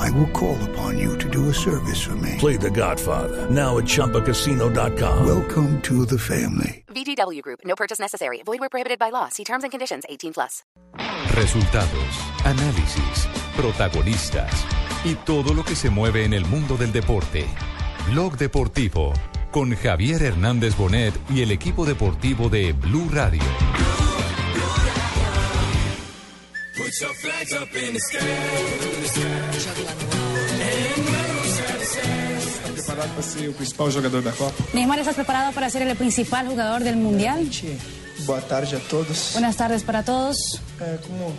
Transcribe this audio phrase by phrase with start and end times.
[0.00, 2.36] I will call upon you to do a service for me.
[2.38, 5.26] Play The Godfather now at ChumbaCasino.com.
[5.26, 6.84] Welcome to the family.
[6.88, 7.60] VGW Group.
[7.64, 8.42] No purchase necessary.
[8.44, 9.28] Void where prohibited by law.
[9.28, 10.04] See terms and conditions.
[10.08, 10.64] 18 plus.
[11.34, 12.12] Resultados,
[12.44, 14.50] análisis, protagonistas
[15.04, 17.46] y todo lo que se mueve en el mundo del deporte.
[18.10, 19.12] Blog Deportivo
[19.50, 23.42] con Javier Hernández Bonet y el equipo deportivo de Blue Radio.
[32.74, 34.64] Preparado para ser o principal jogador da Copa?
[34.72, 37.48] Neymar, ¿estás preparado para ser el principal jugador del Mundial?
[38.26, 39.30] Boa tarde a todos.
[39.32, 40.60] Buenas tardes para todos.
[40.80, 41.32] É, como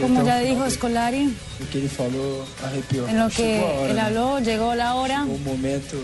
[0.00, 1.26] Como ya dijo Scolari,
[1.58, 3.08] do que ele falou, arrepiou.
[3.08, 3.58] en lo que
[3.90, 5.96] él habló, llegó la hora, o momento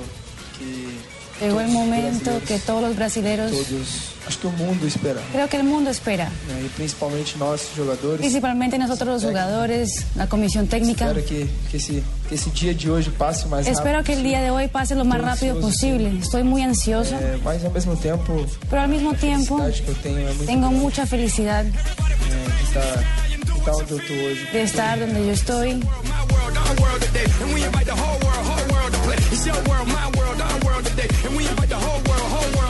[0.58, 5.48] que llegó el momento que todos los brasileños, todos, acho que o mundo espera, creo
[5.48, 8.20] que el mundo espera, e principalmente nós jogadores.
[8.20, 11.07] principalmente nosotros los jugadores, la comisión técnica.
[11.07, 14.12] Espero que, que, esse, que esse dia de hoje passe o mais Espero rápido que
[14.14, 16.19] el día de hoy pase lo más rápido posible.
[16.20, 19.95] Estoy muy ansiosa, É, mas ao mesmo tempo, pero al mismo tiempo felicidade que eu
[19.97, 20.33] tenho é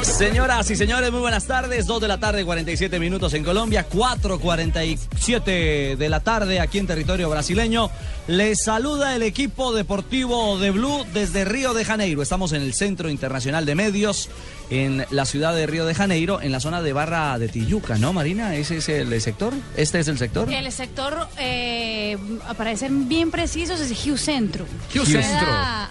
[0.02, 1.86] Señoras y señores, muy buenas tardes.
[1.86, 7.28] 2 de la tarde, 47 minutos en Colombia, 4.47 de la tarde aquí en territorio
[7.28, 7.90] brasileño.
[8.26, 12.22] Les saluda el equipo deportivo de Blue desde Río de Janeiro.
[12.22, 14.30] Estamos en el Centro Internacional de Medios,
[14.70, 18.12] en la ciudad de Río de Janeiro, en la zona de Barra de Tijuca, ¿no,
[18.12, 18.54] Marina?
[18.56, 19.52] ¿Ese es el sector?
[19.76, 20.52] ¿Este es el sector?
[20.52, 22.16] El sector, eh,
[22.56, 24.66] para ser bien precisos, es Rio Centro.
[24.92, 25.48] Queda Centro.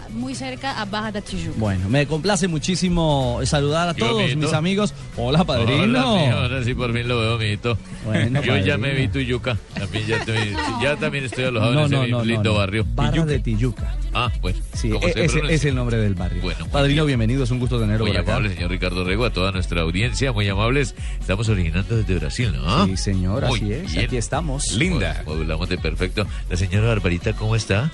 [0.10, 1.56] Muy cerca a Baja de Tijuca.
[1.58, 4.94] Bueno, me complace muchísimo saludar a Yo, todos mis amigos.
[5.18, 5.84] Hola, padrino.
[5.84, 7.78] Hola, mijo, ahora sí por fin lo veo, amiguito.
[8.06, 9.58] Bueno, Yo ya me vi tu yuca.
[9.74, 12.60] También ya, estoy- ya también estoy alojado No, en ese no, no, lindo no, no.
[12.60, 12.86] barrio.
[12.94, 13.96] Barra de Tijuca.
[14.18, 14.58] Ah, bueno.
[14.74, 16.42] Sí, ¿cómo e- se ese es el nombre del barrio.
[16.42, 17.20] Bueno, Padrino, bien.
[17.20, 20.48] bienvenido, es un gusto tenerlo Muy amable, señor Ricardo Rego, a toda nuestra audiencia, muy
[20.48, 20.96] amables.
[21.20, 22.86] Estamos originando desde Brasil, ¿no?
[22.86, 23.92] Sí, señor, Muy así es.
[23.92, 24.06] bien.
[24.06, 24.72] Aquí estamos.
[24.72, 25.22] Linda.
[25.28, 26.26] Hablamos de perfecto.
[26.50, 27.92] La señora Barbarita, ¿cómo está?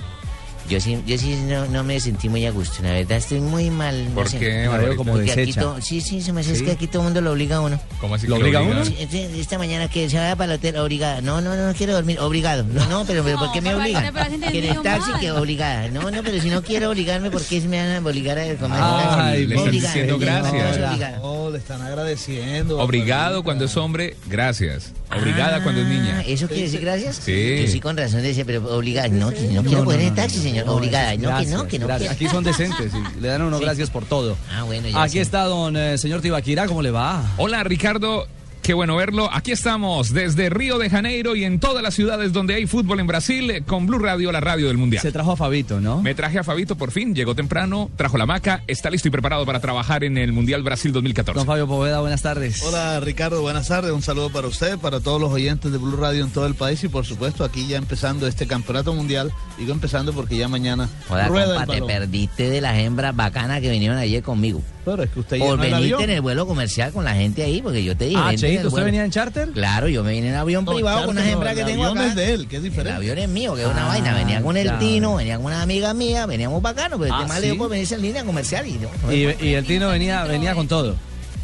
[0.69, 3.69] Yo sí, yo sí no, no me sentí muy a gusto, la verdad estoy muy
[3.69, 4.05] mal.
[4.09, 4.39] no ¿Por sé.
[4.39, 7.05] qué, veo como Porque aquí todo- sí, sí, se me hace, que aquí todo el
[7.05, 7.79] mundo lo obliga a uno.
[7.99, 8.85] ¿Cómo así ¿Lo que lo obliga uno?
[8.85, 8.95] Sí,
[9.38, 11.19] esta mañana que se vaya para el hotel, obligada.
[11.22, 12.63] No, no, no, no quiero dormir, obligado.
[12.63, 14.13] No, no, pero, pero ¿por qué me obligan?
[14.51, 15.19] Que en el taxi mal.
[15.19, 15.88] que obligada.
[15.89, 18.79] No, no, pero si no quiero obligarme, ¿por qué me van a obligar a comer?
[18.81, 20.53] Ay, le están Obligada, diciendo gracias.
[20.79, 21.51] no, obligada.
[21.51, 22.79] Le están agradeciendo.
[22.79, 24.93] Obrigado cuando es hombre, gracias.
[25.16, 26.19] Obrigada cuando es niña.
[26.19, 27.17] Ah, ¿Eso quiere decir gracias?
[27.17, 27.63] Sí.
[27.66, 29.09] Yo sí con razón decía, pero obligada.
[29.09, 30.66] No, que no quiero no, el taxi, señor.
[30.67, 31.12] no, obligada.
[31.13, 31.88] No, que no, gracias, que no.
[31.88, 32.09] gracias.
[32.17, 33.63] que- Aquí son decentes y le dan a uno Sí.
[33.66, 34.38] gracias por todo.
[34.51, 35.22] Ah, bueno, ya Aquí sé.
[35.22, 37.23] está don eh, señor Tibaquira, ¿cómo le va?
[37.38, 38.28] Hola Ricardo,
[38.61, 39.29] qué bueno verlo.
[39.31, 43.07] Aquí estamos desde Río de Janeiro y en todas las ciudades donde hay fútbol en
[43.07, 45.01] Brasil eh, con Blue Radio, la radio del Mundial.
[45.01, 46.01] Se trajo a Fabito, ¿no?
[46.01, 49.45] Me traje a Fabito por fin, llegó temprano, trajo la maca, está listo y preparado
[49.45, 51.38] para trabajar en el Mundial Brasil 2014.
[51.38, 52.61] Don Fabio Poveda, buenas tardes.
[52.63, 53.91] Hola Ricardo, buenas tardes.
[53.91, 56.83] Un saludo para usted, para todos los oyentes de Blue Radio en todo el país
[56.83, 59.31] y por supuesto aquí ya empezando este campeonato mundial.
[59.57, 63.61] Digo empezando porque ya mañana Joda, rueda compa, el te perdiste de las hembras bacanas
[63.61, 64.61] que vinieron ayer conmigo.
[64.84, 66.02] Pero es que usted Por el venirte avión.
[66.03, 68.19] en el vuelo comercial con la gente ahí, porque yo te dije.
[68.24, 68.86] Ah, el Cheito, ¿usted vuelo.
[68.86, 69.50] venía en charter?
[69.52, 71.84] Claro, yo me vine en avión No, privado con charter no, hembras el que tengo
[71.86, 72.08] avión acá.
[72.09, 72.97] es de él, que es El diferente.
[72.97, 74.14] avión es mío, que es una Ah, vaina.
[74.16, 74.80] Venía con el ya.
[74.80, 77.41] Tino, venía con una amiga mía, veníamos bacanos, pero Ah, este mal ¿sí?
[77.44, 78.90] le dio por venirse en línea comercial y no.
[79.14, 80.96] Y, y el Tino venía, venía con todo.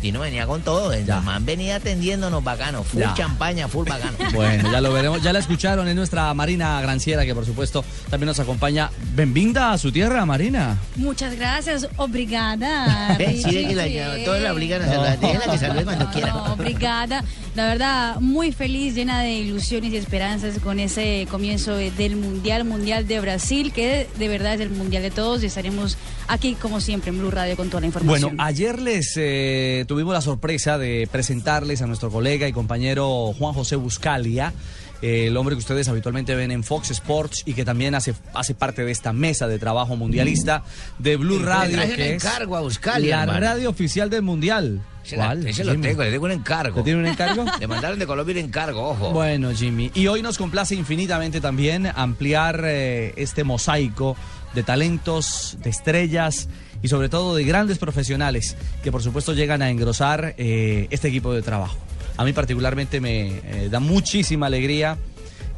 [0.01, 1.21] Tino venía con todo, el Ya.
[1.21, 3.13] man venía atendiéndonos bacanos, full Ya.
[3.15, 4.17] champaña, full bacano.
[4.33, 5.23] Bueno, ya lo veremos.
[5.23, 8.91] Ya la escucharon en nuestra Marina Granciera, que por supuesto también nos acompaña.
[9.15, 10.77] Benvinda a su tierra, Marina.
[10.95, 13.15] Muchas gracias, obrigada.
[13.19, 15.19] Ven, sí, que la, todos la obligan a saludar.
[15.19, 16.27] Déjenla que salude cuando quiera.
[16.33, 17.23] No, obrigada.
[17.55, 22.65] La verdad, muy feliz, llena de ilusiones y esperanzas con ese comienzo de- del Mundial,
[22.65, 25.97] Mundial de Brasil, que de, de verdad es el Mundial de todos y estaremos
[26.27, 28.35] aquí, como siempre, en Blue Radio con toda la información.
[28.35, 33.53] Bueno, ayer les eh, tuvimos la sorpresa de presentarles a nuestro colega y compañero Juan
[33.53, 34.53] José Buscalia,
[35.01, 38.53] eh, el hombre que ustedes habitualmente ven en Fox Sports y que también hace, hace
[38.53, 40.63] parte de esta mesa de trabajo mundialista
[40.99, 43.39] de Blue Radio, que es encargo a Buscalia, la hermano.
[43.39, 44.81] radio oficial del Mundial.
[45.03, 45.87] Ese lo Jimmy?
[45.87, 46.77] tengo, le tengo un encargo.
[46.77, 47.45] ¿Le tiene un encargo?
[47.59, 49.11] Le mandaron de Colombia un encargo, ojo.
[49.11, 54.17] Bueno, Jimmy, y hoy nos complace infinitamente también ampliar eh, este mosaico
[54.53, 56.49] de talentos, de estrellas
[56.81, 61.33] y sobre todo de grandes profesionales que por supuesto llegan a engrosar eh, este equipo
[61.33, 61.77] de trabajo.
[62.17, 64.97] A mí particularmente me eh, da muchísima alegría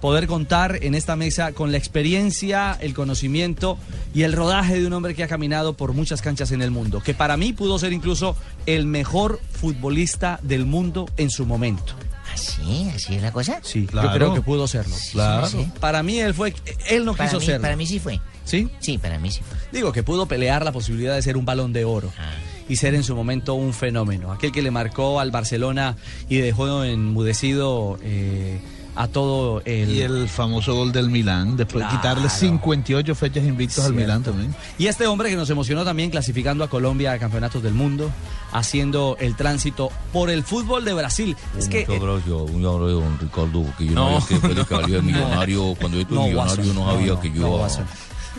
[0.02, 3.78] poder contar en esta mesa con la experiencia, el conocimiento
[4.14, 7.02] y el rodaje de un hombre que ha caminado por muchas canchas en el mundo,
[7.04, 11.94] que para mí pudo ser incluso el mejor futbolista del mundo en su momento.
[12.34, 12.90] ¿Así?
[12.96, 13.60] ¿Así es la cosa?
[13.64, 14.08] Sí, Claro.
[14.10, 14.96] yo creo que pudo serlo.
[15.12, 15.48] Claro.
[15.48, 15.72] Sí, sí.
[15.82, 16.54] Para mí él fue,
[16.90, 17.62] él no Para quiso mí, serlo.
[17.64, 18.20] para mí sí fue.
[18.50, 18.68] ¿Sí?
[18.80, 19.58] Sí, para mí sí fue.
[19.72, 22.32] Digo que pudo pelear la posibilidad de ser un balón de oro Ah.
[22.68, 24.32] y ser en su momento un fenómeno.
[24.32, 25.96] Aquel que le marcó al Barcelona
[26.30, 28.60] y dejó enmudecido eh,
[28.96, 29.90] a todo el...
[29.92, 32.38] Y el famoso gol del Milán, después de quitarle Claro.
[32.40, 34.02] 58 fechas invictos al Cierto.
[34.02, 34.56] Milán también.
[34.78, 38.10] Y este hombre que nos emocionó también clasificando a Colombia a campeonatos del mundo,
[38.52, 41.38] haciendo el tránsito por el fútbol de Brasil.
[41.58, 41.86] Es que...
[41.88, 44.12] Muchas gracias, un abrazo, don Ricardo, porque yo No.
[44.12, 45.76] no, sabía que fue de millonario.
[45.80, 47.68] Cuando yo estoy No, millonario, Watson, no sabía no, que yo.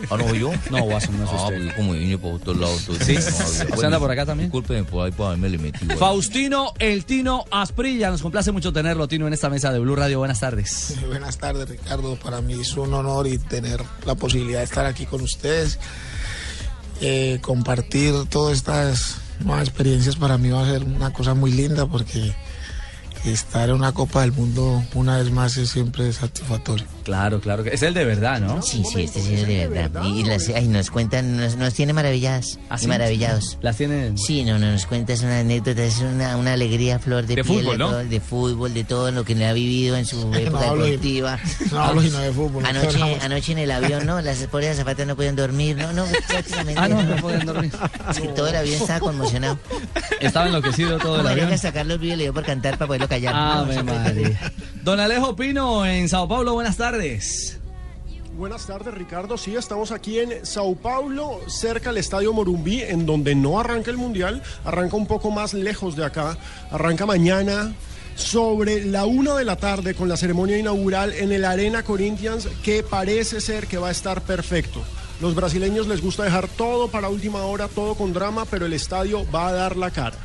[0.09, 0.51] ¿Ah, no yo?
[0.69, 1.57] No, Watson, no es Ah, usted.
[1.57, 2.75] porque como vine por otro lado.
[2.77, 3.13] entonces ¿Sí?
[3.15, 3.73] no sabía.
[3.75, 4.49] ¿Usted anda por acá también?
[4.49, 5.97] Disculpen, por ahí para haberme le metido.
[5.97, 10.19] Faustino El Tino Asprilla, nos complace mucho tenerlo, Tino, en esta mesa de Blue Radio.
[10.19, 10.95] Buenas tardes.
[11.07, 12.15] Buenas tardes, Ricardo.
[12.17, 15.79] Para mí es un honor y tener la posibilidad de estar aquí con ustedes.
[17.01, 21.87] Eh, compartir todas estas nuevas experiencias para mí va a ser una cosa muy linda
[21.87, 22.33] porque
[23.25, 26.85] estar en una Copa del Mundo una vez más es siempre satisfactorio.
[27.03, 27.63] Claro, claro.
[27.63, 28.61] que Es el de verdad, ¿no?
[28.61, 30.03] Sí, sí, este sí es de verdad.
[30.03, 32.87] Y, y las, ay, nos cuentan, nos, nos tiene maravilladas ¿Ah, y sí?
[32.87, 33.57] maravillados.
[33.61, 34.17] Las tienen...
[34.17, 37.59] Sí, no, no, nos cuentas una anécdota, es una, una alegría flor de, De piel,
[37.59, 37.89] fútbol, de, ¿no?
[37.89, 41.39] todo, de fútbol, de todo lo que le ha vivido en su época de- deportiva.
[41.71, 42.63] No hablo sino de fútbol.
[42.63, 43.23] no Anoche, hablamos.
[43.23, 44.21] anoche en el avión, ¿no?
[44.21, 46.79] Las pobres azafatas no podían dormir, no, no, prácticamente.
[46.81, 47.71] Ah, no, no pueden dormir.
[48.13, 49.57] Sí, todo el avión estaba conmocionado.
[50.19, 51.53] Estaba enloquecido todo el María avión.
[51.55, 53.33] hasta Carlos Vive le dio por cantar para poderlo callar.
[53.33, 54.51] No, María.
[54.83, 57.57] Don Alejo Pino en Sao Paulo, buenas tardes.
[58.35, 59.37] Buenas tardes, Ricardo.
[59.37, 63.97] Sí, estamos aquí en Sao Paulo, cerca del Estadio Morumbí, en donde no arranca el
[63.97, 66.37] Mundial, arranca un poco más lejos de acá,
[66.69, 67.73] arranca mañana
[68.15, 72.83] sobre la una de la tarde con la ceremonia inaugural en el Arena Corinthians, que
[72.83, 74.81] parece ser que va a estar perfecto.
[75.21, 79.25] Los brasileños les gusta dejar todo para última hora, todo con drama, pero el estadio
[79.31, 80.17] va a dar la cara.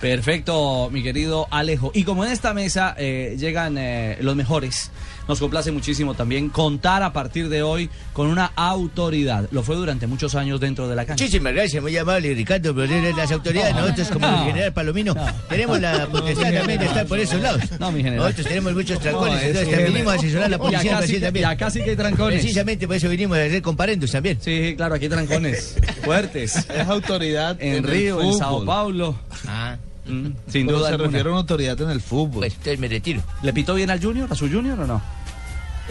[0.00, 1.90] Perfecto, mi querido Alejo.
[1.94, 4.90] Y como en esta mesa eh, llegan eh, los mejores,
[5.30, 9.48] nos complace muchísimo también contar a partir de hoy con una autoridad.
[9.52, 11.22] Lo fue durante muchos años dentro de la cancha.
[11.24, 14.40] Muchísimas gracias, muy amable Ricardo, pero de las autoridades, No, nosotros como no.
[14.40, 15.14] el general Palomino,
[15.48, 17.62] tenemos la potestad también de estar por esos lados.
[17.78, 18.24] No, mi general.
[18.24, 20.92] Nosotros tenemos muchos trancones, No, es entonces que- también vinimos a asesorar a la policía
[20.96, 21.44] acá en sí también.
[21.44, 22.40] y acá sí que hay trancones.
[22.40, 24.38] Precisamente por eso vinimos a hacer comparendos también.
[24.40, 26.56] Sí, claro, aquí hay trancones fuertes.
[26.56, 28.34] Es autoridad En el Río, en.
[28.34, 29.14] Sao Paulo.
[29.46, 29.76] Ah,
[30.10, 31.04] Mm, sin duda se alguna.
[31.08, 32.40] refiere a una autoridad en el fútbol.
[32.40, 33.22] pues entonces me retiro.
[33.42, 35.00] ¿Le pitó bien al Junior, a su Junior o no?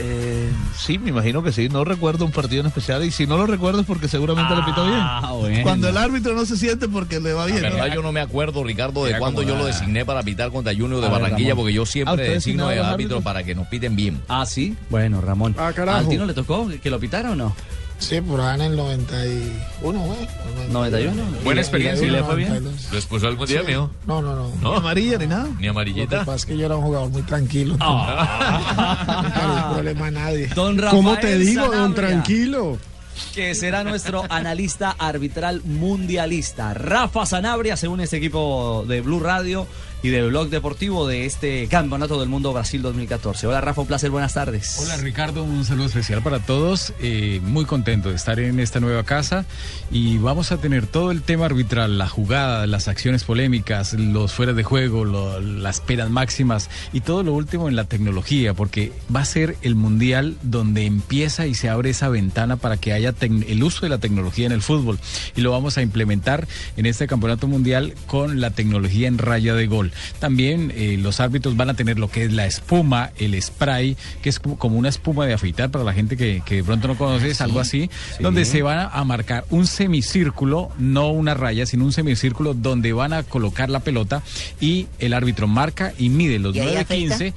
[0.01, 1.67] Eh, sí, me imagino que sí.
[1.67, 4.61] No recuerdo un partido en especial y si no lo recuerdo es porque seguramente le
[4.63, 4.99] pitó bien.
[5.01, 5.61] Ah, bueno.
[5.63, 7.63] Cuando el árbitro no se siente porque le va La bien.
[7.63, 7.75] ¿no?
[7.75, 10.73] verdad, yo no me acuerdo, Ricardo, de cuándo yo lo la- designé para pitar contra
[10.73, 11.63] Junior de A Barranquilla, Ramón.
[11.65, 14.21] porque yo Ah, siempre ¿usted designo de árbitro para que nos piten bien.
[14.29, 14.73] Ah, sí.
[14.89, 15.53] Bueno, Ramón.
[15.59, 16.05] Ah, carajo.
[16.07, 17.53] ¿A Tino le tocó que lo pitara o no?
[17.99, 20.17] Sí, por ahí en el 91, güey.
[20.71, 21.23] 91.
[21.43, 22.07] Buena ¿Y- experiencia.
[22.07, 22.49] ¿Y le fue bien?
[22.49, 22.91] 92.
[22.91, 23.91] ¿Lo expulsó algún día, mío?
[24.07, 24.51] No, no, no.
[24.61, 25.43] No, Ni amarilla ni nada.
[25.45, 26.19] ni Lo que amarillita.
[26.19, 27.75] pasa es que yo era un jugador muy tranquilo.
[27.79, 27.85] No
[29.57, 30.47] hay problema a nadie.
[30.55, 32.77] Don Rafael ¿Cómo te digo, don Tranquilo?
[33.35, 36.73] Que será nuestro analista arbitral mundialista.
[36.73, 39.67] Rafa Sanabria se une a este equipo de Blue Radio
[40.01, 43.47] y de Blog Deportivo de este Campeonato del Mundo Brasil 2014.
[43.47, 44.77] Hola Rafa, un placer, buenas tardes.
[44.79, 46.93] Hola Ricardo, un saludo especial para todos.
[47.01, 49.45] Eh, muy contento de estar en esta nueva casa
[49.91, 54.53] y vamos a tener todo el tema arbitral, la jugada, las acciones polémicas, los fuera
[54.53, 59.25] de juego, las penas máximas y todo lo último en la tecnología, porque va a
[59.25, 63.81] ser el mundial donde empieza y se abre esa ventana para que haya el uso
[63.81, 64.99] de la tecnología en el fútbol
[65.35, 69.67] y lo vamos a implementar en este campeonato mundial con la tecnología en raya de
[69.67, 69.88] gol.
[70.19, 74.29] También eh, los árbitros van a tener lo que es la espuma, el spray, que
[74.29, 77.29] es como una espuma de afeitar para la gente que, que de pronto no conoce,
[77.29, 78.23] es algo así, sí.
[78.23, 82.93] donde se van a, a marcar un semicírculo, no una raya, sino un semicírculo donde
[82.93, 84.21] van a colocar la pelota
[84.59, 87.33] y el árbitro marca y mide los ¿Y ahí 9.15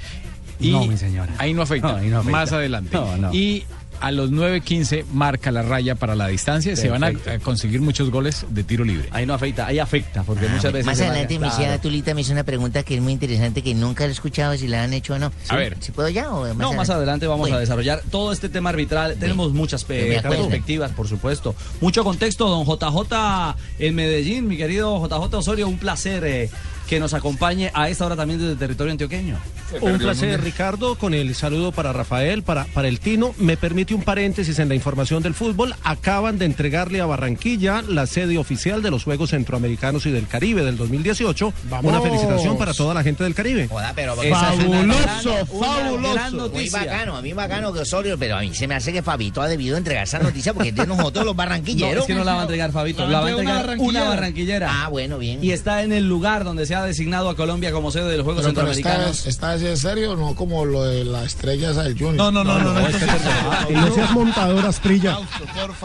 [0.61, 1.35] y No, mi señora.
[1.39, 2.33] ahí no afecta, No, ahí no afecta.
[2.39, 2.91] más adelante.
[2.97, 3.35] No, no.
[3.35, 3.65] Y
[4.03, 7.31] a los 9.15 marca la raya para la distancia, se van a, Perfecto.
[7.31, 9.09] a conseguir muchos goles de tiro libre.
[9.13, 10.87] Ahí no afecta, ahí afecta, porque Ah, muchas veces...
[10.87, 11.81] Más adelante mi Claro.
[11.81, 14.67] Tulita me hizo una pregunta que es muy interesante que nunca la he escuchado si
[14.69, 15.33] la han hecho o no.
[15.49, 15.77] A ver.
[15.81, 17.57] ¿Si puedo ya o más No, más adelante vamos Bueno.
[17.57, 19.17] a desarrollar todo este tema arbitral.
[19.19, 21.55] Tenemos muchas perspectivas, por supuesto.
[21.81, 26.51] Mucho contexto, don JJ en Medellín, mi querido JJ Osorio, un placer eh,
[26.93, 29.39] que nos acompañe a esta hora también desde el territorio antioqueño.
[29.81, 33.35] Un placer, Ricardo, con el saludo para Rafael, para, para el Tino.
[33.39, 35.75] Me permite un paréntesis en la información del fútbol.
[35.85, 40.63] Acaban de entregarle a Barranquilla la sede oficial de los Juegos Centroamericanos y del Caribe
[40.67, 41.55] del 2018.
[41.83, 43.69] Una felicitación para toda la gente del Caribe.
[43.69, 46.31] Joda, pero Esa es una fabuloso, gran- una fabuloso.
[46.31, 46.79] Muy noticia.
[46.81, 49.49] bacano, a mí bacano que Osorio, pero a mí se me hace que Fabito ha
[49.49, 51.93] debido entregar esa noticia porque de nosotros los barranquilleros.
[51.95, 54.69] No, es que no la va a entregar Fabito, la va a entregar una barranquillera.
[54.85, 55.43] Ah, bueno, bien.
[55.43, 58.25] Y está en el lugar donde se ha designado a Colombia como sede de los
[58.25, 59.27] Juegos Pero, pero esta, Centroamericanos.
[59.27, 62.17] esta vez es serio, no como lo de la estrella esa del Junior.
[62.17, 65.19] No, no, no, no, no, es que- No seas montador, Asprilla.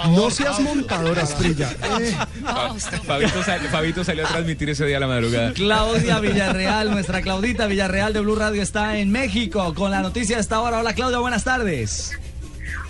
[0.10, 1.70] No seas montador, Asprilla.
[3.06, 5.54] Fabito, sal- Fabito salió a transmitir ese día a la madrugada.
[5.54, 10.42] Claudia Villarreal, nuestra Claudita Villarreal de Blue Radio está en México con la noticia de
[10.42, 10.80] esta hora.
[10.80, 12.12] Hola Claudia, buenas tardes.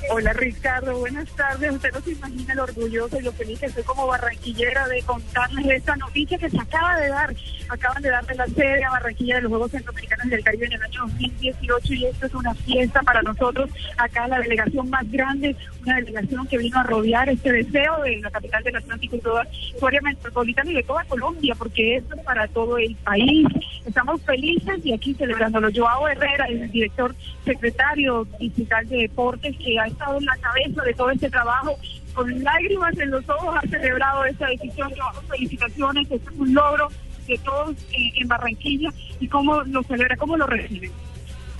[0.09, 1.73] Hola Ricardo, buenas tardes.
[1.73, 5.65] Usted no se imagina lo orgulloso y lo feliz que estoy como barranquillera de contarles
[5.65, 7.35] esta noticia que se acaba de dar.
[7.67, 10.81] Acaban de darle la sede a Barranquilla de los Juegos Centroamericanos del Caribe en el
[10.83, 13.69] año 2018 y esto es una fiesta para nosotros.
[13.97, 18.31] Acá la delegación más grande, una delegación que vino a rodear este deseo de la
[18.31, 19.45] capital del Atlántico y toda
[19.77, 23.45] su área metropolitana y de toda Colombia, porque esto es para todo el país.
[23.85, 25.69] Estamos felices y aquí celebrándolo.
[25.75, 30.93] Joao Herrera, el director secretario digital de deportes, que ha estado en la cabeza de
[30.93, 31.77] todo este trabajo,
[32.13, 34.91] con lágrimas en los ojos, ha celebrado esta decisión.
[34.95, 36.87] Joao, felicitaciones, esto es un logro
[37.27, 38.89] de todos eh, en Barranquilla
[39.19, 40.89] y cómo lo celebra, cómo lo recibe.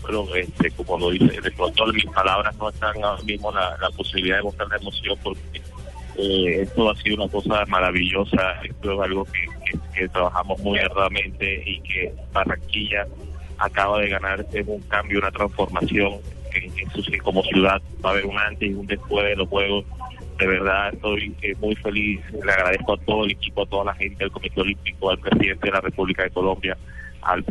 [0.02, 4.38] Bueno, este, como lo dice, de pronto mis palabras no están ahora mismo la, posibilidad
[4.38, 5.62] de mostrar la emoción porque
[6.18, 10.80] eh, esto ha sido una cosa maravillosa, esto es algo que, que- que trabajamos muy
[10.80, 13.06] arduamente y que Barranquilla
[13.58, 16.20] acaba de ganar es un cambio, una transformación
[16.66, 19.86] en, en como ciudad, va a haber un antes y un después de los Juegos.
[20.40, 23.94] De verdad estoy eh, muy feliz, le agradezco a todo el equipo, a toda la
[23.96, 26.78] gente del Comité Olímpico, al presidente de la República de Colombia,
[27.22, 27.44] al,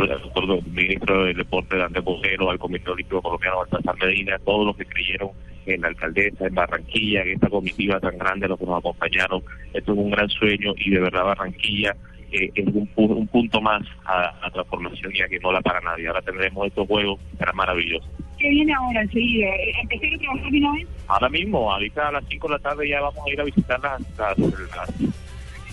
[0.72, 5.30] ministro del Deporte, Andrés Bojero, al Comité Olímpico Colombiano, Baltasar Medina, todos los que creyeron
[5.66, 9.42] en la alcaldesa, en Barranquilla, en esta comitiva tan grande, los que nos acompañaron.
[9.74, 11.96] Esto es un gran sueño y de verdad Barranquilla
[12.32, 16.08] eh, es un, un punto más a la transformación ya que no la para nadie.
[16.08, 18.08] Ahora tendremos estos juegos, será maravilloso.
[18.38, 19.48] ¿Qué viene ahora enseguida?
[19.48, 20.88] Eh, ¿Empecé a trabajar de una vez?
[21.08, 23.80] Ahora mismo, ahorita a las 5 de la tarde ya vamos a ir a visitar
[23.80, 24.90] las, las, las,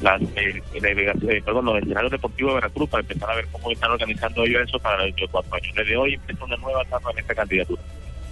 [0.02, 3.72] las, eh, delegaciones, eh, perdón, los escenarios deportivos de Veracruz para empezar a ver cómo
[3.72, 5.74] están organizando ellos eso para los cuatro años.
[5.76, 7.82] Desde hoy empieza una nueva etapa en esta candidatura.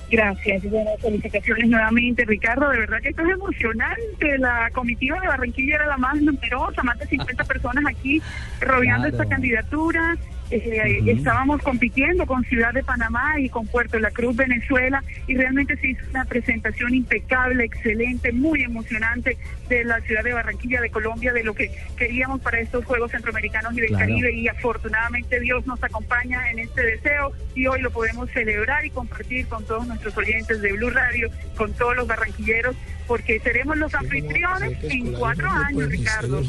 [0.10, 2.70] Gracias, y bueno, felicitaciones nuevamente, Ricardo.
[2.70, 4.38] De verdad que esto es emocionante.
[4.40, 8.22] La comitiva de Barranquilla era la más numerosa, más de 50 personas aquí
[8.60, 9.24] rodeando Claro.
[9.24, 10.18] esta candidatura.
[10.52, 15.78] Eh, Estábamos compitiendo con Ciudad de Panamá y con Puerto La Cruz, Venezuela, y realmente
[15.78, 19.38] se hizo una presentación impecable, excelente, muy emocionante
[19.70, 23.74] de la ciudad de Barranquilla, de Colombia, de lo que queríamos para estos Juegos Centroamericanos
[23.78, 24.06] y del Claro.
[24.08, 28.90] Caribe, y afortunadamente Dios nos acompaña en este deseo y hoy lo podemos celebrar y
[28.90, 32.76] compartir con todos nuestros oyentes de Blue Radio, con todos los barranquilleros,
[33.08, 36.42] porque seremos los anfitriones en cuatro años, Ricardo.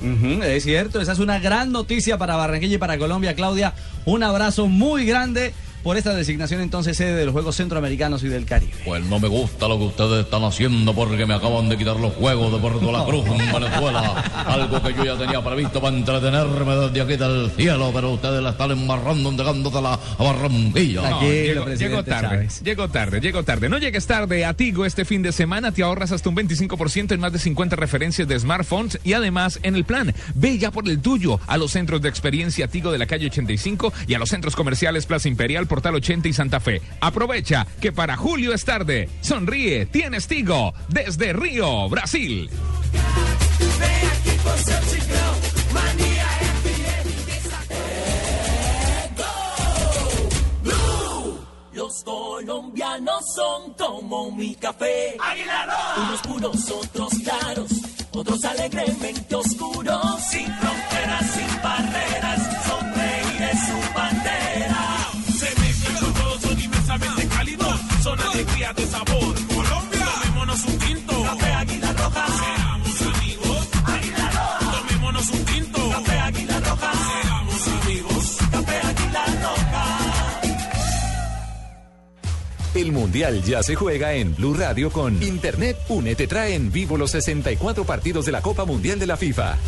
[0.00, 3.74] Es cierto, esa es una gran noticia para Barranquilla y para Colombia, Claudia.
[4.04, 5.52] Un abrazo muy grande
[5.82, 8.72] por esta designación entonces sede de los Juegos Centroamericanos y del Caribe.
[8.84, 12.12] Pues no me gusta lo que ustedes están haciendo porque me acaban de quitar los
[12.14, 14.44] juegos de Puerto La Cruz en Venezuela.
[14.46, 18.50] Algo que yo ya tenía previsto para entretenerme desde aquí del cielo, pero ustedes la
[18.50, 21.10] están embarrando, entregándosela a Barranquilla.
[21.10, 23.68] No, llegó, llegó tarde, llegó tarde, llegó tarde.
[23.68, 25.72] No llegues tarde a Tigo este fin de semana.
[25.72, 29.76] Te ahorras hasta un 25% en más de 50 referencias de smartphones y además en
[29.76, 30.14] el plan.
[30.34, 33.92] Ve ya por el tuyo a los centros de experiencia Tigo de la calle 85
[34.06, 36.82] y a los centros comerciales Plaza Imperial, Portal 80 y Santa Fe.
[37.00, 39.08] Aprovecha que para julio es tarde.
[39.20, 42.50] Sonríe, tienes Tigo desde Río, Brasil.
[51.72, 55.16] Los colombianos son como mi café.
[55.96, 57.70] Unos puros, otros claros,
[58.10, 60.20] otros alegremente oscuros.
[60.28, 62.47] Sin fronteras, sin barreras,
[82.78, 86.96] El Mundial ya se juega en Blue Radio con Internet Une te trae en vivo
[86.96, 89.58] los 64 partidos de la Copa Mundial de la FIFA.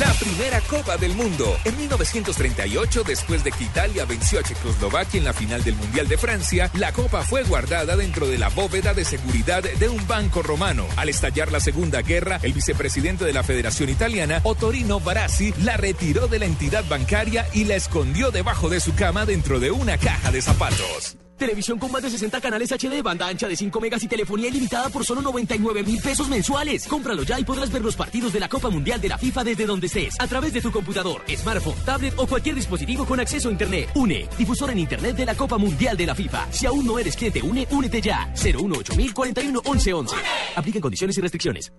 [0.00, 1.56] La primera Copa del Mundo.
[1.64, 6.18] En 1938, después de que Italia venció a Checoslovaquia en la final del Mundial de
[6.18, 10.86] Francia, la copa fue guardada dentro de la bóveda de seguridad de un banco romano.
[10.96, 16.26] Al estallar la Segunda Guerra, el vicepresidente de la Federación Italiana, Ottorino Barassi, la retiró
[16.26, 20.32] de la entidad bancaria y la escondió debajo de su cama dentro de una caja
[20.32, 21.16] de zapatos.
[21.38, 24.88] Televisión con más de 60 canales HD, banda ancha de 5 megas y telefonía ilimitada
[24.88, 26.86] por solo 99 mil pesos mensuales.
[26.88, 29.66] Cómpralo ya y podrás ver los partidos de la Copa Mundial de la FIFA desde
[29.66, 33.52] donde estés, a través de tu computador, smartphone, tablet o cualquier dispositivo con acceso a
[33.52, 33.90] Internet.
[33.94, 36.48] UNE, difusor en Internet de la Copa Mundial de la FIFA.
[36.50, 38.32] Si aún no eres cliente UNE, únete ya.
[38.34, 40.16] 018 41 11 11.
[40.56, 41.72] Apliquen condiciones y restricciones.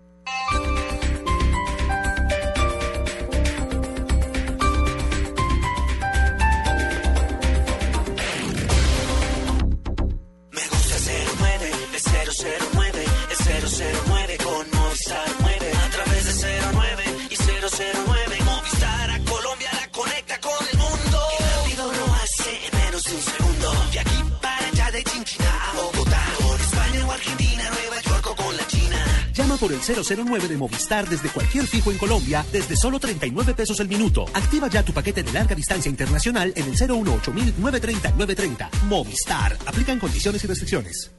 [29.95, 34.25] 009 de Movistar desde cualquier fijo en Colombia desde solo 39 pesos el minuto.
[34.33, 38.69] Activa ya tu paquete de larga distancia internacional en el 018 930 930.
[38.85, 39.57] Movistar.
[39.65, 41.11] Aplican condiciones y restricciones.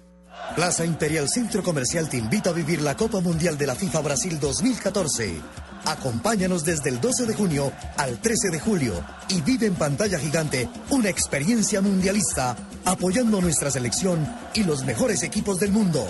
[0.55, 4.39] Plaza Imperial Centro Comercial te invita a vivir la Copa Mundial de la FIFA Brasil
[4.41, 5.37] 2014.
[5.85, 8.93] Acompáñanos desde el 12 de junio al 13 de julio
[9.29, 15.59] y vive en pantalla gigante una experiencia mundialista apoyando nuestra selección y los mejores equipos
[15.61, 16.05] del mundo.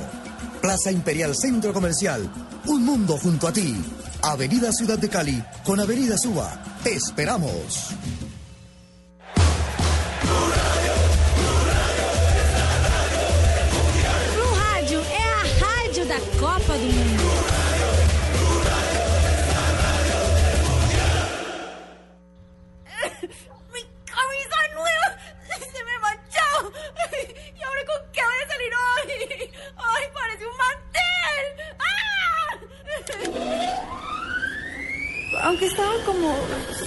[0.60, 2.30] Plaza Imperial Centro Comercial,
[2.66, 3.74] un mundo junto a ti.
[4.22, 6.62] Avenida Ciudad de Cali con Avenida Suba.
[6.82, 7.88] Te esperamos.
[14.34, 17.49] Blue Rádio é a rádio da Copa do Mundo.
[35.42, 36.34] Aunque estaba como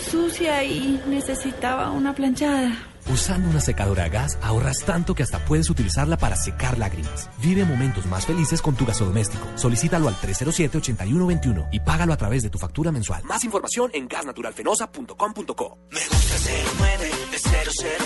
[0.10, 2.72] sucia y necesitaba una planchada.
[3.12, 7.30] Usando una secadora a gas ahorras tanto que hasta puedes utilizarla para secar lágrimas.
[7.42, 9.46] Vive momentos más felices con tu gasodoméstico.
[9.56, 13.24] Solicítalo al 307-8121 y págalo a través de tu factura mensual.
[13.26, 15.78] Más información en gasnaturalfenosa.com.co.
[15.92, 16.36] Me gusta
[16.80, 17.44] 09, es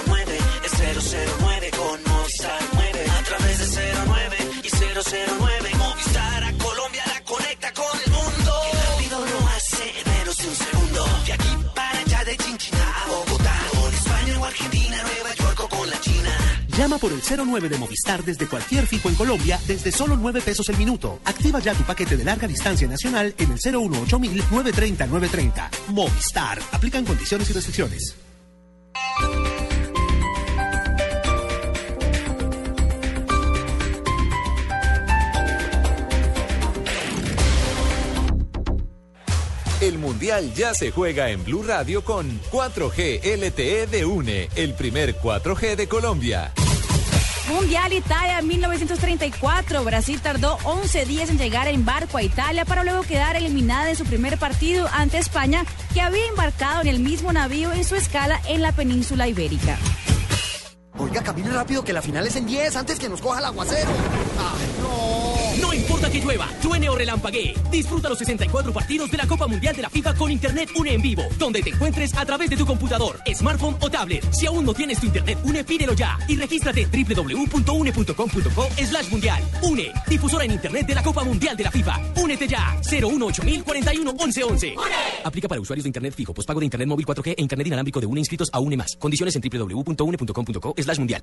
[0.07, 0.71] 009, es
[1.39, 3.05] 009 con Movistar 9.
[3.09, 5.46] A través de 09 y 009,
[14.57, 16.29] Argentina, Nueva York o con la China.
[16.77, 20.67] Llama por el 09 de Movistar desde cualquier fijo en Colombia desde solo 9 pesos
[20.69, 21.19] el minuto.
[21.25, 25.71] Activa ya tu paquete de larga distancia nacional en el 018 930 930.
[25.89, 26.59] Movistar.
[26.71, 28.15] Aplican condiciones y restricciones.
[39.87, 45.15] El Mundial ya se juega en Blue Radio con 4G LTE de UNE, el primer
[45.15, 46.51] 4G de Colombia.
[47.47, 49.85] Mundial Italia 1934.
[49.85, 53.95] Brasil tardó 11 días en llegar en barco a Italia para luego quedar eliminada en
[53.95, 58.41] su primer partido ante España, que había embarcado en el mismo navío en su escala
[58.49, 59.77] en la península ibérica.
[60.97, 63.89] Oiga, camine rápido que la final es en 10 antes que nos coja el aguacero.
[63.89, 65.26] ¡Ay, no!
[66.07, 67.53] Importa que llueva, truene o relampaguee.
[67.71, 71.01] Disfruta los 64 partidos de la Copa Mundial de la FIFA con Internet UNE en
[71.01, 74.23] vivo, donde te encuentres a través de tu computador, smartphone o tablet.
[74.31, 79.43] Si aún no tienes tu Internet UNE, pídelo ya y regístrate en www.une.com.co slash mundial.
[79.63, 81.99] UNE, difusora en Internet de la Copa Mundial de la FIFA.
[82.17, 84.75] Únete ya, 018 41 1111.
[85.23, 88.05] Aplica para usuarios de Internet fijo, pospago de Internet móvil 4G e Internet inalámbrico de
[88.05, 88.77] UNE inscritos a UNE+.
[88.99, 91.21] Condiciones en www.une.com.co slash mundial.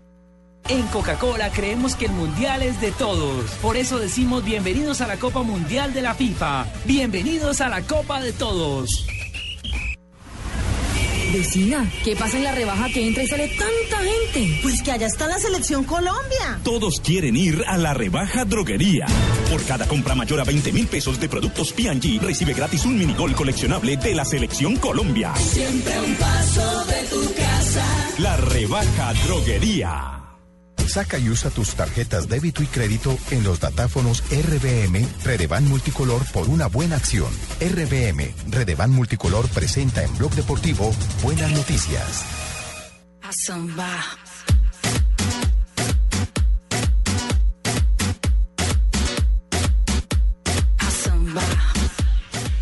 [0.69, 3.51] En Coca-Cola creemos que el mundial es de todos.
[3.61, 6.67] Por eso decimos bienvenidos a la Copa Mundial de la FIFA.
[6.87, 9.07] Bienvenidos a la Copa de Todos.
[11.35, 14.61] Vecina, ¿qué pasa en la rebaja que entra y sale tanta gente?
[14.63, 16.61] Pues que allá está la selección Colombia.
[16.63, 19.05] Todos quieren ir a la rebaja droguería.
[19.51, 23.35] Por cada compra mayor a 20 mil pesos de productos P&G, recibe gratis un minigol
[23.35, 25.35] coleccionable de la selección Colombia.
[25.35, 27.85] Siempre un paso de tu casa.
[28.19, 30.24] La rebaja droguería.
[30.89, 36.49] Saca y usa tus tarjetas débito y crédito en los datáfonos RBM Redevan Multicolor por
[36.49, 37.33] una buena acción.
[37.61, 40.93] RBM Redevan Multicolor presenta en Blog Deportivo
[41.23, 42.25] Buenas Noticias.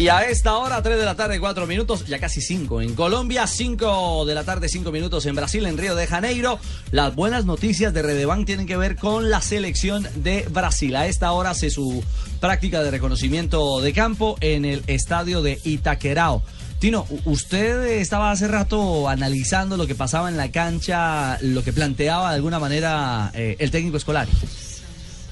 [0.02, 3.46] Y a esta hora, 3 de la tarde, 4 minutos, ya casi 5 en Colombia,
[3.46, 6.58] 5 de la tarde, 5 minutos en Brasil, en Río de Janeiro.
[6.90, 10.96] Las buenas noticias de Redeban tienen que ver con la selección de Brasil.
[10.96, 12.02] A esta hora hace su
[12.40, 16.42] práctica de reconocimiento de campo en el estadio de Itaquerao.
[16.80, 22.30] Tino, usted estaba hace rato analizando lo que pasaba en la cancha, lo que planteaba
[22.30, 24.26] de alguna manera eh, el técnico escolar.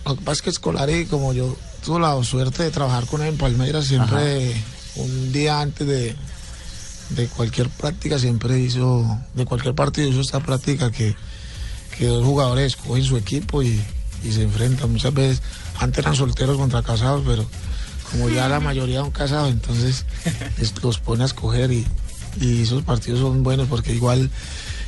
[0.04, 3.28] Lo que pasa es que Escolari, como yo tuve la suerte de trabajar con él
[3.28, 4.54] en Palmeiras, siempre
[4.96, 6.16] un día antes de,
[7.10, 11.14] de cualquier práctica, siempre hizo, de cualquier partido hizo esta práctica que,
[11.98, 13.80] que dos jugadores escogen su equipo y,
[14.24, 14.90] y se enfrentan.
[14.92, 15.42] Muchas veces,
[15.78, 17.46] antes eran solteros contra casados, pero
[18.10, 20.04] como ya la mayoría son casados, entonces
[20.58, 21.86] es- los pone a escoger y,
[22.40, 24.30] y esos partidos son buenos porque igual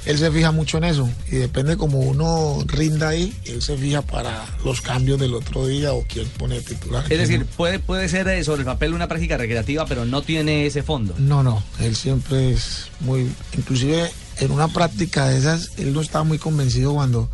[0.05, 4.03] él se fija mucho en eso y depende como uno rinda ahí, él se fija
[4.03, 7.05] para los cambios del otro día o quién pone titular.
[7.11, 7.47] Es decir, no.
[7.57, 11.15] puede, puede ser eh, sobre el papel una práctica recreativa, pero no tiene ese fondo.
[11.19, 16.25] No, no, él siempre es muy, inclusive en una práctica de esas, él no estaba
[16.25, 17.31] muy convencido cuando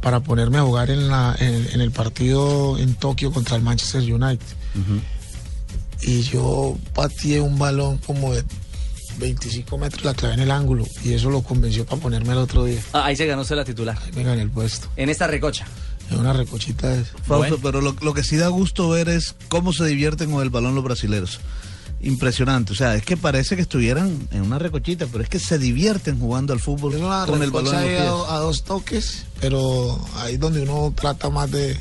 [0.00, 4.00] para ponerme a jugar en, la, en, en el partido en Tokio contra el Manchester
[4.00, 4.46] United.
[6.00, 8.44] Y yo pateé un balón como de
[9.18, 12.64] 25 metros, la clavé en el ángulo y eso lo convenció para ponerme el otro
[12.64, 12.80] día.
[12.92, 13.98] Ah, ahí se ganó usted la titular.
[14.04, 14.88] Ahí me gané el puesto.
[14.96, 15.66] En esta recocha.
[16.10, 19.72] Es una recochita de Fausto, pero lo, lo que sí da gusto ver es cómo
[19.74, 21.38] se divierten con el balón los brasileros.
[22.00, 25.58] Impresionante, o sea, es que parece que estuvieran en una recochita, pero es que se
[25.58, 28.06] divierten jugando al fútbol una con el balón en los a, pies.
[28.08, 31.76] do- a dos toques, pero ahí es donde uno trata más de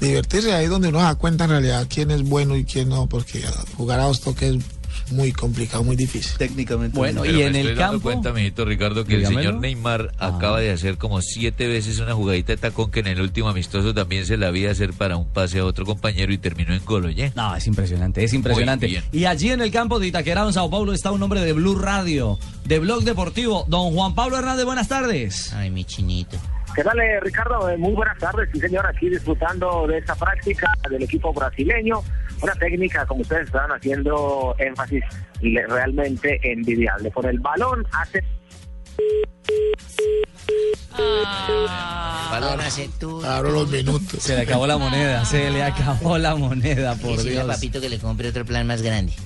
[0.00, 2.88] divertirse, ahí es donde uno se da cuenta en realidad quién es bueno y quién
[2.88, 3.44] no, porque
[3.76, 4.64] jugar a dos toques es
[5.12, 6.36] muy complicado, muy difícil.
[6.38, 6.98] Técnicamente.
[7.00, 9.38] Pero me estoy dando cuenta, amiguito Ricardo, que Dígamelo.
[9.40, 13.06] el señor Neymar acaba de hacer como siete veces una jugadita de tacón que en
[13.08, 16.38] el último amistoso también se la había hacer para un pase a otro compañero y
[16.38, 17.32] terminó en gol, oye.
[17.36, 19.02] No, es impresionante, es impresionante.
[19.12, 21.78] Y allí en el campo de Itaquerao, en Sao Paulo, está un hombre de Blue
[21.78, 25.52] Radio, de Blog Deportivo, don Juan Pablo Hernández, buenas tardes.
[25.52, 26.36] Ay, mi chinito.
[26.74, 27.68] ¿Qué tal, eh, Ricardo?
[27.68, 32.02] Eh, Muy buenas tardes, sí señor, aquí disfrutando de esta práctica del equipo brasileño,
[32.42, 35.02] una técnica, como ustedes estaban haciendo énfasis,
[35.40, 37.10] realmente envidiable.
[37.10, 38.22] Por el balón hace...
[42.30, 43.24] Balón hace tú.
[43.24, 44.22] Abro los minutos.
[44.22, 47.54] Se le acabó la moneda, se le acabó la moneda, por Decirle a Dios.
[47.56, 49.12] papito que le compre otro plan más grande.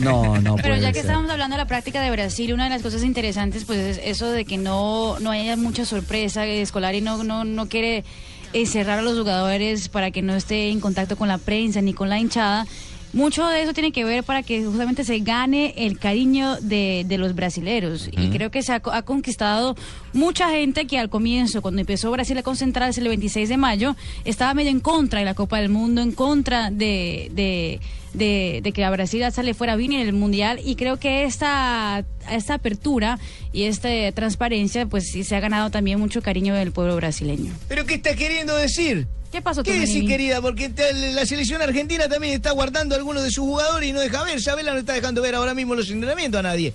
[0.00, 1.04] No, no Pero puede ya que ser.
[1.06, 4.32] estamos hablando de la práctica de Brasil, una de las cosas interesantes pues es eso
[4.32, 8.04] de que no, no haya mucha sorpresa escolar y no, no, no quiere
[8.52, 12.08] encerrar a los jugadores para que no esté en contacto con la prensa ni con
[12.08, 12.66] la hinchada.
[13.12, 17.16] Mucho de eso tiene que ver para que justamente se gane el cariño de, de
[17.18, 18.08] los brasileros.
[18.12, 19.74] Y creo que se ha, co- ha conquistado
[20.12, 24.52] mucha gente que al comienzo, cuando empezó Brasil a concentrarse el 26 de mayo, estaba
[24.52, 27.80] medio en contra de la Copa del Mundo, en contra de, de,
[28.12, 30.60] de, de que a Brasil sale fuera bien en el Mundial.
[30.62, 33.18] Y creo que esta, esta apertura
[33.52, 37.52] y esta transparencia, pues sí se ha ganado también mucho cariño del pueblo brasileño.
[37.68, 39.06] ¿Pero qué está queriendo decir?
[39.36, 40.40] ¿Qué pasó, ¿Qué decir, querida?
[40.40, 44.00] Porque te- la selección argentina también está guardando a algunos de sus jugadores y no
[44.00, 44.40] deja ver.
[44.40, 46.72] Sabela no está dejando ver ahora mismo los entrenamientos a nadie.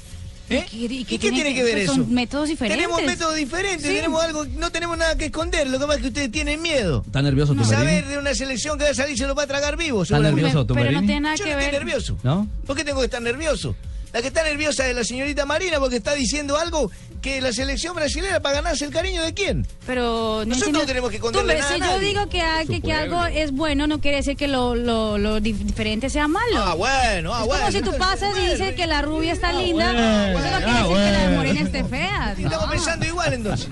[0.47, 0.63] ¿Eh?
[0.71, 1.95] ¿Y qué, tiene que ver eso?
[1.95, 2.85] son métodos diferentes.
[2.85, 3.95] Tenemos métodos diferentes, Sí.
[3.95, 5.67] tenemos algo, no tenemos nada que esconder.
[5.71, 7.01] Lo que pasa es que ustedes tienen miedo.
[7.03, 9.47] ¿Está nervioso tu Saber de una selección que va a salir se lo va a
[9.47, 10.03] tragar vivo.
[10.03, 12.19] ¿Está nervioso, Pero no tiene nada Yo no estoy nervioso.
[12.21, 12.47] ¿No?
[12.67, 13.75] ¿Por qué tengo que estar nervioso?
[14.13, 17.95] La que está nerviosa es la señorita Marina porque está diciendo algo que la selección
[17.95, 19.65] brasileña para ganarse el cariño de quién.
[19.85, 20.01] Pero
[20.39, 22.07] no Nosotros entiendo- no tenemos que contarle nada a si yo nadie.
[22.09, 25.17] digo que, ah, que, Su que algo es bueno, no quiere decir que lo, lo,
[25.17, 26.57] lo dif- diferente sea malo.
[26.57, 27.61] Ah, bueno, ah, es bueno.
[27.65, 30.71] como si tú pasas y dices que la rubia está linda, bueno, eso no quiere
[30.71, 31.35] ah, decir que la bueno.
[31.37, 32.35] morena esté fea.
[32.37, 33.67] Estamos pensando igual entonces.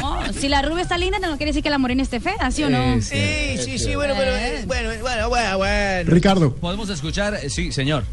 [0.00, 2.62] No, si la rubia está linda, no quiere decir que la morena esté fea, ¿sí
[2.62, 3.00] o no?
[3.00, 4.32] Sí, sí, sí, bueno, pero
[4.66, 6.10] bueno, bueno, bueno, bueno.
[6.12, 6.54] Ricardo.
[6.54, 8.04] Podemos escuchar, sí, señor.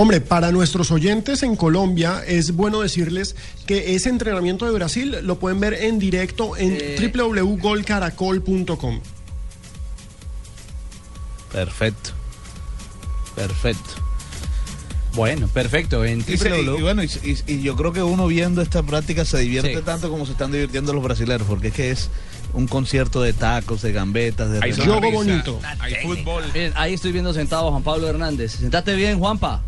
[0.00, 3.34] Hombre, para nuestros oyentes en Colombia es bueno decirles
[3.66, 7.10] que ese entrenamiento de Brasil lo pueden ver en directo en Eh.
[7.12, 9.00] www.golcaracol.com.
[11.52, 12.10] Perfecto.
[13.34, 13.90] Perfecto.
[15.14, 16.04] Bueno, perfecto.
[16.04, 19.38] En Y, se- bueno, y, y- y yo creo que uno viendo esta práctica se
[19.38, 19.82] divierte Sí.
[19.84, 22.08] tanto como se están divirtiendo los brasileños, porque es que es
[22.52, 24.72] un concierto de tacos, de gambetas, de Hay.
[24.74, 25.58] Juego bonito.
[25.80, 26.44] Hay fútbol.
[26.54, 28.52] Bien, ahí estoy viendo sentado a Juan Pablo Hernández.
[28.52, 29.62] Sentate bien, Juanpa.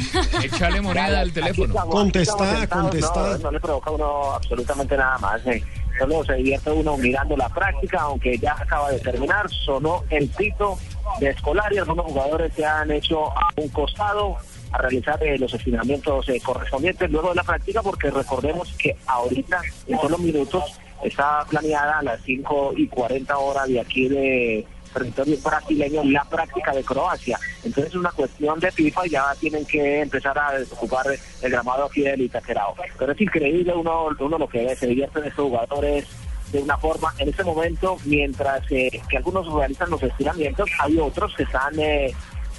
[0.42, 1.74] Échale moneda al teléfono.
[1.88, 3.32] Contestá, contestá.
[3.32, 5.46] No, no le provoca a uno absolutamente nada más.
[5.46, 5.62] eh.
[5.98, 9.50] Solo se divierte uno mirando la práctica, aunque ya acaba de terminar.
[9.50, 10.78] Sonó el pito
[11.18, 11.78] de Escolari.
[11.78, 14.36] Algunos jugadores se han hecho a un costado
[14.72, 19.60] a realizar eh, los estiramientos eh, correspondientes luego de la práctica, porque recordemos que ahorita,
[19.88, 20.62] en solo minutos,
[21.02, 26.72] está planeada a las 5 y 40 horas de aquí de territorio brasileño la práctica
[26.72, 27.38] de Croacia.
[27.64, 31.06] Entonces es una cuestión de FIFA y ya tienen que empezar a ocupar
[31.42, 32.74] el gramado aquí del Itaquerao.
[32.98, 36.06] Pero es increíble uno, uno lo que ve, se divierten estos jugadores
[36.52, 37.14] de una forma.
[37.18, 42.12] En este momento, mientras eh, que algunos realizan los estiramientos, hay otros que están eh,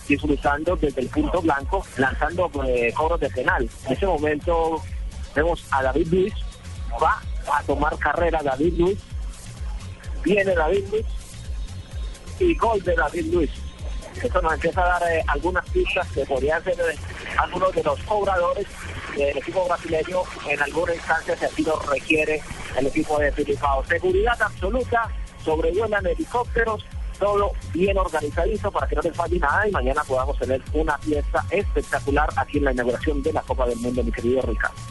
[0.07, 3.69] disfrutando desde el punto blanco, lanzando eh, cobros de penal.
[3.85, 4.81] En ese momento
[5.35, 6.33] vemos a David Luis,
[7.01, 7.21] va
[7.53, 8.99] a tomar carrera David Luis,
[10.23, 11.05] viene David Luis
[12.41, 13.51] y gol de David Luis.
[14.21, 16.97] Esto nos empieza a dar eh, algunas pistas que podrían ser eh,
[17.37, 18.67] algunos de los cobradores
[19.15, 22.41] del equipo brasileño en alguna instancia si así lo requiere
[22.77, 23.83] el equipo de Filipao.
[23.85, 25.09] Seguridad absoluta,
[25.43, 26.85] sobrevuelan helicópteros,
[27.19, 31.45] todo bien organizadito para que no les falle nada y mañana podamos tener una fiesta
[31.49, 34.90] espectacular aquí en la inauguración de la Copa del Mundo, mi querido Ricardo.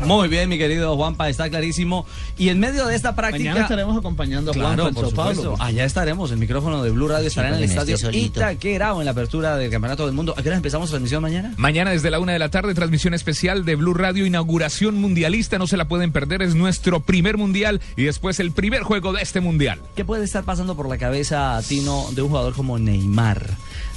[0.00, 2.06] Muy bien, mi querido Juanpa, está clarísimo.
[2.38, 3.50] Y en medio de esta práctica.
[3.50, 5.34] Mañana estaremos acompañando a Juanpa Claro, en por Sao Paulo.
[5.34, 5.62] supuesto.
[5.64, 6.30] Allá estaremos.
[6.30, 7.96] El micrófono de Blue Radio estará en el estadio.
[8.10, 10.34] Itaquerao en la apertura del Campeonato del Mundo.
[10.36, 11.54] ¿A qué hora empezamos transmisión mañana?
[11.56, 15.66] Mañana desde la una de la tarde, transmisión especial de Blue Radio, inauguración mundialista, no
[15.66, 19.40] se la pueden perder, es nuestro primer mundial y después el primer juego de este
[19.40, 19.80] mundial.
[19.94, 23.50] ¿Qué puede estar pasando por la cabeza, Tino, de un jugador como Neymar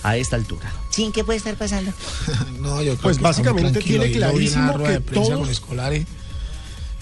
[0.07, 0.71] a esta altura?
[0.89, 1.91] Sí, ¿qué puede estar pasando?
[2.61, 6.05] No, yo creo Pues que básicamente tiene clarísimo rueda de que prensa todos- con Scolari.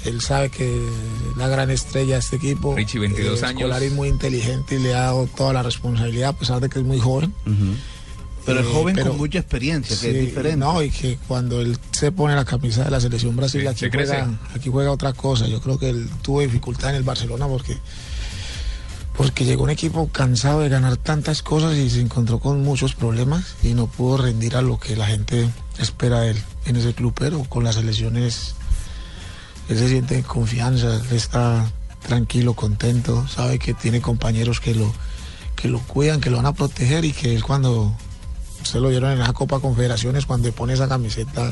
[0.06, 0.86] Él sabe que
[1.38, 2.76] la gran estrella de este equipo.
[2.76, 3.60] Richie, 22 Eh, años.
[3.62, 6.80] Scolari es muy inteligente y le ha dado toda la responsabilidad a pesar de que
[6.80, 7.34] es muy joven.
[8.46, 10.58] Pero es Eh, joven pero- con mucha experiencia, que Sí, es diferente.
[10.58, 13.90] No, y que cuando él se pone la camisa de la selección Brasil, Sí, aquí,
[13.96, 15.48] juega, aquí juega otra cosa.
[15.48, 17.78] Yo creo que él tuvo dificultad en el Barcelona porque,
[19.16, 23.56] porque llegó un equipo cansado de ganar tantas cosas y se encontró con muchos problemas
[23.64, 27.14] y no pudo rendir a lo que la gente espera de él en ese club,
[27.16, 28.56] pero con las selecciones
[29.70, 31.72] él se siente en confianza, él está
[32.06, 34.92] tranquilo, contento, sabe que tiene compañeros que lo,
[35.56, 37.96] que lo cuidan, que lo van a proteger y que es cuando
[38.64, 41.52] Usted lo vieron en la Copa Confederaciones cuando pone esa camiseta.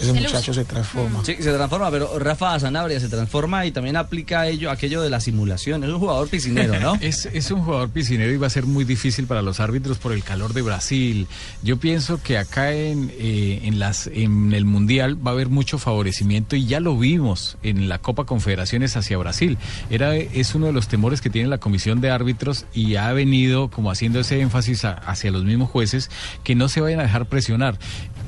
[0.00, 1.24] Ese Se muchacho se transforma.
[1.24, 5.20] Sí, se transforma, pero Rafa Sanabria se transforma y también aplica ello, aquello de la
[5.20, 5.84] simulación.
[5.84, 6.94] Es un jugador piscinero, ¿no?
[7.00, 10.12] Es, es un jugador piscinero y va a ser muy difícil para los árbitros por
[10.12, 11.26] el calor de Brasil.
[11.62, 15.78] Yo pienso que acá en, eh, en, las, en el Mundial va a haber mucho
[15.78, 19.58] favorecimiento y ya lo vimos en la Copa Confederaciones hacia Brasil.
[19.90, 23.68] Era, es uno de los temores que tiene la Comisión de Árbitros y ha venido
[23.70, 26.10] como haciendo ese énfasis a- hacia los mismos jueces
[26.44, 27.78] que no se vayan a dejar presionar.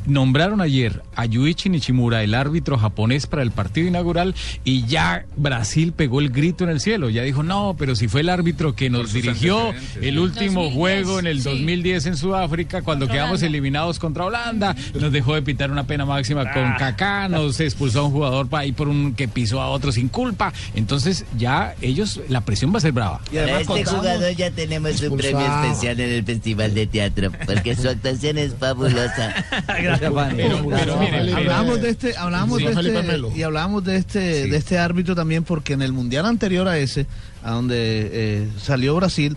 [0.07, 4.35] Nombraron ayer a Yuichi Nishimura, el árbitro japonés para el partido inaugural,
[4.65, 7.09] y ya Brasil pegó el grito en el cielo.
[7.11, 11.19] Ya dijo, no, pero si fue el árbitro que nos dirigió el último 2010, juego
[11.21, 11.49] en el sí.
[11.51, 13.47] 2010 en Sudáfrica, cuando Contra quedamos Holanda.
[13.47, 16.77] eliminados contra Holanda, nos dejó de pitar una pena máxima con Ah.
[16.79, 20.09] Kaká, nos expulsó a un jugador pa- ahí por un que pisó a otro sin
[20.09, 20.53] culpa.
[20.75, 23.21] Entonces ya ellos, la presión va a ser brava.
[23.33, 27.89] Para este jugador ya tenemos un premio especial en el Festival de Teatro, porque su
[27.89, 29.35] actuación es fabulosa.
[30.01, 30.33] Gracias, Juan.
[30.37, 32.65] Pero, pero miren, Hablábamos de este, hablábamos Sí.
[32.65, 36.67] de este, y hablábamos de este, de este árbitro también porque en el mundial anterior
[36.69, 37.07] a ese,
[37.43, 39.37] a donde eh, salió Brasil,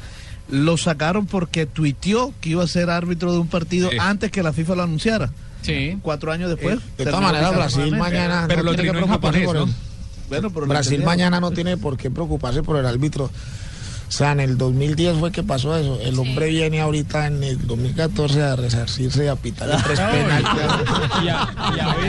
[0.49, 3.97] lo sacaron porque tuiteó que iba a ser árbitro de un partido Sí.
[3.99, 5.31] antes que la FIFA lo anunciara.
[5.61, 5.97] Sí.
[6.01, 6.77] Cuatro años después.
[6.77, 10.49] Eh, de todas maneras, Brasil mañana Pero no lo tiene que preocuparse japonés, por Bueno,
[10.51, 13.29] pero Brasil mañana no tiene por qué preocuparse por el árbitro.
[14.15, 15.99] O sea, en el 2010 fue que pasó eso.
[15.99, 20.61] El hombre viene ahorita en el 2014 a resarcirse y a pitarle tres penaltis.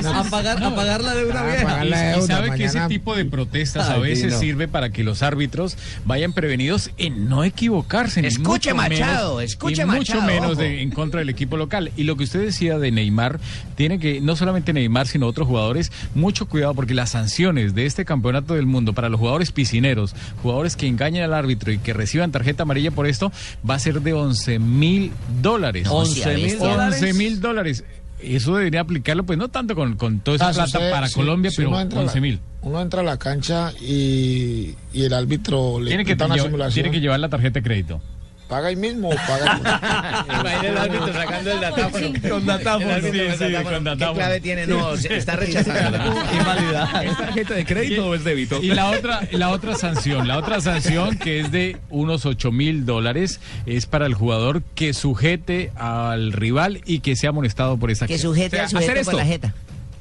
[0.07, 1.63] A pagar, a pagarla de una Ah, vieja.
[1.65, 5.03] pagar la Y- deuda, sabe que ese tipo de protestas a veces sirve para que
[5.03, 8.23] los árbitros vayan prevenidos en no equivocarse.
[8.23, 11.57] ni Escuche, mucho Machado, menos- escuche, y mucho Machado, menos de- en contra del equipo
[11.57, 11.91] local.
[11.97, 13.41] Y lo que usted decía de Neymar,
[13.75, 18.05] tiene que, no solamente Neymar, sino otros jugadores, mucho cuidado porque las sanciones de este
[18.05, 22.33] campeonato del mundo para los jugadores piscineros, jugadores que engañen al árbitro y que reciban
[22.33, 23.33] tarjeta amarilla por esto,
[23.69, 25.85] va a ser de 11 mil dólares.
[25.87, 27.03] No, sí, a 11 mil dólares.
[27.03, 27.85] 11 mil dólares.
[28.23, 31.51] Eso debería aplicarlo, pues no tanto con, con toda esa Ah, plata usted- para Colombia,
[31.51, 32.41] si pero uno entra a la- 11 mil.
[32.63, 36.73] Uno entra a la cancha y, y el árbitro le Tiene que, una llevar- simulación.
[36.83, 38.01] tiene que llevar la tarjeta de crédito.
[38.49, 40.25] ¿Paga ahí mismo o paga?
[40.29, 42.07] Imagina el árbitro sacando el datáfono.
[42.31, 44.13] Con datáfono, sí, con sí, con datáfono.
[44.13, 44.67] ¿Qué clave tiene?
[44.67, 45.99] No, está rechazando.
[46.33, 47.05] Invalidad.
[47.05, 48.63] ¿Es tarjeta de crédito o es débito?
[48.63, 52.87] Y la otra, la otra sanción, la otra sanción que es de unos 8 mil
[52.87, 58.07] dólares es para el jugador que sujete al rival y que sea amonestado por esa
[58.07, 59.55] Que sujete O sea, al sujeto hacer por la jeta.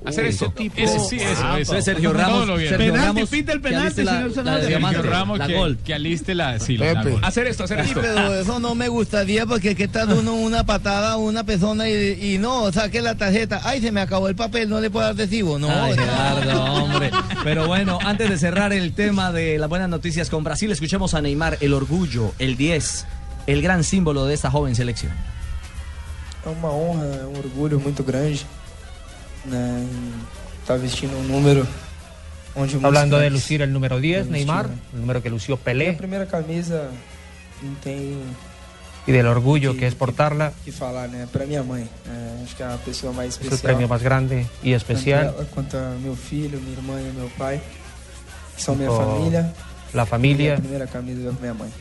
[0.06, 0.54] Hacer esto.
[0.76, 1.82] Ese sí, eso, Ah, eso.
[1.82, 2.70] Sergio Ramos, Todo lo bien.
[2.70, 5.78] Sergio Penalti, Ramos, pita el penalti, la- señor la de Sergio Ramos la que, gol.
[5.84, 7.20] que aliste la, sí, la gol.
[7.24, 8.02] Hacer esto, hacer Sí, esto.
[8.02, 12.34] pero eso no me gustaría porque que está dando una patada a una persona y,
[12.34, 13.62] y no, saque la tarjeta.
[13.64, 15.58] Ay, se me acabó el papel, no le puedo dar recibo.
[15.60, 17.12] No, Ay, Gerardo, hombre.
[17.44, 21.22] Pero bueno, antes de cerrar el tema de las buenas noticias con Brasil, escuchemos a
[21.22, 23.06] Neymar, el orgullo, el 10,
[23.48, 25.12] el gran símbolo de esta joven selección.
[26.46, 28.46] É uma honra, é um orgulho muito grande
[29.48, 29.86] né,
[30.62, 31.68] estar vestindo um número
[32.56, 36.26] onde Hablando de lucir el número 10, lo Neymar, el número que lució Pelé, primeira
[36.26, 36.90] camisa
[37.62, 38.22] não tem
[39.08, 41.28] y del orgullo que es portarla, o que falar, né?
[41.32, 43.62] Para minha mãe, é, acho que é a pessoa mais es el especial.
[43.62, 45.26] premio más grande y Tanto especial.
[45.36, 47.62] ela quanto a meu filho, minha irmã e meu pai,
[48.56, 49.54] que são minha família.
[49.94, 51.72] la familia a primeira camisa da minha mãe.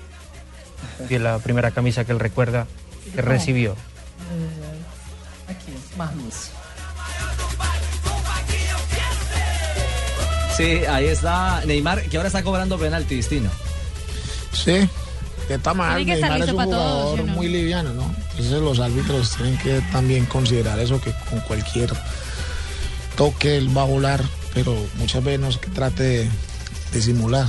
[1.09, 2.67] y la primera camisa que él recuerda
[3.15, 3.75] que recibió.
[5.49, 6.51] Aqui, Marluz.
[10.57, 13.51] Sí, ahí está Neymar, que ahora está cobrando penalti, Distino.
[14.53, 14.89] Sí,
[15.49, 15.99] que está mal.
[16.05, 17.33] Que Neymar es un jugador ¿sí o no?
[17.33, 18.15] muy liviano, ¿no?
[18.31, 21.93] Entonces los árbitros tienen que también considerar eso, que con cualquier
[23.17, 24.23] toque él va a volar,
[24.55, 26.31] pero muchas veces no es que trate de,
[26.93, 27.47] de simular.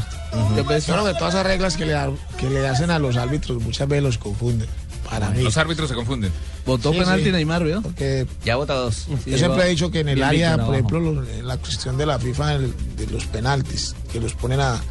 [0.55, 3.61] Yo creo que todas esas reglas que le, da- que le hacen a los árbitros
[3.61, 4.67] muchas veces los confunden.
[5.09, 5.43] Para mí.
[5.43, 6.31] Los árbitros se confunden.
[6.65, 7.31] Votó Sí, penalti sí.
[7.31, 7.81] Neymar, ¿vio?
[7.81, 9.05] Porque Ya vota dos.
[9.25, 10.73] yo siempre he dicho que en el área, por abajo.
[10.73, 14.81] ejemplo, la cuestión de la FIFA de los penaltis, que los ponen a,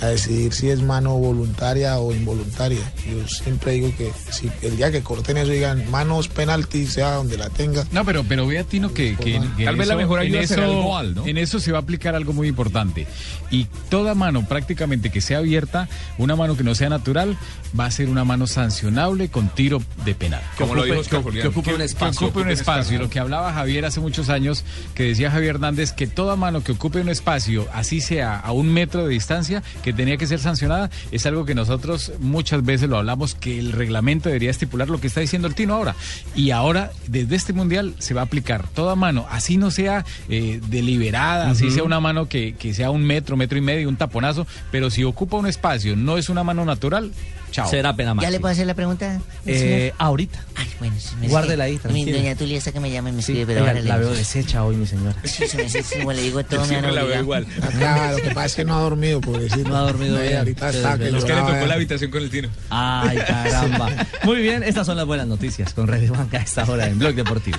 [0.00, 2.80] a decidir si es mano voluntaria o involuntaria.
[3.10, 7.36] Yo siempre digo que si el día que corten eso digan manos penalti, sea donde
[7.36, 7.84] la tenga.
[7.92, 10.46] No, pero, pero vea, Tino, que, que, que Tal vez la eso- mejor en ayuda
[10.46, 11.26] será el eso- goal, ¿no?
[11.26, 13.06] En eso se va a aplicar algo muy importante.
[13.50, 17.36] Y toda mano prácticamente que sea abierta, una mano que no sea natural,
[17.78, 20.42] va a ser una mano sancionable con tiro de penal.
[20.58, 21.42] Como lo ocupe- dijo Oscar que- Julián.
[21.42, 22.18] que ocupe un Que- espacio.
[22.20, 22.48] que ocupe un.
[22.50, 22.98] Y espacio.
[22.98, 26.72] lo que hablaba Javier hace muchos años, que decía Javier Hernández, que toda mano que
[26.72, 30.90] ocupe un espacio, así sea a un metro de distancia, que tenía que ser sancionada,
[31.10, 35.06] es algo que nosotros muchas veces lo hablamos, que el reglamento debería estipular lo que
[35.06, 35.94] está diciendo el Tino ahora.
[36.34, 40.60] Y ahora, desde este mundial, se va a aplicar toda mano, así no sea eh,
[40.68, 44.46] deliberada, así sea una mano que, que sea un metro, metro y medio, un taponazo,
[44.70, 47.12] pero si ocupa un espacio, no es una mano natural,
[47.50, 47.68] chao.
[47.70, 48.30] Será pena ¿Ya máxima.
[48.30, 49.20] le puedo hacer la pregunta?
[49.46, 50.38] Eh, ahorita.
[50.56, 51.94] Ay, bueno, sí, me Guárdela ahí, escribe.
[51.94, 52.22] Mi tranquila.
[52.24, 53.96] doña Tulia esa que me llama y me Sí, escribe, pero oiga, ahora le la
[53.98, 55.16] veo deshecha hoy, mi señora.
[55.24, 57.46] Sí, sí, sí, sí, como le digo todo, me han la veo igual.
[57.62, 59.68] Acá, lo que pasa es que no ha dormido, pobrecito.
[59.68, 60.36] No ha dormido bien.
[60.38, 61.08] Ahorita Se está que.
[61.08, 62.48] Es que le tocó la habitación con el Tino.
[62.70, 63.90] Ay, caramba.
[64.24, 67.14] Muy bien, estas son las buenas noticias con Red Banca a esta hora en Blog
[67.14, 67.58] Deportivo.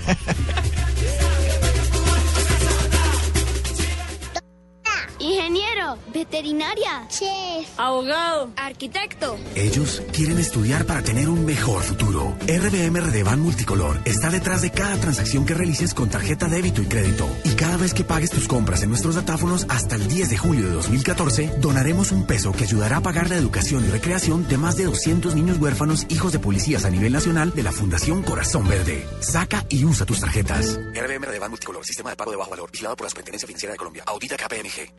[5.89, 9.38] Ingeniero, veterinaria, chef, abogado, arquitecto.
[9.56, 12.36] Ellos quieren estudiar para tener un mejor futuro.
[12.41, 17.30] RBM Redevan Multicolor está detrás de cada transacción que realices con tarjeta débito y crédito.
[17.43, 20.65] Y cada vez que pagues tus compras en nuestros datáfonos hasta el 10 de julio
[20.65, 24.75] de 2014, donaremos un peso que ayudará a pagar la educación y recreación de más
[24.78, 29.08] de 200 niños huérfanos hijos de policías a nivel nacional de la Fundación Corazón Verde.
[29.21, 30.80] Saca y usa tus tarjetas.
[30.93, 33.78] RBM Redevan Multicolor, sistema de pago de bajo valor, vigilado por la Superintendencia Financiera de
[33.78, 34.04] Colombia.
[34.06, 34.89] Audita KPMG.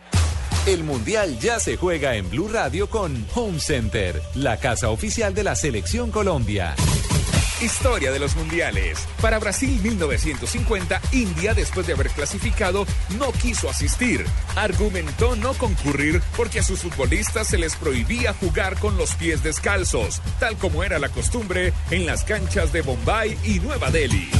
[0.67, 5.45] El Mundial ya se juega en Blue Radio con Home Center, la casa oficial de
[5.45, 6.75] la Selección Colombia.
[7.61, 9.07] Historia de los mundiales.
[9.21, 12.87] Para Brasil 1950, India, después de haber clasificado,
[13.19, 14.25] no quiso asistir.
[14.57, 20.23] Argumentó no concurrir porque a sus futbolistas se les prohibía jugar con los pies descalzos,
[20.39, 24.31] tal como era la costumbre en las canchas de Bombay y Nueva Delhi.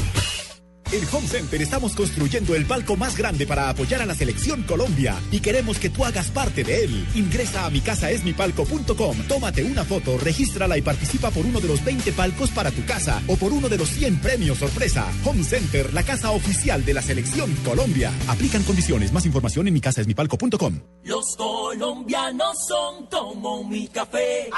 [0.93, 5.21] En Home Center estamos construyendo el palco más grande para apoyar a la selección Colombia
[5.31, 7.07] y queremos que tú hagas parte de él.
[7.15, 12.11] Ingresa a mi micasaesmipalco.com, tómate una foto, regístrala y participa por uno de los 20
[12.13, 15.07] palcos para tu casa o por uno de los 100 premios sorpresa.
[15.25, 18.13] Home Center, la casa oficial de la selección Colombia.
[18.27, 19.13] Aplican condiciones.
[19.13, 20.81] Más información en micasaesmipalco.com.
[21.05, 24.51] Los colombianos son como mi café.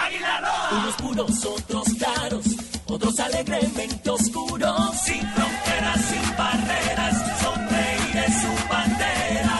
[0.72, 2.44] Unos puros, otros claros,
[2.86, 4.96] otros alegremente oscuros.
[5.04, 9.58] Sin fronteras, sin barreras, son reyes su bandera.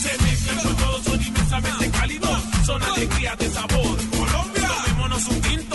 [0.00, 2.40] Se mezclan con todos, son inmensamente cálidos.
[2.66, 3.96] Son alegría de sabor.
[4.10, 5.69] Colombia, tomémonos un tinto.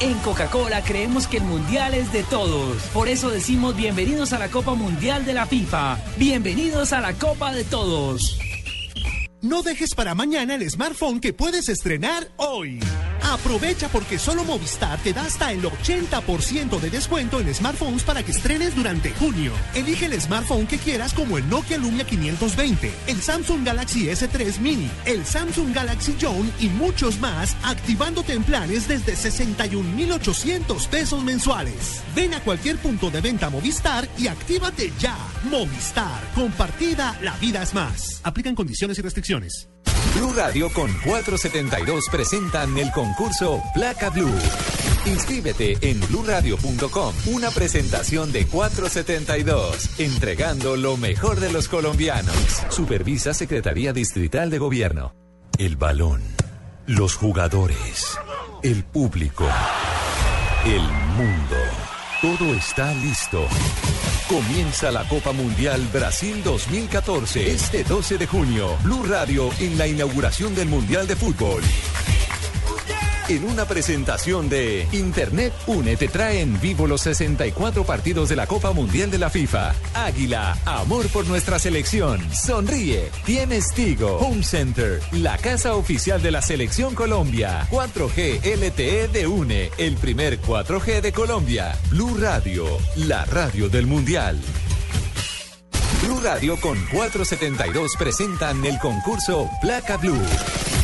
[0.00, 2.80] En Coca-Cola creemos que el mundial es de todos.
[2.94, 5.98] Por eso decimos bienvenidos a la Copa Mundial de la FIFA.
[6.16, 8.38] Bienvenidos a la Copa de Todos.
[9.40, 12.78] No dejes para mañana el smartphone que puedes estrenar hoy.
[13.32, 18.32] Aprovecha porque solo Movistar te da hasta el 80% de descuento en smartphones para que
[18.32, 19.52] estrenes durante junio.
[19.74, 24.90] Elige el smartphone que quieras como el Nokia Lumia 520, el Samsung Galaxy S3 Mini,
[25.04, 32.02] el Samsung Galaxy Zone y muchos más, activándote en planes desde 61,800 pesos mensuales.
[32.16, 35.16] Ven a cualquier punto de venta Movistar y actívate ya.
[35.50, 38.20] Movistar, compartida, la vida es más.
[38.24, 39.68] Aplican condiciones y restricciones.
[40.14, 44.38] Blue Radio con 472 presentan el concurso Placa Blue.
[45.06, 47.14] Inscríbete en bluradio.com.
[47.26, 52.36] Una presentación de 472, entregando lo mejor de los colombianos.
[52.68, 55.14] Supervisa Secretaría Distrital de Gobierno.
[55.56, 56.22] El balón,
[56.86, 58.18] los jugadores,
[58.62, 59.46] el público,
[60.64, 61.56] el mundo.
[62.20, 63.46] Todo está listo.
[64.28, 68.76] Comienza la Copa Mundial Brasil 2014 este 12 de junio.
[68.82, 71.62] Blue Radio en la inauguración del Mundial de Fútbol.
[73.28, 78.46] En una presentación de Internet Une te trae en vivo los 64 partidos de la
[78.46, 79.74] Copa Mundial de la FIFA.
[79.92, 82.26] Águila, amor por nuestra selección.
[82.32, 83.10] Sonríe.
[83.26, 84.16] Tienes Tigo.
[84.16, 87.68] Home Center, la casa oficial de la selección Colombia.
[87.70, 91.78] 4G LTE de Une, el primer 4G de Colombia.
[91.90, 92.64] Blue Radio,
[92.96, 94.40] la radio del Mundial.
[96.02, 100.16] Blue Radio con 472 presentan el concurso Placa Blue.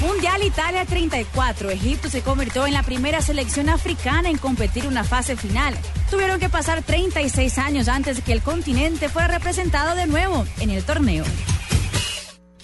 [0.00, 1.70] Mundial Italia 34.
[1.70, 5.74] Egipto se convirtió en la primera selección africana en competir una fase final.
[6.10, 10.70] Tuvieron que pasar 36 años antes de que el continente fuera representado de nuevo en
[10.70, 11.24] el torneo.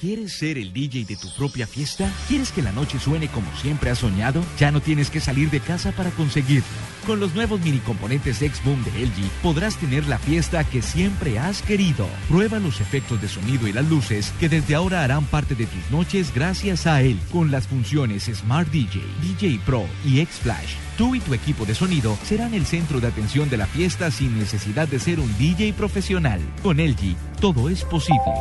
[0.02, 2.12] ¿Quieres ser el DJ de tu propia fiesta?
[2.26, 4.42] ¿Quieres que la noche suene como siempre has soñado?
[4.58, 6.66] Ya no tienes que salir de casa para conseguirlo.
[7.06, 11.62] Con los nuevos mini componentes X-Boom de LG podrás tener la fiesta que siempre has
[11.62, 12.08] querido.
[12.28, 15.88] Prueba los efectos de sonido y las luces que desde ahora harán parte de tus
[15.92, 17.20] noches gracias a él.
[17.30, 20.74] Con las funciones Smart DJ, DJ Pro y X-Flash.
[20.98, 24.36] Tú y tu equipo de sonido serán el centro de atención de la fiesta sin
[24.36, 26.40] necesidad de ser un DJ profesional.
[26.60, 28.32] Con LG, todo es posible.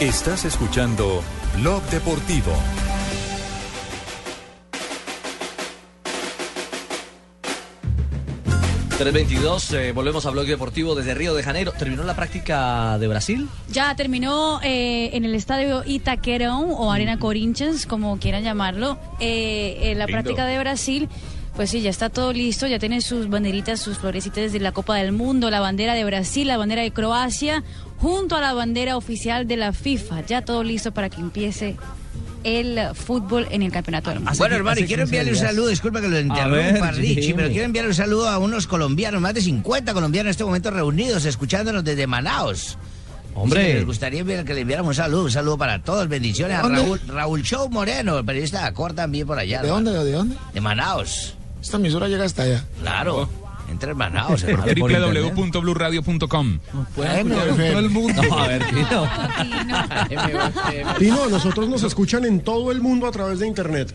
[0.00, 1.22] Estás escuchando
[1.56, 2.52] Blog Deportivo.
[8.98, 11.72] ...322, eh, volvemos a Blog Deportivo desde Río de Janeiro.
[11.72, 13.48] ¿Terminó la práctica de Brasil?
[13.70, 19.94] Ya terminó eh, en el estadio Itaquerão o Arena Corinthians, como quieran llamarlo, eh, eh,
[19.94, 20.12] la Lindo.
[20.12, 21.08] práctica de Brasil.
[21.56, 24.96] Pues sí, ya está todo listo, ya tiene sus banderitas, sus florecitas de la Copa
[24.96, 27.64] del Mundo, la bandera de Brasil, la bandera de Croacia,
[27.96, 30.26] junto a la bandera oficial de la FIFA.
[30.26, 31.76] Ya todo listo para que empiece
[32.44, 34.32] el fútbol en el Campeonato del Mundo.
[34.36, 37.88] Bueno, hermano, y quiero enviarle un saludo, disculpa que lo interrumpa, Richie, pero quiero enviarle
[37.88, 42.06] un saludo a unos colombianos, más de 50 colombianos en este momento reunidos, escuchándonos desde
[42.06, 42.76] Manaos.
[43.34, 43.74] Hombre.
[43.74, 46.62] Les gustaría que le enviáramos un saludo, un saludo para todos, bendiciones a.
[46.62, 49.62] Raúl, Raúl Show Moreno, el periodista de Acor también por allá.
[49.62, 49.90] ¿De hermano.
[49.90, 50.10] dónde?
[50.10, 50.36] ¿De dónde?
[50.54, 51.34] De Manaos.
[51.66, 52.64] Esta emisora llega hasta allá.
[52.80, 53.28] Claro,
[53.68, 54.46] entre Manaos.
[54.46, 56.58] www.bluradio.com.
[56.94, 58.22] todo el mundo.
[58.22, 59.10] No, a ver, Pino.
[60.96, 63.92] Pino, a nosotros nos escuchan en todo el mundo a través de internet.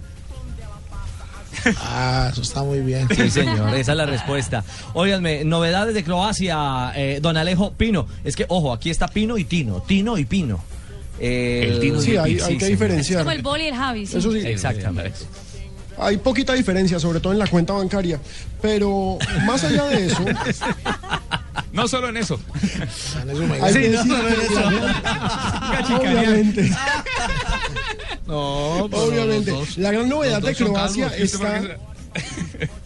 [1.77, 3.07] Ah, eso está muy bien.
[3.15, 4.65] Sí, señor, esa es la respuesta.
[4.93, 8.05] Óiganme, novedades de Croacia, eh, don Alejo Pino.
[8.25, 10.61] Es que, ojo, aquí está Pino y Tino, Tino y Pino.
[11.21, 12.45] Eh, El Tino Sí, y el hay- Pino.
[12.47, 13.19] hay que diferenciar.
[13.23, 14.05] Como el boli y el Javi.
[14.07, 14.17] sí.
[14.17, 14.39] Eso sí.
[14.45, 15.13] Exactamente.
[15.97, 18.19] Hay poquita diferencia, sobre todo en la cuenta bancaria.
[18.61, 20.25] Pero más allá de eso,
[21.73, 22.39] No solo en eso.
[23.61, 24.61] hay Sí, que no solo en eso.
[25.99, 26.71] obviamente,
[28.27, 32.71] No, obviamente, la gran novedad de Croacia calvos, ¿y usted por está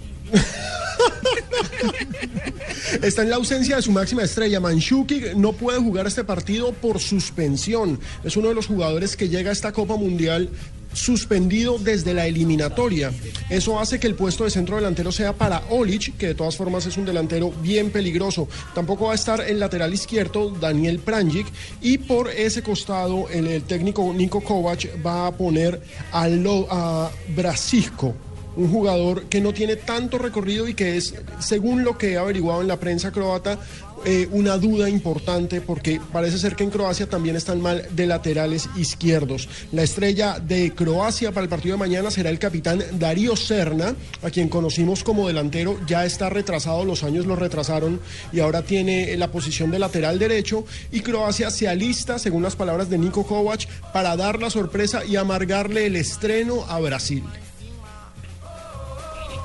[3.01, 4.59] está en la ausencia de su máxima estrella.
[4.59, 7.99] Manchukic no puede jugar este partido por suspensión.
[8.23, 10.49] Es uno de los jugadores que llega a esta Copa Mundial
[10.95, 13.11] suspendido desde la eliminatoria.
[13.49, 16.85] Eso hace que el puesto de centro delantero sea para Olic, que de todas formas
[16.85, 18.47] es un delantero bien peligroso.
[18.73, 21.47] Tampoco va a estar el lateral izquierdo Daniel Pranjic
[21.81, 25.81] y por ese costado el, técnico Nico Kovac va a poner
[26.11, 28.15] a, a Brasisco
[28.55, 32.61] un jugador que no tiene tanto recorrido y que es, según lo que he averiguado
[32.61, 33.59] en la prensa croata,
[34.05, 38.69] eh, una duda importante porque parece ser que en Croacia también están mal de laterales
[38.75, 39.49] izquierdos.
[39.71, 44.29] La estrella de Croacia para el partido de mañana será el capitán Darío Serna, a
[44.29, 47.99] quien conocimos como delantero, ya está retrasado, los años lo retrasaron
[48.31, 52.89] y ahora tiene la posición de lateral derecho y Croacia se alista, según las palabras
[52.89, 57.23] de Nico Kovac, para dar la sorpresa y amargarle el estreno a Brasil.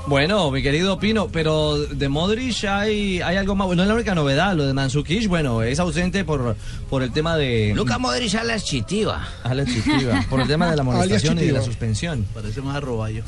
[0.07, 3.67] Bueno, mi querido Pino, pero de Modric hay, hay algo más.
[3.67, 4.55] Bueno, es la única novedad.
[4.55, 6.55] Lo de Mansukic, bueno, es ausente por,
[6.89, 7.71] por el tema de.
[7.75, 9.25] Luca Modric a las chitiva.
[9.43, 10.25] A la chitiva.
[10.29, 12.25] Por el tema de la amonestación y de la suspensión.
[12.33, 13.23] Parece más a Roballo.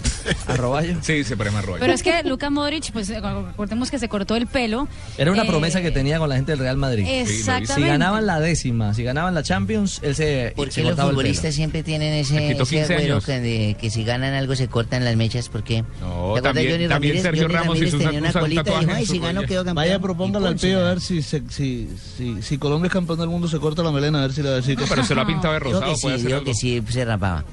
[0.47, 0.95] ¿A Roballo?
[1.01, 1.79] Sí, se parece más Roballo.
[1.81, 4.87] Pero es que Luka Modric, pues recordemos que se cortó el pelo.
[5.17, 7.05] Era una Eh, promesa que tenía con la gente del Real Madrid.
[7.07, 7.75] Exactamente.
[7.75, 11.83] Si ganaban la décima, si ganaban la Champions, él se, ¿Por qué los futbolistas siempre
[11.83, 13.25] tienen ese, ese 15 agüero años.
[13.25, 15.49] que, de- que si ganan algo se cortan las mechas?
[15.49, 16.33] porque No,
[16.69, 19.33] también- también Sergio Ramos hizo una- tenía una colita y dijo, ay, su si gano
[19.41, 19.47] cuello".
[19.47, 19.75] quedo campeón.
[19.75, 23.29] Vaya, propóngale al tío a ver si, se- si, si, si Colombia es campeón del
[23.29, 25.15] mundo, se corta la melena, a ver si le va a decir que pero se
[25.15, 27.43] lo ha pintado de rosado, puede sí, hacer que sí se rapaba.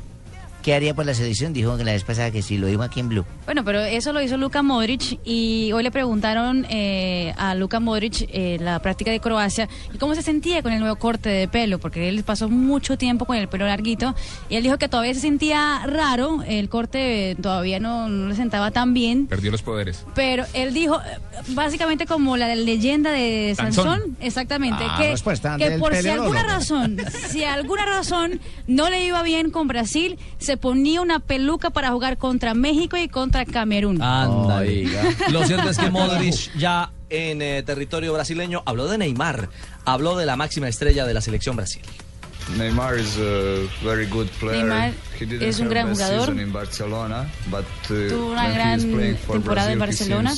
[0.62, 1.52] ¿Qué haría por la selección?
[1.54, 3.24] Dijo que la vez pasada que sí, lo dijo aquí en Blue.
[3.46, 8.28] Bueno, pero eso lo hizo Luka Modric y hoy le preguntaron eh, a Luka Modric
[8.30, 11.78] eh, la práctica de Croacia y cómo se sentía con el nuevo corte de pelo,
[11.78, 14.14] porque él pasó mucho tiempo con el pelo larguito
[14.50, 18.70] y él dijo que todavía se sentía raro, el corte todavía no, no le sentaba
[18.70, 19.26] tan bien.
[19.28, 20.04] Perdió los poderes.
[20.14, 23.84] Pero él dijo, eh, básicamente como la leyenda de Sansón.
[23.86, 25.14] Sansón, exactamente, Ah, que,
[25.64, 26.98] que por si alguna razón,
[27.30, 32.18] si alguna razón no le iba bien con Brasil, se ponía una peluca para jugar
[32.18, 34.00] contra México y contra Camerún.
[34.02, 34.62] Anda.
[35.30, 39.48] Lo cierto es que Modric ya en eh, territorio brasileño habló de Neymar,
[39.84, 41.82] habló de la máxima estrella de la selección Brasil.
[42.56, 44.64] Neymar is a very good player.
[44.64, 44.92] Neymar
[45.40, 46.26] es un gran jugador.
[46.26, 50.34] season in Barcelona, but uh, Tuvo una gran temporada en Brazil, he Barcelona.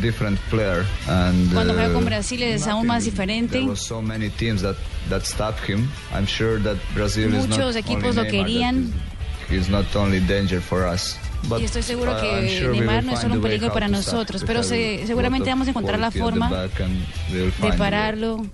[0.00, 0.84] different player.
[1.08, 3.66] And Cuando juega uh, con Brasil es aún más diferente.
[3.76, 4.76] So many teams that
[5.08, 5.24] that
[5.66, 5.88] him.
[6.12, 8.92] I'm sure that Brazil is not Muchos equipos lo querían
[9.50, 11.16] He's not only danger for us.
[11.48, 13.68] But y estoy seguro I- que I'm sure Neymar no es find solo un peligro
[13.68, 14.46] how para to stop nosotros, it.
[14.46, 16.50] pero We se- seguramente vamos a encontrar la forma
[17.30, 18.44] de pararlo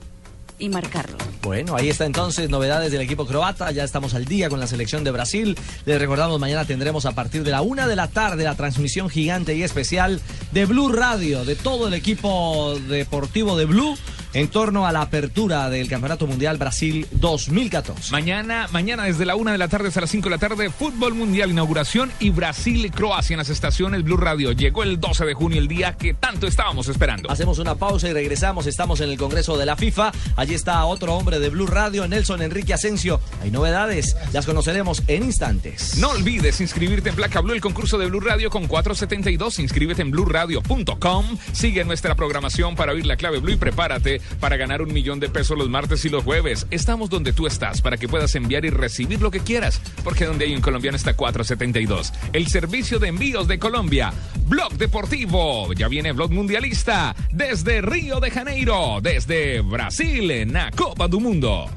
[0.58, 1.16] y marcarlo.
[1.42, 3.70] Bueno, ahí está entonces novedades del equipo croata.
[3.72, 5.56] Ya estamos al día con la selección de Brasil.
[5.86, 9.56] Les recordamos, mañana tendremos a partir de la una de la tarde la transmisión gigante
[9.56, 10.20] y especial
[10.52, 13.96] de Blue Radio, de todo el equipo deportivo de Blue,
[14.34, 18.12] en torno a la apertura del Campeonato Mundial Brasil 2014.
[18.12, 21.14] Mañana, mañana desde la una de la tarde hasta las 5 de la tarde, Fútbol
[21.14, 24.52] Mundial, inauguración y Brasil-Croacia en las estaciones Blue Radio.
[24.52, 27.30] Llegó el 12 de junio, el día que tanto estábamos esperando.
[27.30, 28.66] Hacemos una pausa y regresamos.
[28.66, 30.12] Estamos en el Congreso de la FIFA.
[30.36, 33.20] Allí está otro hombre de Blue Radio, Nelson Enrique Asensio.
[33.42, 35.96] Hay novedades, las conoceremos en instantes.
[35.98, 39.58] No olvides inscribirte en Placa Blue, el concurso de Blue Radio con 472.
[39.58, 41.38] Inscríbete en bluradio.com.
[41.52, 45.28] Sigue nuestra programación para oír la clave Blue y prepárate para ganar un millón de
[45.28, 46.66] pesos los martes y los jueves.
[46.70, 50.44] Estamos donde tú estás para que puedas enviar y recibir lo que quieras, porque donde
[50.44, 52.12] hay un colombiano está 472.
[52.32, 54.12] El servicio de envíos de Colombia.
[54.46, 55.72] Blog Deportivo.
[55.72, 61.68] Ya viene Blog Mundialista desde Río de Janeiro, desde Brasil en la Copa do Mundo.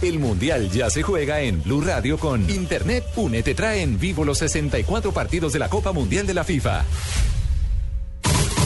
[0.00, 4.24] El Mundial ya se juega en Blue Radio con Internet Une te trae en vivo
[4.24, 6.84] los 64 partidos de la Copa Mundial de la FIFA.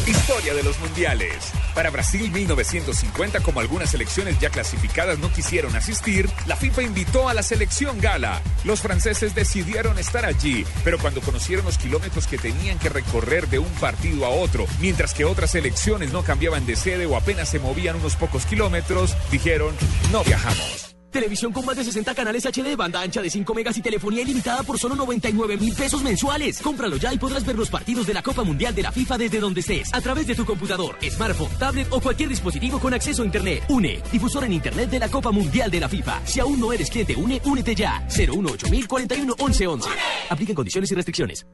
[0.06, 1.52] Historia de los mundiales.
[1.74, 7.34] Para Brasil 1950, como algunas selecciones ya clasificadas no quisieron asistir, la FIFA invitó a
[7.34, 8.42] la selección gala.
[8.64, 13.58] Los franceses decidieron estar allí, pero cuando conocieron los kilómetros que tenían que recorrer de
[13.58, 17.58] un partido a otro, mientras que otras selecciones no cambiaban de sede o apenas se
[17.58, 19.74] movían unos pocos kilómetros, dijeron,
[20.10, 20.81] no viajamos.
[21.12, 24.62] Televisión con más de 60 canales HD, banda ancha de 5 megas y telefonía ilimitada
[24.62, 26.60] por solo 99 mil pesos mensuales.
[26.62, 29.38] Cómpralo ya y podrás ver los partidos de la Copa Mundial de la FIFA desde
[29.38, 33.26] donde estés, a través de tu computador, smartphone, tablet o cualquier dispositivo con acceso a
[33.26, 33.64] Internet.
[33.68, 36.22] UNE, difusor en Internet de la Copa Mundial de la FIFA.
[36.24, 38.04] Si aún no eres cliente UNE, únete ya.
[38.08, 39.90] 018 41 11 11.
[40.30, 41.46] Apliquen condiciones y restricciones.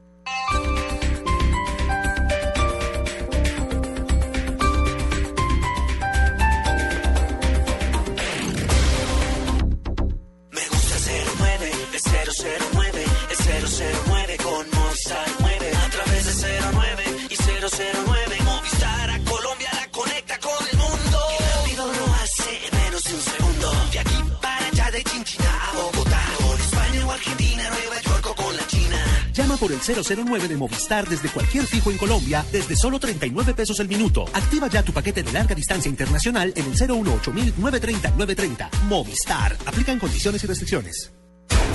[29.59, 33.87] Por el 009 de Movistar desde cualquier fijo en Colombia desde solo 39 pesos el
[33.87, 34.25] minuto.
[34.33, 38.69] Activa ya tu paquete de larga distancia internacional en el 018 930 930.
[38.87, 39.57] Movistar.
[39.65, 41.11] Aplican condiciones y restricciones.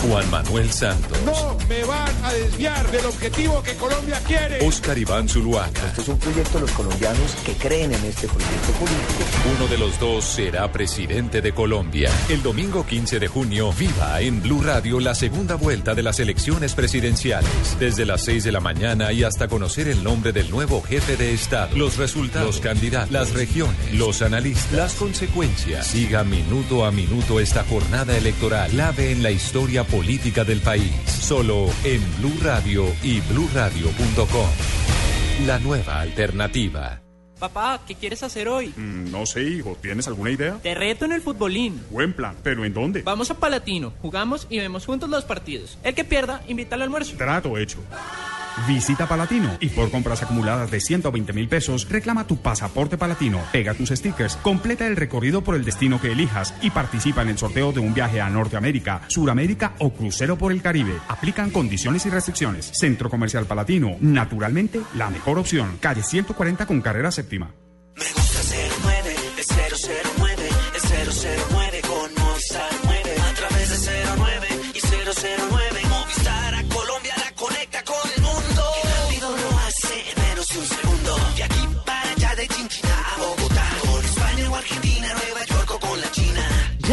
[0.09, 1.19] Juan Manuel Santos.
[1.25, 4.67] No me van a desviar del objetivo que Colombia quiere.
[4.67, 5.87] Oscar Iván Zuluaga.
[5.87, 9.25] Esto es un proyecto de los colombianos que creen en este proyecto político.
[9.57, 12.11] Uno de los dos será presidente de Colombia.
[12.29, 16.75] El domingo 15 de junio, viva en Blue Radio la segunda vuelta de las elecciones
[16.75, 17.51] presidenciales.
[17.81, 21.33] Desde las 6 de la mañana y hasta conocer el nombre del nuevo jefe de
[21.33, 21.75] Estado.
[21.77, 25.87] Los resultados, los candidatos, las regiones, los analistas, las consecuencias.
[25.87, 28.71] Siga minuto a minuto esta jornada electoral.
[28.71, 30.93] Clave en la historia política del país.
[31.07, 34.49] Solo en Blue Radio y bluradio.com.
[35.47, 37.01] La nueva alternativa.
[37.39, 38.73] Papá, ¿qué quieres hacer hoy?
[38.77, 39.77] Mm, no sé, hijo.
[39.81, 40.59] ¿Tienes alguna idea?
[40.63, 41.81] Te reto en el futbolín.
[41.91, 42.35] Buen plan.
[42.43, 43.03] ¿Pero en dónde?
[43.03, 45.79] Vamos a Palatino, jugamos y vemos juntos los partidos.
[45.85, 47.17] El que pierda, invita al almuerzo.
[47.17, 47.79] Trato hecho.
[48.67, 53.75] Visita Palatino y por compras acumuladas de 120 mil pesos, reclama tu pasaporte palatino, pega
[53.75, 57.73] tus stickers, completa el recorrido por el destino que elijas y participa en el sorteo
[57.73, 60.95] de un viaje a Norteamérica, Suramérica o crucero por el Caribe.
[61.09, 62.71] Aplican condiciones y restricciones.
[62.75, 65.79] Centro Comercial Palatino, naturalmente la mejor opción.
[65.81, 67.55] Calle 140 con carrera séptima.
[67.97, 68.41] Me gusta
[68.85, 69.47] 09, es
[70.19, 71.54] 009, es 009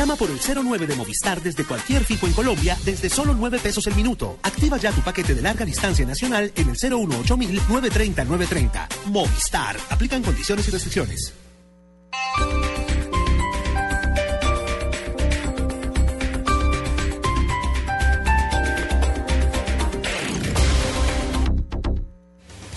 [0.01, 3.85] Llama por el 09 de Movistar desde cualquier fijo en Colombia desde solo 9 pesos
[3.85, 4.39] el minuto.
[4.41, 8.89] Activa ya tu paquete de larga distancia nacional en el 018 930 930.
[9.11, 9.77] Movistar.
[9.91, 11.33] Aplican condiciones y restricciones.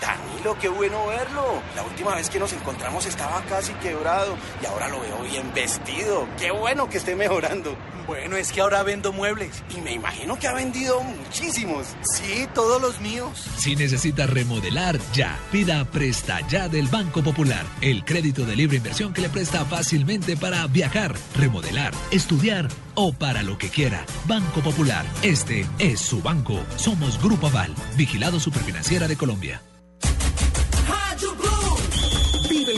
[0.00, 1.62] Danilo, qué bueno verlo.
[1.74, 6.26] La última vez que nos encontramos estaba casi quebrado y ahora lo veo bien vestido.
[6.38, 7.76] Qué bueno que esté mejorando.
[8.06, 11.88] Bueno, es que ahora vendo muebles y me imagino que ha vendido muchísimos.
[12.02, 13.48] Sí, todos los míos.
[13.56, 15.36] Si necesita remodelar, ya.
[15.50, 17.66] Pida Presta Ya del Banco Popular.
[17.80, 23.42] El crédito de libre inversión que le presta fácilmente para viajar, remodelar, estudiar o para
[23.42, 24.04] lo que quiera.
[24.26, 25.04] Banco Popular.
[25.22, 26.60] Este es su banco.
[26.76, 29.60] Somos Grupo Aval, vigilado superfinanciera de Colombia.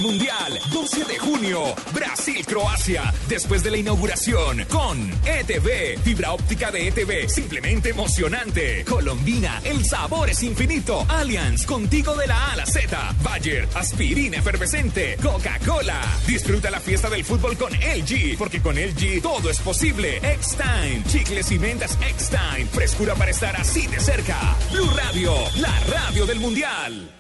[0.01, 7.29] Mundial, 12 de junio, Brasil-Croacia, después de la inauguración con ETV, fibra óptica de ETV,
[7.29, 8.85] simplemente emocionante.
[8.85, 11.05] Colombina, el sabor es infinito.
[11.09, 13.15] Allianz, contigo de la A a Z.
[13.23, 15.17] Bayer, aspirina efervescente.
[15.23, 16.01] Coca-Cola.
[16.27, 20.19] Disfruta la fiesta del fútbol con LG, porque con LG todo es posible.
[20.19, 24.57] X-Time, chicles y mentas X-Time, frescura para estar así de cerca.
[24.73, 27.18] Blue Radio, la radio del Mundial.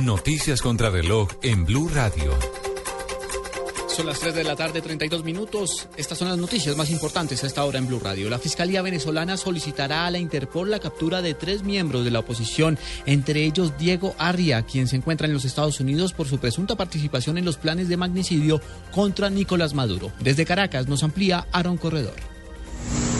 [0.00, 2.32] Noticias contra reloj en Blue Radio.
[3.94, 5.86] Son las 3 de la tarde, 32 minutos.
[5.96, 8.28] Estas son las noticias más importantes a esta hora en Blue Radio.
[8.28, 12.76] La Fiscalía venezolana solicitará a la Interpol la captura de tres miembros de la oposición,
[13.06, 17.38] entre ellos Diego Arria, quien se encuentra en los Estados Unidos por su presunta participación
[17.38, 20.10] en los planes de magnicidio contra Nicolás Maduro.
[20.18, 22.16] Desde Caracas nos amplía Aaron Corredor.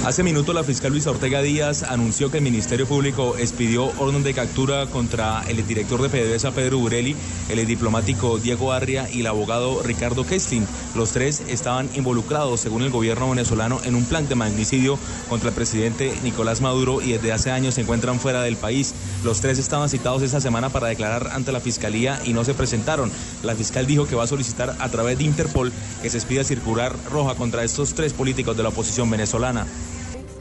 [0.05, 4.35] Hace minutos la fiscal Luisa Ortega Díaz anunció que el Ministerio Público expidió orden de
[4.35, 7.17] captura contra el director de PDVSA Pedro Burelli,
[7.49, 10.67] el diplomático Diego Arria y el abogado Ricardo Kestin.
[10.95, 14.99] Los tres estaban involucrados, según el gobierno venezolano, en un plan de magnicidio
[15.31, 18.95] contra el presidente Nicolás Maduro y desde hace años se encuentran fuera del país.
[19.25, 23.11] Los tres estaban citados esta semana para declarar ante la fiscalía y no se presentaron.
[23.43, 26.95] La fiscal dijo que va a solicitar a través de Interpol que se expida circular
[27.11, 29.67] roja contra estos tres políticos de la oposición venezolana.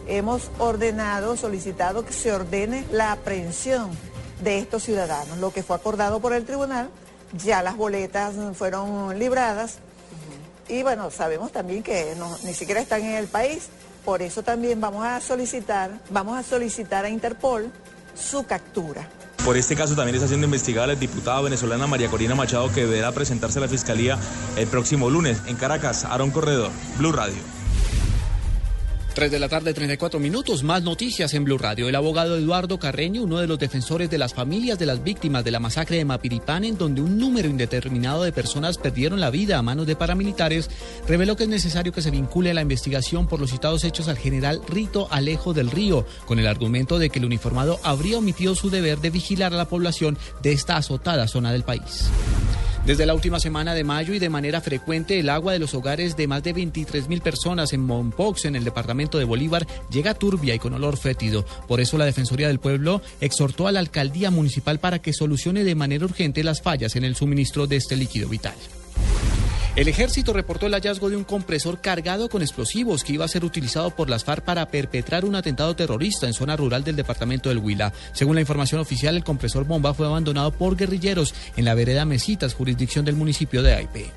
[0.07, 3.89] Hemos ordenado, solicitado que se ordene la aprehensión
[4.41, 6.89] de estos ciudadanos, lo que fue acordado por el tribunal,
[7.43, 9.77] ya las boletas fueron libradas
[10.67, 13.67] y bueno, sabemos también que no- ni siquiera están en el país,
[14.05, 17.71] por eso también vamos a solicitar, vamos a solicitar a Interpol
[18.15, 19.07] su captura.
[19.45, 23.11] Por este caso también está siendo investigada la diputada venezolana María Corina Machado que deberá
[23.11, 24.17] presentarse a la fiscalía
[24.55, 27.35] el próximo lunes en Caracas, Aaron Corredor, Blue Radio.
[29.13, 30.63] 3 de la tarde, 34 minutos.
[30.63, 31.87] Más noticias en Blue Radio.
[31.87, 35.51] El abogado Eduardo Carreño, uno de los defensores de las familias de las víctimas de
[35.51, 39.61] la masacre de Mapiripán, en donde un número indeterminado de personas perdieron la vida a
[39.61, 40.69] manos de paramilitares,
[41.07, 44.61] reveló que es necesario que se vincule la investigación por los citados hechos al general
[44.67, 48.99] Rito Alejo del Río, con el argumento de que el uniformado habría omitido su deber
[48.99, 52.09] de vigilar a la población de esta azotada zona del país.
[52.85, 56.17] Desde la última semana de mayo y de manera frecuente, el agua de los hogares
[56.17, 60.53] de más de 23 mil personas en Mompox, en el departamento de Bolívar, llega turbia
[60.53, 61.45] y con olor fétido.
[61.65, 65.75] Por eso la Defensoría del Pueblo exhortó a la alcaldía municipal para que solucione de
[65.75, 68.55] manera urgente las fallas en el suministro de este líquido vital.
[69.75, 73.43] El ejército reportó el hallazgo de un compresor cargado con explosivos que iba a ser
[73.43, 77.57] utilizado por las FARC para perpetrar un atentado terrorista en zona rural del departamento del
[77.57, 77.91] Huila.
[78.11, 82.53] Según la información oficial, el compresor bomba fue abandonado por guerrilleros en la vereda Mesitas,
[82.53, 84.11] jurisdicción del municipio de Aipe.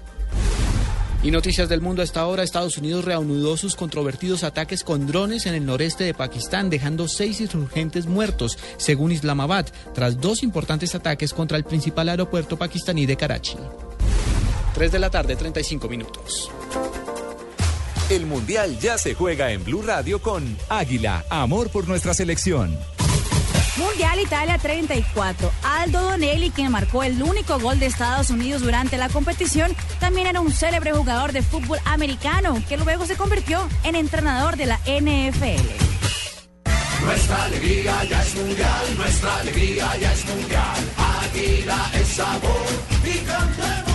[1.23, 5.55] Y noticias del mundo hasta ahora, Estados Unidos reanudó sus controvertidos ataques con drones en
[5.55, 11.57] el noreste de Pakistán, dejando seis insurgentes muertos, según Islamabad, tras dos importantes ataques contra
[11.57, 13.57] el principal aeropuerto pakistaní de Karachi.
[14.77, 16.51] 3 de la tarde, 35 minutos.
[18.11, 22.79] El Mundial ya se juega en Blue Radio con Águila, amor por nuestra selección.
[23.79, 25.51] Mundial Italia 34.
[25.63, 30.43] Aldo Donelli, quien marcó el único gol de Estados Unidos durante la competición, también era
[30.43, 35.71] un célebre jugador de fútbol americano, que luego se convirtió en entrenador de la NFL.
[37.03, 40.77] Nuestra alegría ya es mundial, nuestra alegría ya es mundial.
[41.33, 42.67] Águila es sabor
[43.05, 43.86] y cantemos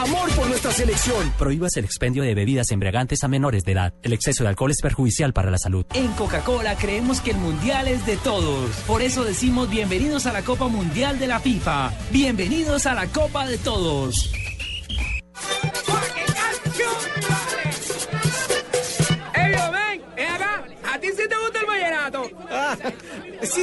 [0.00, 1.32] amor por nuestra selección.
[1.38, 3.94] Prohíbas el expendio de bebidas embriagantes a menores de edad.
[4.02, 5.84] El exceso de alcohol es perjudicial para la salud.
[5.94, 8.70] En Coca-Cola creemos que el mundial es de todos.
[8.86, 11.92] Por eso decimos bienvenidos a la Copa Mundial de la FIFA.
[12.10, 14.32] Bienvenidos a la Copa de Todos.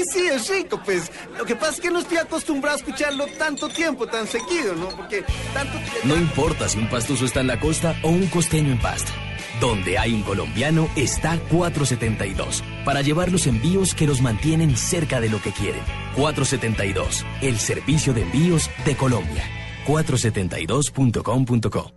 [0.03, 1.11] Sí, sí, es rico, pues.
[1.37, 4.89] Lo que pasa es que no estoy acostumbrado a escucharlo tanto tiempo, tan seguido, ¿no?
[4.89, 5.23] Porque
[5.53, 9.11] tanto No importa si un pastuso está en la costa o un costeño en pasta.
[9.59, 15.29] Donde hay un colombiano está 472 para llevar los envíos que los mantienen cerca de
[15.29, 15.81] lo que quieren.
[16.15, 19.43] 472, el servicio de envíos de Colombia.
[19.87, 21.93] 472.com.co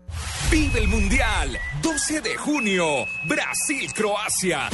[0.51, 2.87] Vive el Mundial, 12 de junio,
[3.27, 4.69] Brasil-Croacia.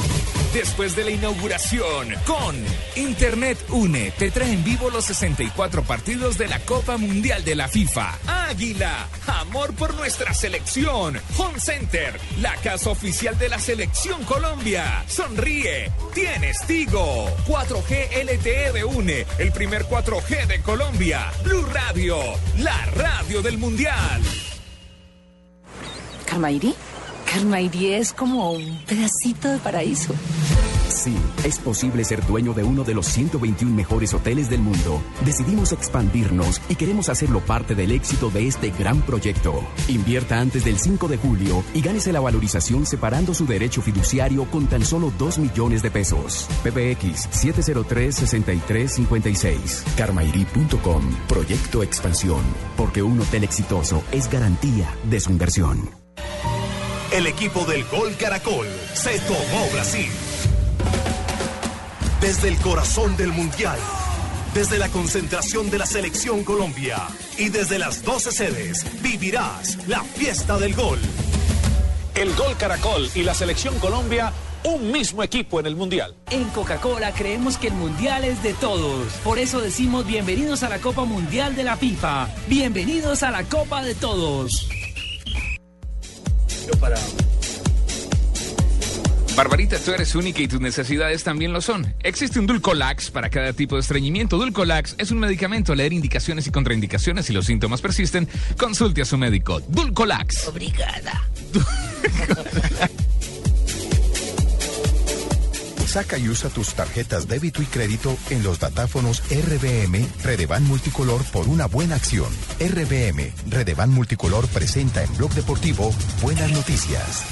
[0.57, 2.55] Después de la inauguración, con
[2.95, 7.67] Internet Une, te trae en vivo los 64 partidos de la Copa Mundial de la
[7.67, 8.17] FIFA.
[8.25, 11.21] Águila, amor por nuestra selección.
[11.37, 15.05] Home Center, la casa oficial de la selección Colombia.
[15.07, 17.29] Sonríe, tienes Tigo.
[17.45, 21.31] 4G LTE de Une, el primer 4G de Colombia.
[21.43, 22.17] Blue Radio,
[22.57, 24.23] la radio del Mundial.
[26.25, 26.73] Carmairi.
[27.31, 28.79] Carmairi es como un
[29.27, 30.15] pedacito de paraíso.
[30.89, 35.01] Sí, es posible ser dueño de uno de los 121 mejores hoteles del mundo.
[35.25, 39.61] Decidimos expandirnos y queremos hacerlo parte del éxito de este gran proyecto.
[39.89, 44.67] Invierta antes del 5 de julio y gánese la valorización separando su derecho fiduciario con
[44.67, 46.47] tan solo 2 millones de pesos.
[46.63, 49.83] PBX 703-6356.
[49.97, 51.03] Carmairi.com.
[51.27, 52.41] Proyecto Expansión.
[52.75, 55.89] Porque un hotel exitoso es garantía de su inversión.
[57.11, 60.09] El equipo del Gol Caracol se tomó Brasil.
[62.19, 63.79] Desde el corazón del Mundial,
[64.53, 66.97] desde la concentración de la Selección Colombia
[67.37, 70.99] y desde las 12 sedes vivirás la fiesta del gol.
[72.13, 74.33] El Gol Caracol y la Selección Colombia,
[74.65, 76.13] un mismo equipo en el Mundial.
[76.29, 79.13] En Coca-Cola creemos que el mundial es de todos.
[79.23, 82.27] Por eso decimos bienvenidos a la Copa Mundial de la FIFA.
[82.47, 84.67] Bienvenidos a la Copa de Todos.
[89.37, 91.93] Barbarita, tú eres única y tus necesidades también lo son.
[92.01, 94.37] Existe un Dulcolax para cada tipo de estreñimiento.
[94.37, 95.75] Dulcolax es un medicamento.
[95.75, 99.61] Leer indicaciones y contraindicaciones si los síntomas persisten, consulte a su médico.
[99.67, 100.47] Dulcolax.
[100.47, 101.29] Obrigada.
[105.97, 111.47] Saca y usa tus tarjetas débito y crédito en los datáfonos RBM Redevan Multicolor por
[111.47, 112.29] una buena acción.
[112.59, 115.91] RBM Redevan Multicolor presenta en Blog Deportivo
[116.21, 117.25] Buenas Noticias.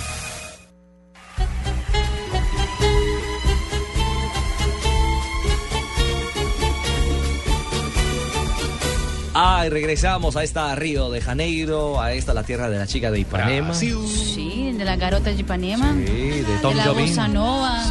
[9.38, 13.11] Ah, y regresamos a esta Río de Janeiro, a esta la tierra de la chica
[13.11, 13.74] de Ipanema.
[13.74, 15.93] Sí, de la garota de Ipanema.
[15.93, 17.05] Sí, de Tom de la Jobim.
[17.09, 17.84] bossa nova,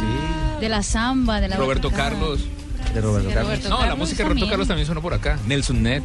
[0.59, 1.91] de la samba, de la Roberto.
[1.91, 2.41] Carlos.
[2.93, 3.45] De Roberto Carlos.
[3.45, 4.49] Roberto No, la música de Roberto también.
[4.49, 5.37] Carlos también sonó por acá.
[5.47, 6.03] Nelson Net.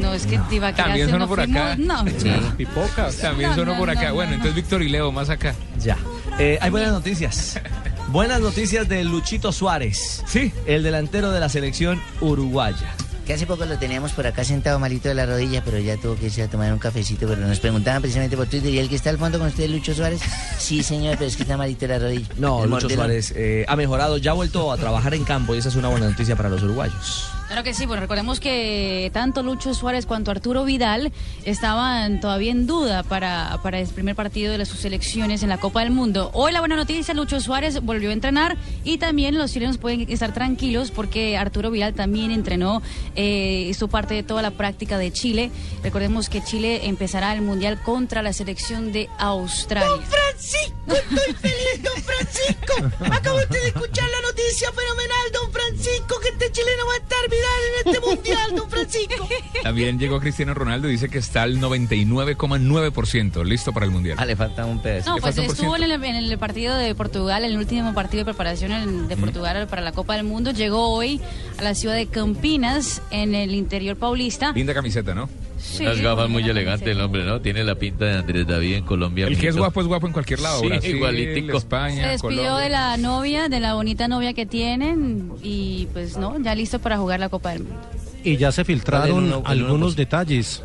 [0.00, 1.76] No, es que te iba a quedar También sonó por acá.
[1.78, 2.30] No, Sí.
[2.56, 3.16] Pipocas.
[3.18, 4.08] También No, sonó no, por no, acá.
[4.08, 4.36] no, bueno, no.
[4.36, 5.54] entonces Víctor y Leo, más acá.
[5.80, 5.96] Ya.
[6.38, 7.60] Eh, hay buenas noticias.
[8.08, 10.22] Buenas noticias de Luchito Suárez.
[10.26, 10.52] Sí.
[10.66, 12.94] El delantero de la selección uruguaya.
[13.26, 16.14] Que hace poco lo teníamos por acá sentado malito de la rodilla, pero ya tuvo
[16.14, 18.94] que irse a tomar un cafecito, pero nos preguntaban precisamente por Twitter, ¿y el que
[18.94, 20.20] está al fondo con usted, Lucho Suárez?
[20.58, 22.28] Sí, señor, pero es que está malito de la rodilla.
[22.38, 22.88] No, Lucho.
[22.88, 25.88] Suárez eh, ha mejorado, ya ha vuelto a trabajar en campo y esa es una
[25.88, 27.28] buena noticia para los uruguayos.
[27.46, 31.12] Claro que sí, bueno, recordemos que tanto Lucho Suárez cuanto Arturo Vidal
[31.44, 35.80] estaban todavía en duda para, para el primer partido de sus selecciones en la Copa
[35.80, 36.30] del Mundo.
[36.34, 40.34] Hoy la buena noticia, Lucho Suárez volvió a entrenar y también los chilenos pueden estar
[40.34, 42.82] tranquilos porque Arturo Vidal también entrenó,
[43.14, 45.52] eh, hizo parte de toda la práctica de Chile.
[45.84, 49.88] Recordemos que Chile empezará el Mundial contra la selección de Australia.
[49.88, 50.74] ¡Don Francisco!
[50.88, 53.14] ¡Estoy feliz, don Francisco!
[53.14, 55.85] Acabo de escuchar la noticia fenomenal, don Francisco,
[56.22, 59.28] que este chileno va a estar viral en este mundial, don Francisco.
[59.62, 64.16] También llegó Cristiano Ronaldo y dice que está al 99,9% listo para el mundial.
[64.20, 65.10] Ah, le falta un pedazo.
[65.10, 68.24] No, pues estuvo en el, en el partido de Portugal, en el último partido de
[68.32, 70.50] preparación en- de Portugal para la Copa del Mundo.
[70.52, 71.20] Llegó hoy
[71.58, 74.52] a la ciudad de Campinas, en el interior paulista.
[74.52, 75.28] Linda camiseta, ¿no?
[75.66, 77.40] Sí, Unas gafas muy linda elegante el hombre, ¿no?
[77.40, 79.26] Tiene la pinta de Andrés David en Colombia.
[79.26, 80.60] El que es guapo es guapo en cualquier lado.
[80.60, 81.50] Sí, Brasil, igualitico.
[81.52, 82.62] Se España, despidió Colombia.
[82.64, 86.98] de la novia, de la bonita novia que tienen y pues no, ya listo para
[86.98, 87.80] jugar la Copa del Mundo.
[88.24, 90.62] Y ya se filtraron ¿Cuál es el uno- el uno algunos detalles,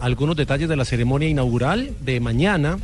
[0.00, 2.78] algunos detalles de la ceremonia inaugural de mañana.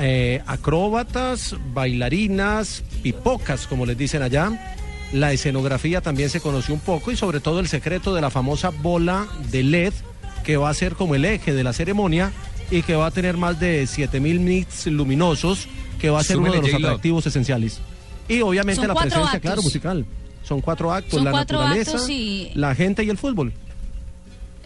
[0.00, 4.74] Eh, acróbatas, bailarinas, pipocas, como les dicen allá.
[5.12, 8.70] La escenografía también se conoció un poco y sobre todo el secreto de la famosa
[8.70, 9.92] bola de LED
[10.48, 12.32] que va a ser como el eje de la ceremonia
[12.70, 15.68] y que va a tener más de 7000 nits luminosos,
[16.00, 17.80] que va a ser uno de los atractivos esenciales.
[18.28, 19.40] Y obviamente Son la presencia, actos.
[19.42, 20.06] claro, musical.
[20.42, 23.52] Son cuatro actos, Son la cuatro naturaleza, actos y- la gente y el fútbol.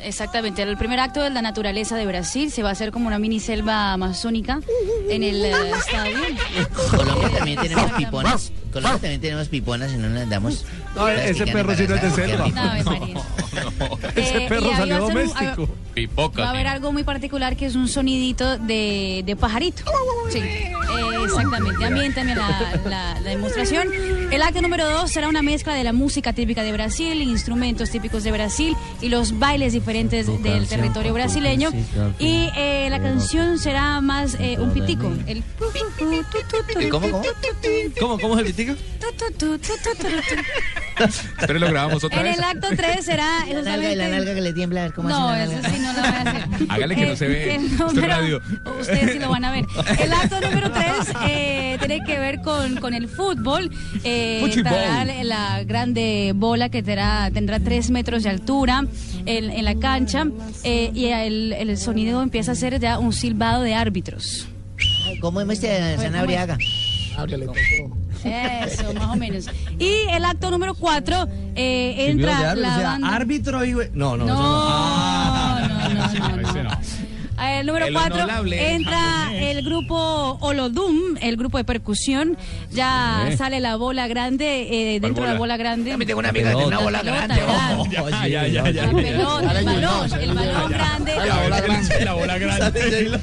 [0.05, 3.19] Exactamente, el primer acto de la naturaleza de Brasil se va a hacer como una
[3.19, 4.61] mini selva amazónica
[5.09, 6.19] en el eh, estadio.
[6.97, 8.53] Colombia también tenemos piponas.
[8.73, 10.65] Colombia también tenemos piponas y no las damos.
[10.97, 12.49] No, ese perro sí no es de selva.
[12.85, 13.23] María.
[14.17, 15.69] Ese Eh, perro salió doméstico.
[16.39, 19.83] Va a haber algo muy particular que es un sonidito de, de pajarito.
[20.31, 20.73] Sí, eh,
[21.25, 21.79] exactamente.
[21.79, 23.89] También, también la, la- la demostración.
[24.31, 28.25] El acto número dos será una mezcla de la música típica de Brasil, instrumentos típicos
[28.25, 31.71] de Brasil y los bailes diferentes del territorio brasileño.
[32.19, 35.13] Y eh, la canción será más eh, un pitico.
[35.27, 35.43] El
[36.91, 37.23] ¿Cómo, cómo?
[38.01, 38.75] ¿Cómo, cómo es el pitico?
[41.47, 42.39] Pero lo grabamos otra En vez.
[42.39, 44.93] el acto 3 será La nalga, y la justamente- nalga que le tiembla, a ver
[44.95, 45.71] cómo No, eso nalga.
[45.71, 46.43] sí no lo voy a hacer.
[46.69, 47.55] Hágale que no se ve.
[47.55, 48.41] el Esto es número- radio.
[48.81, 49.65] Ustedes sí lo van a ver.
[49.99, 53.71] El acto número 3 tiene que ver con, con el fútbol.
[54.05, 58.85] Eh, estará la- grande bola que tendrá, tendrá 3 metros de altura
[59.27, 60.25] en, en la cancha
[60.65, 64.47] eh, y el, el sonido empieza a ser ya un silbado de árbitros.
[65.07, 66.47] Ay, ¿Cómo es este Sanabria?
[68.25, 69.49] Eso, más o menos.
[69.79, 73.09] Y el acto número 4 eh, entra árbitro, la o sea, banda...
[73.09, 73.73] árbitro y...
[73.93, 76.49] No, no, No, eso no, no, no, no.
[76.49, 76.52] Eh,
[77.43, 82.37] El número El 4 honorable entra el grupo Olodum, el grupo de percusión.
[82.71, 85.57] Ya sale la bola grande, eh, ¿Cuál dentro de la bola?
[85.57, 85.91] grande.
[85.91, 87.35] También tengo una amiga que tiene una La bola grande.
[87.35, 87.91] el balón,
[90.21, 91.17] el balón grande.
[91.17, 92.05] La bola grande.
[92.05, 93.21] La bola grande.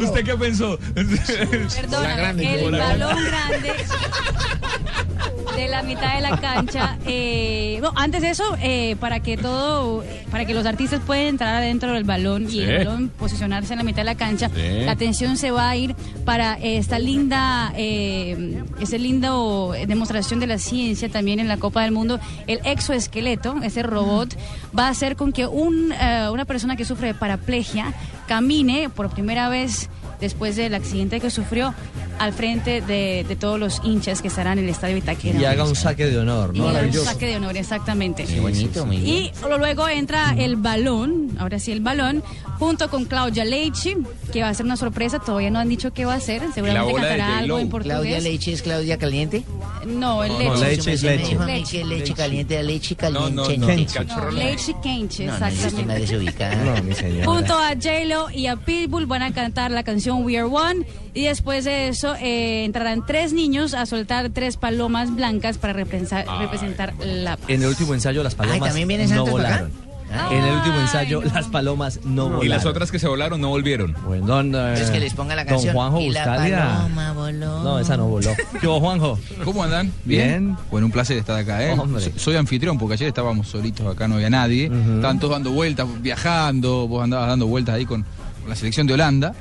[0.00, 0.78] ¿Usted, qué pensó?
[0.94, 3.72] Perdóname, el balón grande
[5.56, 6.98] de la mitad de la cancha.
[7.06, 11.56] Eh, no, antes de eso, eh, para que todo, para que los artistas puedan entrar
[11.56, 14.84] adentro del balón y el balón posicionarse en la mitad de la cancha, Sí.
[14.84, 20.46] la atención se va a ir para eh, esta linda, eh, ese lindo demostración de
[20.46, 22.18] la ciencia también en la Copa del Mundo.
[22.46, 24.34] El exoesqueleto, ese robot,
[24.76, 27.92] va a hacer con que un, eh, una persona que sufre de paraplegia
[28.26, 29.88] camine por primera vez
[30.20, 31.74] después del accidente que sufrió
[32.18, 35.38] al frente de, de todos los hinchas que estarán en el estadio Itaquera.
[35.40, 36.66] Y haga un saque de honor, Y ¿no?
[36.66, 38.24] un saque de honor, exactamente.
[38.24, 39.08] Qué bonito, muy bien.
[39.16, 42.24] Y luego entra el balón, ahora sí el balón,
[42.58, 43.96] junto con Claudia Leichi,
[44.32, 46.92] que va a ser una sorpresa, todavía no han dicho qué va a hacer, seguramente
[46.92, 48.22] cantará algo en ¿Claudia portugués.
[48.24, 49.44] Leche es Claudia Caliente?
[49.86, 50.50] No, el No, leche.
[50.50, 51.16] no, leche es leche.
[51.18, 51.18] Leche.
[51.18, 53.30] Me dijo a mí que leche caliente, leche caliente.
[53.32, 54.04] no, Kenche.
[54.04, 56.00] No, leche quenche, No, no, exactamente.
[56.00, 56.54] desubicada.
[56.56, 57.26] No, mi señora.
[57.26, 60.84] Junto a J-Lo y a Pitbull van a cantar la canción We Are One
[61.14, 66.26] y después de eso eh, entrarán tres niños a soltar tres palomas blancas para representar,
[66.40, 67.48] representar la paz.
[67.50, 69.70] En el último ensayo las palomas ¿también viene no volaron.
[70.30, 72.46] En el último ensayo las palomas no volaron.
[72.46, 73.94] Y las otras que se volaron no volvieron.
[74.06, 75.74] Bueno, don, eh, Es que les ponga la canción.
[75.74, 76.58] Don Juanjo y la Buscalia.
[76.78, 77.62] paloma voló.
[77.62, 78.30] No, esa no voló.
[78.62, 79.18] Yo, Juanjo.
[79.44, 79.92] ¿Cómo andan?
[80.06, 80.56] Bien.
[80.70, 81.72] Bueno, un placer estar acá, ¿eh?
[81.78, 82.02] Hombre.
[82.04, 84.64] So- Soy anfitrión porque ayer estábamos solitos acá, no había nadie.
[84.66, 88.06] Estaban todos dando vueltas, viajando, vos andabas dando vueltas ahí con
[88.48, 89.34] la selección de Holanda.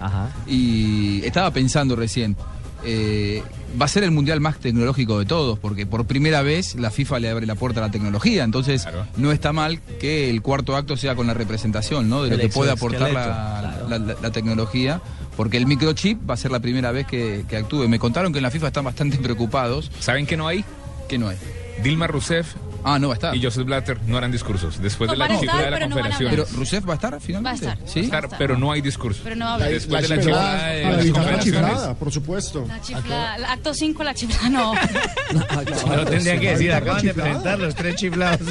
[0.48, 2.36] Y estaba pensando recién,
[2.84, 3.42] eh,
[3.80, 7.20] va a ser el mundial más tecnológico de todos, porque por primera vez la FIFA
[7.20, 8.86] le abre la puerta a la tecnología, entonces
[9.18, 12.24] no está mal que el cuarto acto sea con la representación, ¿no?
[12.24, 15.02] De lo que puede aportar la, exoesqueleto, la- la- la tecnología,
[15.36, 17.88] porque el microchip va a ser la primera vez que, que actúe.
[17.88, 19.92] Me contaron que en la FIFA están bastante preocupados.
[20.00, 20.64] ¿Saben que no hay?
[21.10, 21.38] Que no hay.
[21.84, 23.36] Dilma Rousseff Ah, no va a estar.
[23.36, 24.82] Y Joseph Blatter no harán discursos.
[24.82, 26.30] Después No, de la chiflada estar, de la no Confederación.
[26.32, 27.66] Pero Rousseff va a estar finalmente.
[27.66, 27.90] Va a estar.
[27.90, 28.08] ¿Sí?
[28.08, 29.22] Va a estar, pero no hay discurso.
[29.24, 29.72] Pero no va a haber.
[29.72, 32.66] Después de la chiflada, chiflada de las la chiflada, por supuesto.
[32.68, 34.74] La chifla, el acto 5, la chifla no.
[35.88, 38.40] No tendría que decir, acaban de presentar los tres chiflados.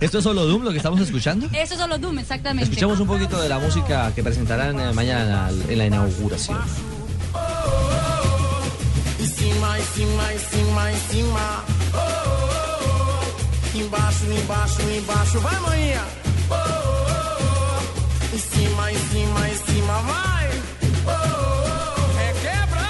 [0.00, 1.48] ¿Esto es solo Doom lo que estamos escuchando?
[1.52, 2.64] Eso son los Doom, exactamente.
[2.64, 6.58] Escuchamos un poquito de la música que presentarán eh, mañana en la inauguración.
[9.18, 11.64] Em cima, em cima,
[13.74, 15.40] Embaixo, embaixo, embaixo.
[15.40, 16.02] Vai, manhã.
[16.50, 16.58] Oh, oh,
[17.80, 18.34] oh.
[18.34, 19.94] Em cima, em cima, em cima.
[20.02, 20.46] Vai.
[22.18, 22.86] É quebra.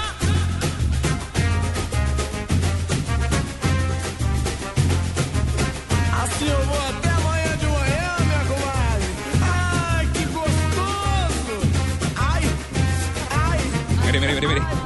[6.23, 9.09] Assim eu vou até amanhã de manhã, minha comadre.
[9.41, 11.55] Ai, que gostoso.
[12.15, 12.43] Ai,
[13.31, 13.59] ai.
[14.05, 14.84] Mire, mire, mire.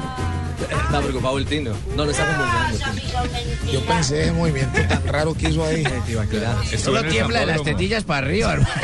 [0.90, 1.70] Está preocupado el Tino.
[1.94, 2.78] No lo está convulsionando.
[3.72, 5.84] Yo pensé ese movimiento tan raro que hizo ahí.
[6.82, 8.70] Solo tiembla de las tetillas para arriba, hermano.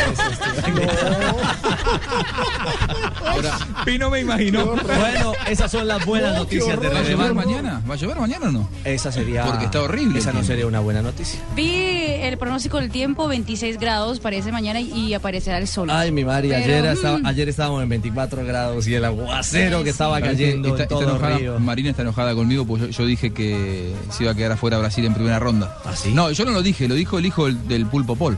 [3.84, 4.66] Pino me imaginó.
[4.66, 7.82] Bueno, esas son las buenas No, noticias de ¿Va a llover mañana?
[7.88, 8.68] ¿Va a llover mañana o no?
[8.84, 9.44] Esa sería.
[9.44, 11.40] Porque está horrible Esa no sería una buena noticia.
[11.56, 11.74] Vi
[12.20, 15.90] el pronóstico del tiempo, 26 grados, parece mañana y, aparecerá el sol.
[15.90, 16.92] Ay, mi Mari, Pero, ayer, mm.
[16.92, 20.94] estaba- ayer estábamos en 24 grados y el aguacero que estaba cayendo Está, en está
[21.16, 21.58] todo Río.
[21.58, 25.02] Marina está enojada conmigo porque yo, yo dije que se iba a quedar afuera Brasil
[25.06, 25.78] en primera ronda.
[25.86, 26.12] ¿Ah, sí?
[26.12, 28.36] No, yo no lo dije, lo dijo el hijo del, del pulpo Paul.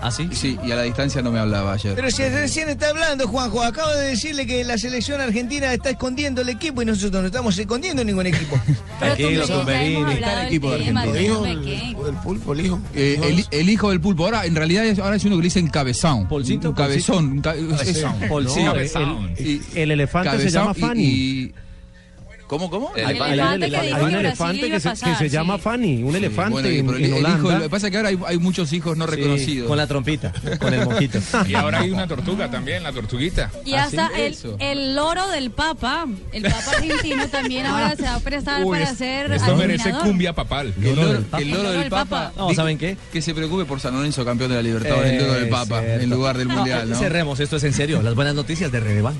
[0.00, 0.28] ¿Ah, sí?
[0.32, 1.94] Sí, y a la distancia no me hablaba ayer.
[1.96, 6.40] Pero si recién está hablando, Juanjo, acabo de decirle que la selección argentina está escondiendo
[6.42, 8.60] el equipo y nosotros no estamos escondiendo ningún equipo.
[9.00, 10.12] Tranquilo, Tumberini.
[10.12, 11.34] Está el equipo de del Argentina.
[11.34, 11.88] no me quedé.
[12.08, 12.80] El pulpo, el hijo.
[12.94, 15.44] Eh, el, el hijo del pulpo, ahora en realidad es, ahora es uno que le
[15.46, 16.28] dicen cabezón.
[16.28, 17.24] Polcito, Un cabezón.
[17.32, 18.74] un ca- es- es- Polcito.
[19.36, 21.04] sí, El- El elefante se cabezón llama y- Fanny.
[21.04, 21.54] y-
[22.48, 22.90] ¿Cómo, cómo?
[22.96, 25.30] El Hay- hay- hay- hay un elefante que se, pasar, que se sí.
[25.30, 28.08] llama Fanny, un elefante Bueno, en, el- el hijo- lo que pasa es que ahora
[28.08, 29.68] hay, hay muchos hijos no Sí, reconocidos.
[29.68, 31.18] con la trompita, con el mojito.
[31.46, 33.50] Y ahora hay una tortuga también, la tortuguita.
[33.66, 38.14] Y ¿Ah, hasta el, el loro del Papa, el Papa argentino también ahora se va
[38.14, 40.72] a prestar Uy, para es- ser esto merece cumbia papal.
[40.82, 42.32] El loro, del que el loro del Papa.
[42.34, 42.96] No, di- ¿saben qué?
[43.12, 45.84] Que se preocupe por San Lorenzo, campeón de la Libertadores, el loro del Eh, Papa,
[45.84, 46.96] en lugar del Mundial, ¿no?
[46.98, 48.00] Cerremos, esto es en serio.
[48.00, 49.14] Las buenas noticias de Redevan.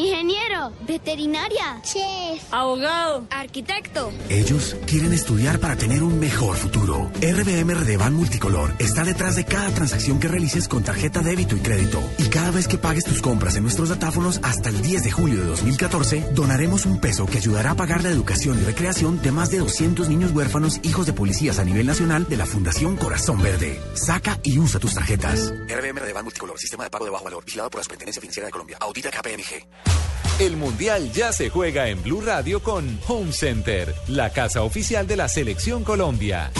[0.00, 4.12] Ingeniero, veterinaria, chef, abogado, arquitecto.
[4.28, 7.10] Ellos quieren estudiar para tener un mejor futuro.
[7.20, 12.02] RBM Redevan Multicolor está detrás de cada transacción que realices con tarjeta débito y crédito.
[12.18, 15.40] Y cada vez que pagues tus compras en nuestros datáfonos hasta el 10 de julio
[15.40, 19.50] de 2014, donaremos un peso que ayudará a pagar la educación y recreación de más
[19.50, 23.80] de 200 niños huérfanos hijos de policías a nivel nacional de la Fundación Corazón Verde.
[23.94, 25.52] Saca y usa tus tarjetas.
[25.68, 28.52] RBM Redevan Multicolor, sistema de pago de bajo valor, vigilado por la Superintendencia Financiera de
[28.52, 28.78] Colombia.
[28.80, 29.89] Audita KPMG.
[30.38, 35.16] El Mundial ya se juega en Blue Radio con Home Center, la casa oficial de
[35.16, 36.50] la Selección Colombia.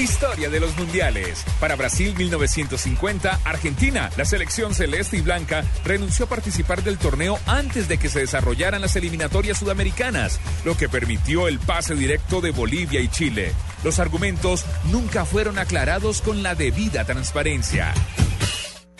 [0.00, 1.44] Historia de los mundiales.
[1.60, 7.86] Para Brasil 1950, Argentina, la selección celeste y blanca, renunció a participar del torneo antes
[7.86, 13.00] de que se desarrollaran las eliminatorias sudamericanas, lo que permitió el pase directo de Bolivia
[13.00, 13.52] y Chile.
[13.84, 17.92] Los argumentos nunca fueron aclarados con la debida transparencia.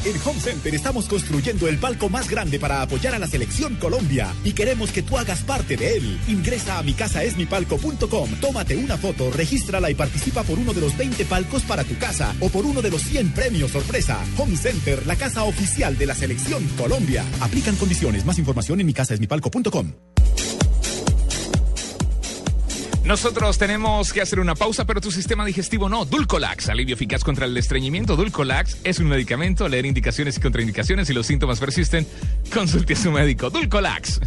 [0.04, 4.34] En Home Center estamos construyendo el palco más grande para apoyar a la selección Colombia
[4.44, 6.18] y queremos que tú hagas parte de él.
[6.26, 11.62] Ingresa a micasaesmipalco.com, tómate una foto, regístrala y participa por uno de los 20 palcos
[11.64, 14.18] para tu casa o por uno de los 100 premios sorpresa.
[14.38, 17.24] Home Center, la casa oficial de la selección Colombia.
[17.40, 18.24] Aplican condiciones.
[18.24, 19.92] Más información en micasaesmipalco.com.
[23.10, 26.04] Nosotros tenemos que hacer una pausa, pero tu sistema digestivo no.
[26.04, 28.14] Dulcolax, alivio eficaz contra el estreñimiento.
[28.14, 29.68] Dulcolax es un medicamento.
[29.68, 32.06] Leer indicaciones y contraindicaciones si los síntomas persisten,
[32.54, 33.50] consulte a su médico.
[33.50, 34.20] Dulcolax.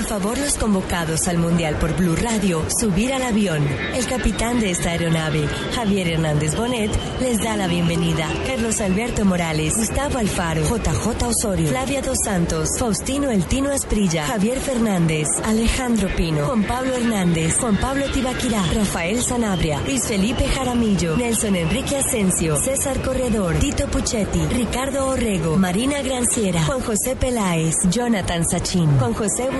[0.00, 3.62] Por favor, los convocados al Mundial por Blue Radio, subir al avión.
[3.94, 6.90] El capitán de esta aeronave, Javier Hernández Bonet,
[7.20, 8.26] les da la bienvenida.
[8.46, 14.58] Carlos Alberto Morales, Gustavo Alfaro, JJ Osorio, Flavia Dos Santos, Faustino El Tino Asprilla, Javier
[14.58, 21.56] Fernández, Alejandro Pino, Juan Pablo Hernández, Juan Pablo Tibaquirá, Rafael Sanabria, Luis Felipe Jaramillo, Nelson
[21.56, 28.98] Enrique Asensio, César Corredor, Tito Puchetti, Ricardo Orrego, Marina Granciera, Juan José Peláez, Jonathan Sachin,
[28.98, 29.50] Juan José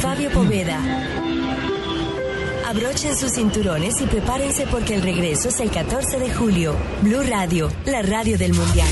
[0.00, 0.80] Fabio Poveda.
[2.66, 6.74] Abrochen sus cinturones y prepárense porque el regreso es el 14 de julio.
[7.02, 8.88] Blue Radio, la radio del Mundial.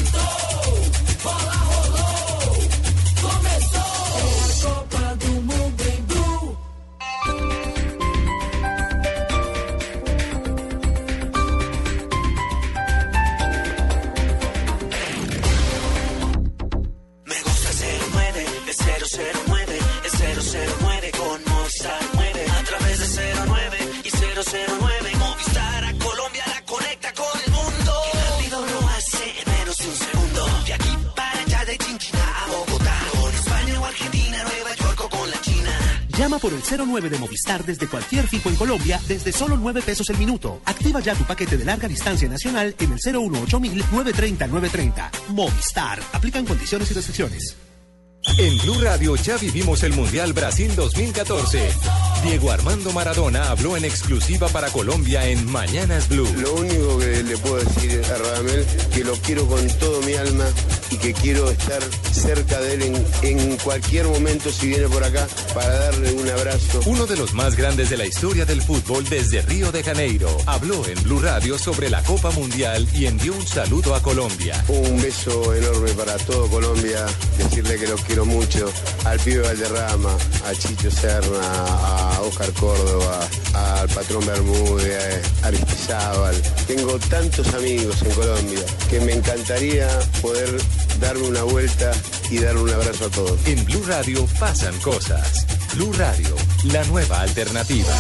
[36.87, 40.61] 09 de Movistar desde cualquier fijo en Colombia desde solo 9 pesos el minuto.
[40.65, 45.11] Activa ya tu paquete de larga distancia nacional en el 018 930 930.
[45.29, 46.01] Movistar.
[46.13, 47.57] Aplican condiciones y restricciones.
[48.37, 51.61] En Blue Radio ya vivimos el Mundial Brasil 2014.
[52.25, 56.29] Diego Armando Maradona habló en exclusiva para Colombia en Mañanas Blue.
[56.37, 60.45] Lo único que le puedo decir a Radamel que lo quiero con todo mi alma
[60.91, 61.83] y que quiero estar
[62.13, 66.81] cerca de él en, en cualquier momento si viene por acá para darle un abrazo.
[66.87, 70.87] Uno de los más grandes de la historia del fútbol desde Río de Janeiro habló
[70.87, 74.65] en Blue Radio sobre la Copa Mundial y envió un saludo a Colombia.
[74.69, 78.71] Un beso enorme para todo Colombia, decirle que los quiero mucho,
[79.05, 80.17] al pibe Valderrama,
[80.47, 86.35] a Chicho Serna, a Oscar Córdoba, al patrón Bermúdez, a Aristizábal.
[86.67, 88.61] Tengo tantos amigos en Colombia
[88.91, 89.89] que me encantaría
[90.21, 90.59] poder
[91.01, 91.93] darme una vuelta
[92.31, 93.47] y darle un abrazo a todos.
[93.47, 95.47] En Blue Radio pasan cosas.
[95.75, 96.35] Blue Radio,
[96.73, 97.95] la nueva alternativa.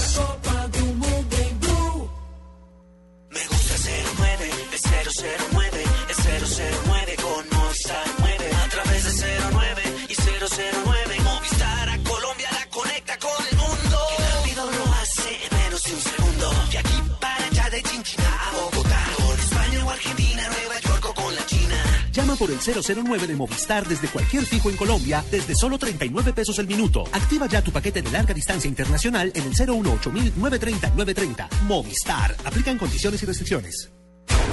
[22.12, 26.58] Llama por el 009 de Movistar desde cualquier fijo en Colombia desde solo 39 pesos
[26.58, 27.04] el minuto.
[27.12, 31.48] Activa ya tu paquete de larga distancia internacional en el 018 930 930.
[31.66, 32.36] Movistar.
[32.44, 33.97] Aplican condiciones y restricciones.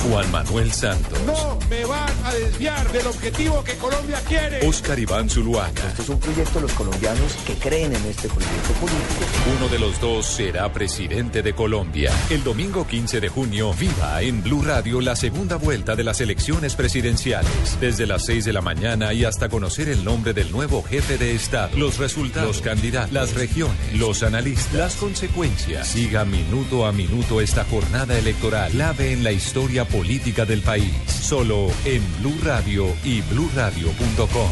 [0.10, 1.20] Juan Manuel Santos.
[1.26, 4.68] No me van a desviar del objetivo que Colombia quiere.
[4.68, 5.88] Oscar Iván Zuluaga.
[5.88, 9.26] Este es un proyecto de los colombianos que creen en este proyecto político.
[9.58, 12.12] Uno de los dos será presidente de Colombia.
[12.30, 16.76] El domingo 15 de junio, viva en Blue Radio la segunda vuelta de las elecciones
[16.76, 17.80] presidenciales.
[17.80, 21.34] Desde las 6 de la mañana y hasta conocer el nombre del nuevo jefe de
[21.34, 25.88] Estado, los resultados, los candidatos, las regiones, los analistas, las consecuencias.
[25.88, 30.92] Siga minuto a minuto esta jornada electoral, clave en la historia política del país.
[31.08, 34.50] Solo en Blue Radio y bluradio.com.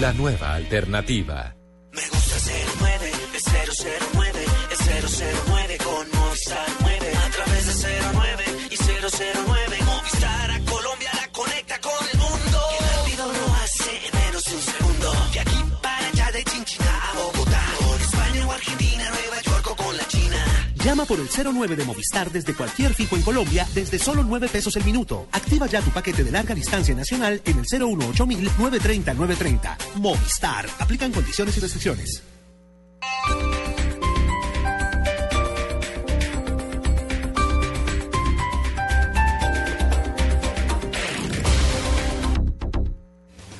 [0.00, 1.54] La nueva alternativa.
[1.92, 2.36] Me gusta
[2.80, 3.44] 09, es
[4.14, 4.78] 009, es
[5.48, 9.57] 009 con Movistar mueve a través de 09 y 009
[20.88, 24.74] Llama por el 09 de Movistar desde cualquier fijo en Colombia desde solo 9 pesos
[24.74, 25.28] el minuto.
[25.32, 29.78] Activa ya tu paquete de larga distancia nacional en el 018 930 930.
[29.96, 30.66] Movistar.
[30.78, 32.22] Aplican condiciones y restricciones.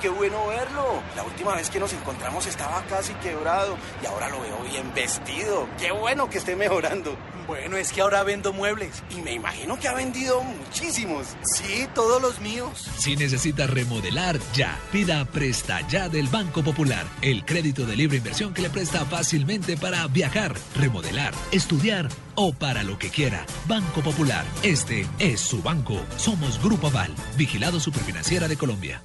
[0.00, 1.02] Qué bueno verlo.
[1.14, 5.68] La última vez que nos encontramos estaba casi quebrado y ahora lo veo bien vestido.
[5.78, 7.14] Qué bueno que esté mejorando.
[7.46, 11.36] Bueno, es que ahora vendo muebles Y me imagino que ha vendido muchísimos.
[11.42, 12.88] Sí, todos los míos.
[12.96, 14.78] Si necesita remodelar, ya.
[14.90, 17.04] Pida Presta Ya del Banco Popular.
[17.20, 22.82] El crédito de libre inversión que le presta fácilmente para viajar, remodelar, estudiar o para
[22.84, 23.44] lo que quiera.
[23.66, 24.46] Banco Popular.
[24.62, 26.00] Este es su banco.
[26.16, 27.14] Somos Grupo Aval.
[27.36, 29.02] Vigilado Superfinanciera de Colombia.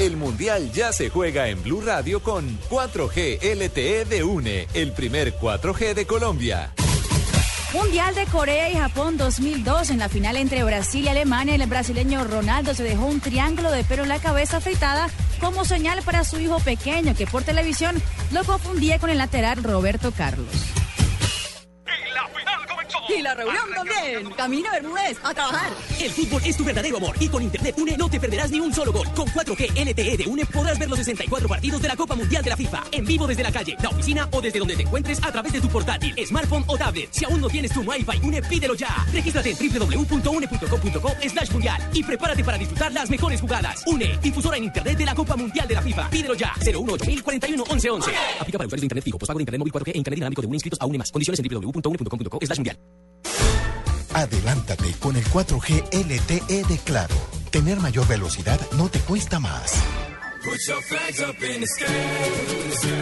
[0.00, 5.36] El Mundial ya se juega en Blue Radio con 4G LTE de UNE, el primer
[5.36, 6.72] 4G de Colombia.
[7.74, 11.54] Mundial de Corea y Japón 2002 en la final entre Brasil y Alemania.
[11.54, 16.00] El brasileño Ronaldo se dejó un triángulo de pelo en la cabeza afeitada como señal
[16.00, 18.00] para su hijo pequeño que por televisión
[18.32, 20.79] lo confundía con el lateral Roberto Carlos.
[23.18, 24.30] Y la reunión también.
[24.36, 25.70] Camino Bermúdez, a trabajar.
[26.00, 28.72] El fútbol es tu verdadero amor y con Internet UNE no te perderás ni un
[28.72, 29.06] solo gol.
[29.14, 32.50] Con 4G LTE de UNE podrás ver los 64 partidos de la Copa Mundial de
[32.50, 35.32] la FIFA en vivo desde la calle, la oficina o desde donde te encuentres a
[35.32, 37.08] través de tu portátil, smartphone o tablet.
[37.12, 39.06] Si aún no tienes tu Wi-Fi UNE, pídelo ya.
[39.12, 43.82] Regístrate en www.une.com.co slash mundial y prepárate para disfrutar las mejores jugadas.
[43.86, 46.10] UNE, difusora en Internet de la Copa Mundial de la FIFA.
[46.10, 46.52] Pídelo ya.
[46.60, 48.10] 018 41 11 11.
[48.40, 50.46] Aplica para usuarios de Internet fijo, pospago de Internet móvil 4G e Internet dinámico de
[50.46, 51.10] UNE inscritos a UNE más.
[51.10, 52.78] Condiciones en www.une.com.co slash mundial.
[54.14, 57.14] Adelántate con el 4G LTE de Claro.
[57.50, 59.72] Tener mayor velocidad no te cuesta más.
[60.44, 61.84] Put your flags up in the sky.
[61.86, 62.96] In the sky.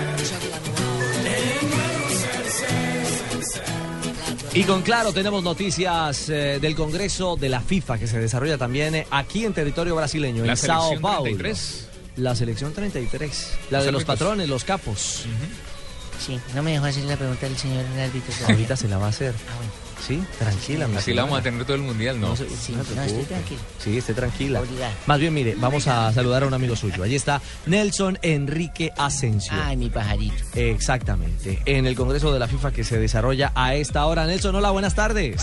[4.52, 8.58] And Y con claro tenemos noticias eh, del Congreso de la FIFA que se desarrolla
[8.58, 11.22] también eh, aquí en territorio brasileño, La en Sao selección Paulo.
[11.24, 11.88] 33.
[12.16, 15.24] La selección 33, la Los de los patrones, los capos.
[16.18, 18.34] Sí, no me dejó hacer la pregunta del señor árbitro.
[18.48, 19.34] Ahorita se la va a hacer.
[20.06, 20.88] Sí, tranquila.
[20.96, 22.28] Así la vamos a tener todo el mundial, ¿no?
[22.28, 23.60] No, se- Sí, no no, estoy tranquilo.
[23.78, 24.60] Sí, esté tranquila.
[25.06, 27.02] Más bien, mire, vamos a saludar a un amigo suyo.
[27.02, 29.52] Allí está Nelson Enrique Asensio.
[29.54, 30.34] Ay, mi pajarito.
[30.54, 31.60] Exactamente.
[31.66, 34.26] En el Congreso de la FIFA que se desarrolla a esta hora.
[34.26, 35.36] Nelson, hola, buenas tardes.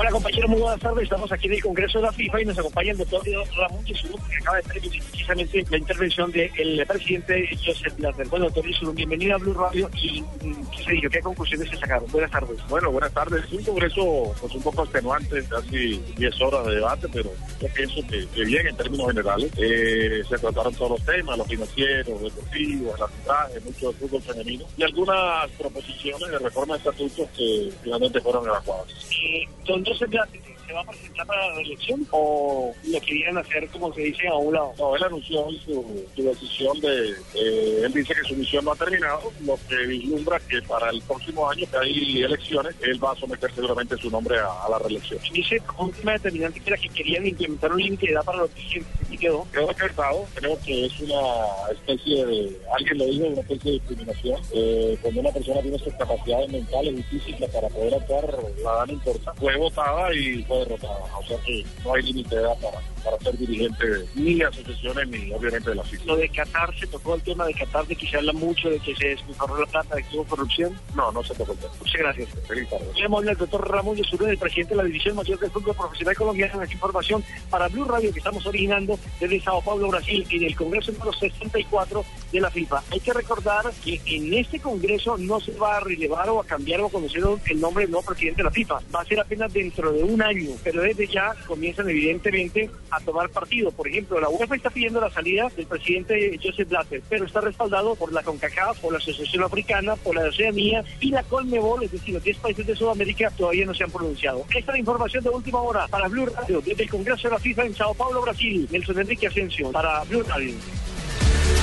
[0.00, 1.02] Hola compañeros, muy buenas tardes.
[1.02, 3.20] Estamos aquí en el Congreso de la FIFA y nos acompaña el doctor
[3.56, 8.28] Ramón Yesuru, que acaba de terminar precisamente la intervención del presidente Joseph Blatter.
[8.28, 11.10] Bueno, doctor Yesuru, bienvenido a Blue Radio y mm, ¿qué se dijo?
[11.10, 12.08] ¿Qué conclusiones se sacaron?
[12.12, 12.60] Buenas tardes.
[12.68, 13.52] Bueno, buenas tardes.
[13.52, 18.24] Un congreso pues, un poco extenuante, casi 10 horas de debate, pero yo pienso que,
[18.28, 19.50] que bien en términos generales.
[19.56, 24.64] Eh, se trataron todos los temas, los financieros, deportivos, el arbitraje, mucho de fútbol femenino
[24.76, 28.86] y algunas proposiciones de reforma de estatutos que finalmente fueron evacuadas.
[29.10, 33.66] Eh, don Joseph Blatter, ¿se va a presentar para la reelección o lo querían hacer,
[33.68, 34.74] como se dice, a un lado?
[34.78, 38.72] No, él anunció hoy su, su decisión de, eh, él dice que su misión no
[38.72, 43.12] ha terminado, lo que vislumbra que para el próximo año que hay elecciones, él va
[43.12, 45.18] a someter seguramente su nombre a, a la reelección.
[45.24, 48.38] Y dice un tema determinante que era que querían implementar un límite de edad para
[48.38, 49.10] los dirigentes.
[49.10, 49.46] ¿Y quedó?
[49.50, 54.40] Quedó descartado, creo que es una especie de, alguien lo dijo, una especie de discriminación.
[54.52, 58.90] Eh, cuando una persona tiene sus capacidades mentales y físicas para poder actuar, la dan
[58.90, 59.32] importa.
[59.34, 61.04] Fue votada y fue derrotada.
[61.18, 65.32] O sea que no hay límite de edad para, para ser dirigente ni asociaciones ni
[65.32, 66.04] obviamente de la FIFA.
[66.04, 68.78] Lo de Qatar, se tocó el tema de Qatar, de que se habla mucho de
[68.80, 70.78] que se despilfarró la plata, de que hubo corrupción.
[70.94, 71.72] No, no se tocó el tema.
[71.78, 72.28] Muchas gracias.
[72.46, 72.86] Feliz tarde.
[72.96, 76.62] Hemos al doctor Ramón Yesuru, el presidente de la División Mayor del Fútbol Profesional Colombiano,
[76.62, 80.92] en información para Blue Radio que estamos originando desde Sao Paulo, Brasil, en el Congreso
[80.92, 82.82] número 64 de la FIFA.
[82.90, 86.80] Hay que recordar que en este Congreso no se va a relevar o a cambiar
[86.80, 88.80] o a conocer el nombre del nuevo presidente de la FIFA.
[88.94, 93.30] Va a ser apenas dentro de un año, pero desde ya comienzan evidentemente a tomar
[93.30, 93.70] partido.
[93.70, 97.94] Por ejemplo, la UEFA está pidiendo la salida del presidente Joseph Blatter, pero está respaldado
[97.94, 102.14] por la CONCACAF, por la Asociación Africana, por la Oceanía y la CONMEBOL, es decir,
[102.14, 104.44] los 10 países de Sudamérica todavía no se han pronunciado.
[104.48, 107.40] Esta es la información de última hora para Blue Radio desde el Congreso de la
[107.40, 108.68] FIFA en Sao Paulo, Brasil.
[108.70, 110.54] Nelson Enrique Asensio para Blue Radio.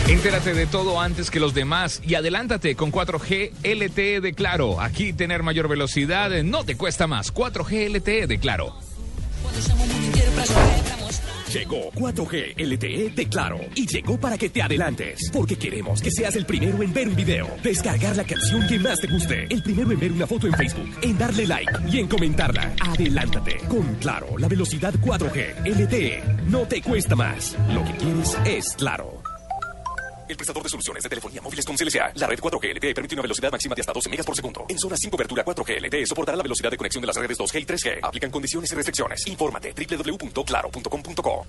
[0.07, 4.80] Entérate de todo antes que los demás y adelántate con 4G LTE de Claro.
[4.80, 7.34] Aquí tener mayor velocidad no te cuesta más.
[7.34, 8.76] 4G LTE de Claro.
[11.52, 16.36] Llegó 4G LTE de Claro y llegó para que te adelantes, porque queremos que seas
[16.36, 19.91] el primero en ver un video, descargar la canción que más te guste, el primero
[19.91, 22.76] en ver una foto en Facebook, en darle like y en comentarla.
[22.80, 23.57] Adelántate.
[23.69, 27.56] Con Claro, la velocidad 4G LTE no te cuesta más.
[27.73, 29.24] Lo que quieres es Claro.
[30.27, 32.11] El prestador de soluciones de telefonía móviles con CLCA.
[32.15, 34.65] La red 4G LTE permite una velocidad máxima de hasta 12 megas por segundo.
[34.69, 37.61] En zonas sin cobertura 4G LTE soportará la velocidad de conexión de las redes 2G
[37.61, 37.99] y 3G.
[38.02, 39.27] Aplican condiciones y restricciones.
[39.27, 41.45] Infórmate www.claro.com.co.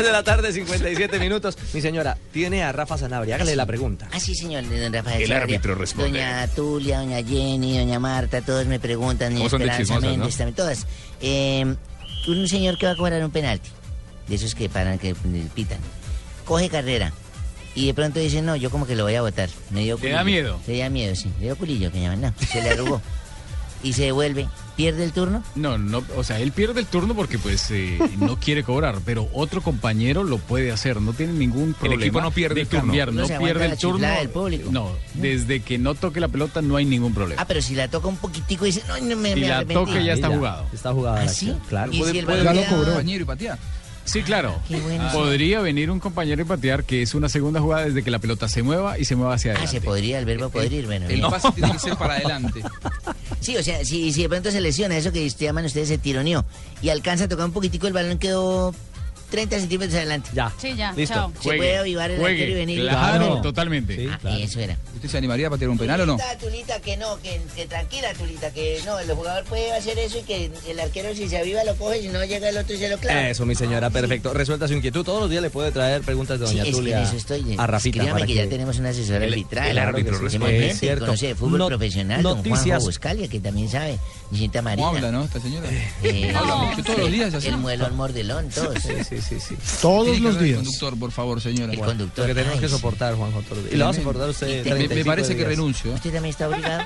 [0.00, 1.56] De la tarde, 57 minutos.
[1.74, 3.34] Mi señora, tiene a Rafa Sanabria.
[3.36, 4.08] Hágale la pregunta.
[4.12, 5.56] Ah, sí, señor, de don Rafael El Sanabria.
[5.56, 6.10] árbitro responde.
[6.10, 10.28] Doña Tulia, doña Jenny, doña Marta, todos me preguntan, ¿Cómo son de Esperanza chismosas, no?
[10.28, 10.86] también, todas.
[11.20, 11.74] Eh,
[12.28, 13.68] un señor que va a cobrar un penalti,
[14.28, 15.14] de esos que paran, que
[15.54, 15.78] pitan,
[16.44, 17.12] coge carrera
[17.74, 19.48] y de pronto dice, no, yo como que lo voy a votar.
[19.70, 20.24] Me dio ¿Le da culillo.
[20.24, 20.60] miedo?
[20.66, 21.30] Le da miedo, sí.
[21.38, 22.34] Le dio culillo, que llaman, no.
[22.50, 23.00] Se le arrugó.
[23.82, 24.48] y se devuelve.
[24.76, 25.42] ¿Pierde el turno?
[25.56, 29.28] No, no, o sea, él pierde el turno porque pues eh, no quiere cobrar, pero
[29.34, 32.02] otro compañero lo puede hacer, no tiene ningún problema.
[32.02, 32.82] equipo no pierde de el turno.
[32.86, 33.96] cambiar, No pierde el turno.
[33.98, 34.70] chiflada del público.
[34.72, 37.42] No, desde que no toque la pelota no hay ningún problema.
[37.42, 39.58] Ah, pero si la toca un poquitico y dice, no, no me, Si me la
[39.58, 39.84] arrepentí".
[39.84, 40.66] toque ya está jugado.
[40.72, 41.54] Está jugada ¿Ah, sí?
[41.68, 41.92] Claro.
[41.92, 42.86] ¿Y si el puede- balón ya lo cobró.
[42.92, 43.58] compañero y patear.
[44.04, 44.58] Sí, claro.
[44.66, 45.08] Qué bueno.
[45.12, 48.48] Podría venir un compañero y patear, que es una segunda jugada desde que la pelota
[48.48, 49.78] se mueva y se mueva hacia Ah, adelante.
[49.78, 51.06] se podría, el verbo podrir, bueno.
[51.08, 52.60] El pase tiene que ser para adelante.
[53.40, 55.98] Sí, o sea, si, si de pronto se lesiona, eso que usted llaman ustedes se
[55.98, 56.44] tironeó,
[56.82, 58.74] y alcanza a tocar un poquitico, el balón quedó
[59.30, 60.30] 30 centímetros adelante.
[60.34, 60.52] Ya.
[60.58, 61.14] Sí, ya, Listo.
[61.14, 61.32] chao.
[61.40, 62.80] Se puede avivar el Juegue, arquero y venir.
[62.80, 63.40] Claro, Claro.
[63.42, 64.08] totalmente.
[64.24, 64.76] Ah, Eso era.
[64.94, 66.16] ¿Usted se animaría a patear un penal o no?
[66.16, 70.18] Tulita, Tulita, que no, que, que tranquila, Tulita, que no, el jugador puede hacer eso
[70.18, 72.78] y que el arquero si se aviva lo coge, si no llega el otro y
[72.78, 73.28] se lo clava.
[73.28, 74.34] Eso, mi señora, perfecto.
[74.34, 75.04] Resuelta su inquietud.
[75.04, 77.16] Todos los días le puede traer preguntas de Sí, doña es que en Tulia eso
[77.16, 77.56] estoy.
[77.58, 78.04] a Rafita.
[78.12, 79.68] Para que, ya tenemos una asesora El- arbitral.
[79.68, 80.70] el árbitro que responde.
[80.70, 81.06] Es cierto.
[81.06, 83.98] conoce de fútbol No- profesional, don noticias- Juanjo Buscalia, que también sabe.
[84.62, 84.76] Marina.
[84.76, 85.68] ¿Cómo habla, no, esta señora?
[86.02, 87.48] Eh, Habla mucho todos los días así.
[87.48, 88.78] El muelón mordelón, todos.
[88.82, 89.56] Sí, sí, sí, sí.
[89.80, 90.58] Todos los días.
[90.58, 91.72] El conductor, por favor, señora.
[91.72, 92.24] El conductor.
[92.24, 93.74] Lo que tenemos ay, que soportar, Juanjo, todos los días.
[93.74, 95.48] Y lo va a soportar usted Me- me 35 Me parece que días.
[95.48, 95.90] renuncio.
[95.90, 95.94] ¿eh?
[95.94, 96.84] ¿Usted también está obligado?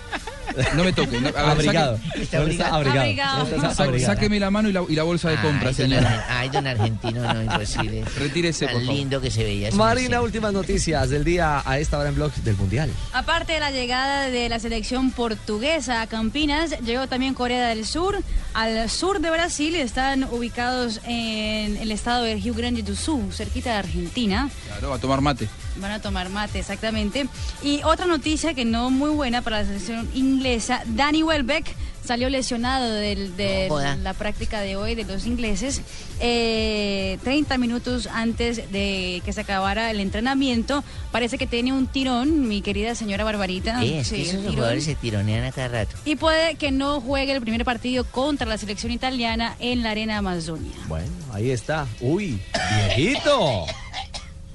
[0.76, 1.20] No me toque.
[1.20, 1.98] no- Abrigado.
[1.98, 2.74] saque- Está abrigado.
[2.76, 3.46] Abrigado.
[3.78, 4.06] Abrigado.
[4.06, 6.10] Sáqueme la mano y la, y la bolsa de compra, Ay, don señora.
[6.10, 8.04] Argen- Ay, don argentino, no, imposible.
[8.18, 8.96] Retírese, Tan por favor.
[8.96, 9.70] lindo que se veía.
[9.72, 12.90] Marina, últimas noticias del día a esta hora en Blog del Mundial.
[13.12, 18.18] Aparte de la llegada de la selección portuguesa a Campinas, llegó también Corea del Sur.
[18.52, 23.70] Al sur de Brasil están ubicados en el estado de Rio Grande do Sul, cerquita
[23.70, 24.50] de Argentina.
[24.66, 25.48] Claro, a tomar mate.
[25.76, 27.28] Van a tomar mate, exactamente.
[27.62, 31.74] Y otra noticia que no muy buena para la selección inglesa, Danny Welbeck
[32.04, 35.80] salió lesionado del- de No la práctica de hoy de los ingleses
[36.20, 40.84] eh, 30 minutos antes de que se acabara el entrenamiento.
[41.12, 43.80] Parece que tiene un tirón, mi querida señora Barbarita.
[43.80, 44.54] Sí, es que Sí, esos tirón.
[44.54, 45.96] jugadores se tironean a cada rato.
[46.04, 50.18] Y puede que no juegue el primer partido contra la selección italiana en la Arena
[50.18, 50.72] Amazonia.
[50.88, 51.86] Bueno, ahí está.
[52.00, 52.40] Uy,
[52.88, 53.66] viejito.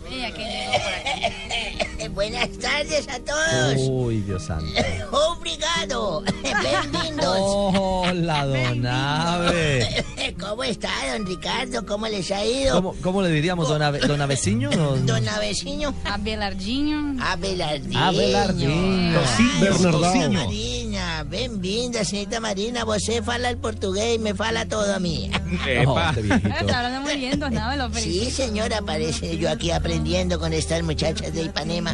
[0.09, 2.07] Mira que llegó por aquí.
[2.13, 3.75] Buenas tardes a todos.
[3.87, 4.65] Uy, Dios santo.
[5.11, 6.23] Obrigado.
[6.41, 7.37] Bienvenidos.
[7.39, 10.05] Hola, don Ave.
[10.39, 11.85] ¿Cómo está, don Ricardo?
[11.85, 12.75] ¿Cómo les ha ido?
[12.75, 14.69] ¿Cómo, cómo le diríamos, don, Ave, don Aveciño?
[14.71, 15.93] Don- Don Aveciño.
[16.05, 17.21] Abelardinho.
[17.23, 17.99] Abelardinho.
[17.99, 19.19] Abelardinho.
[19.61, 20.29] Bernardinho.
[20.45, 22.83] Marina, bem-vinda, señorita Marina.
[22.85, 25.29] Você fala el portugués y me fala todo a mí.
[25.67, 26.09] Epa.
[26.09, 26.47] este viejito.
[26.49, 30.81] Está hablando muy bien, don Nava, lo Sí, señora, parece yo aquí aprendiendo con estas
[30.83, 31.93] muchachas de Ipanema.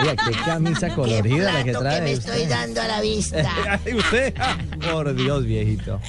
[0.00, 2.32] Oiga, qué camisa colorida la que plato que trae me usted.
[2.32, 3.52] estoy dando a la vista.
[3.84, 4.34] Ay, usted.
[4.90, 6.00] Por Dios, viejito.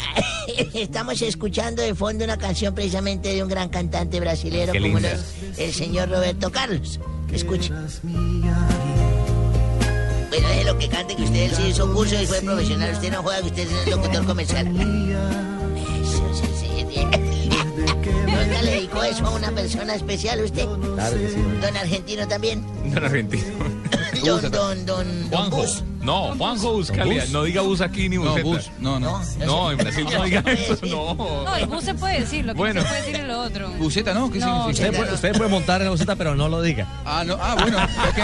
[0.74, 5.26] Estamos escuchando de fondo una canción precisamente de un gran cantante brasilero Qué como los-
[5.58, 7.00] el señor Roberto Carlos.
[7.32, 7.72] Escuche.
[10.30, 12.92] Bueno, es lo que cante que usted sí hizo un curso y fue profesional.
[12.94, 14.68] Usted no juega, que usted es el locutor comercial.
[19.12, 20.66] ¿Nunca le dedicó eso a una persona especial usted?
[20.96, 21.42] Claro que sí.
[21.62, 22.66] Don Argentino también.
[22.94, 23.44] Don Argentino.
[24.26, 25.58] Don, don, don, don Juanjo.
[25.58, 25.84] Bus.
[26.02, 27.26] No, Juanjo Buscalia.
[27.32, 28.44] No diga bus aquí ni No, buseta.
[28.44, 28.72] bus.
[28.80, 29.22] No, no.
[29.46, 30.78] No, en Brasil no diga eso.
[30.88, 31.14] No.
[31.16, 32.82] No, el bus se puede decir, lo que Bueno.
[32.82, 33.70] no se puede decir es lo otro.
[33.72, 34.32] ¿Buceta no?
[34.32, 34.88] ¿Qué No, significa?
[34.90, 36.88] Usted puede, usted puede montar en la boceta, pero no lo diga.
[37.06, 37.38] Ah, no.
[37.40, 37.78] Ah, bueno.
[37.78, 38.18] Ok.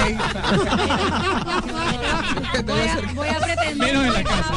[2.65, 4.53] Voy a, voy a pretender Menos en la casa.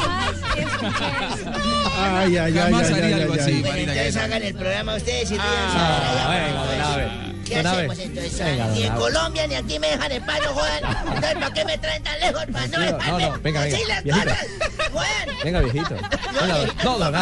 [2.19, 3.91] Ay, ay, ay, Jamás ay, haría ay, algo ay, así, Marina.
[3.93, 5.77] entonces que- hagan el programa ustedes y ríanse.
[5.77, 7.30] Ah, venga, don Ave.
[7.51, 8.39] ¿Qué Don hacemos entonces?
[8.39, 8.97] Venga, ni don en.
[8.99, 10.83] Colombia ni aquí me dejan en paz, no jodan.
[11.15, 12.45] Entonces, ¿para qué me traen tan lejos?
[12.51, 14.25] Para no no, no, venga, venga, decir las viejito.
[14.29, 14.47] cosas.
[14.93, 15.37] Jodan.
[15.43, 15.95] Venga, viejito.
[15.95, 16.47] Venga,
[16.83, 17.15] no, don don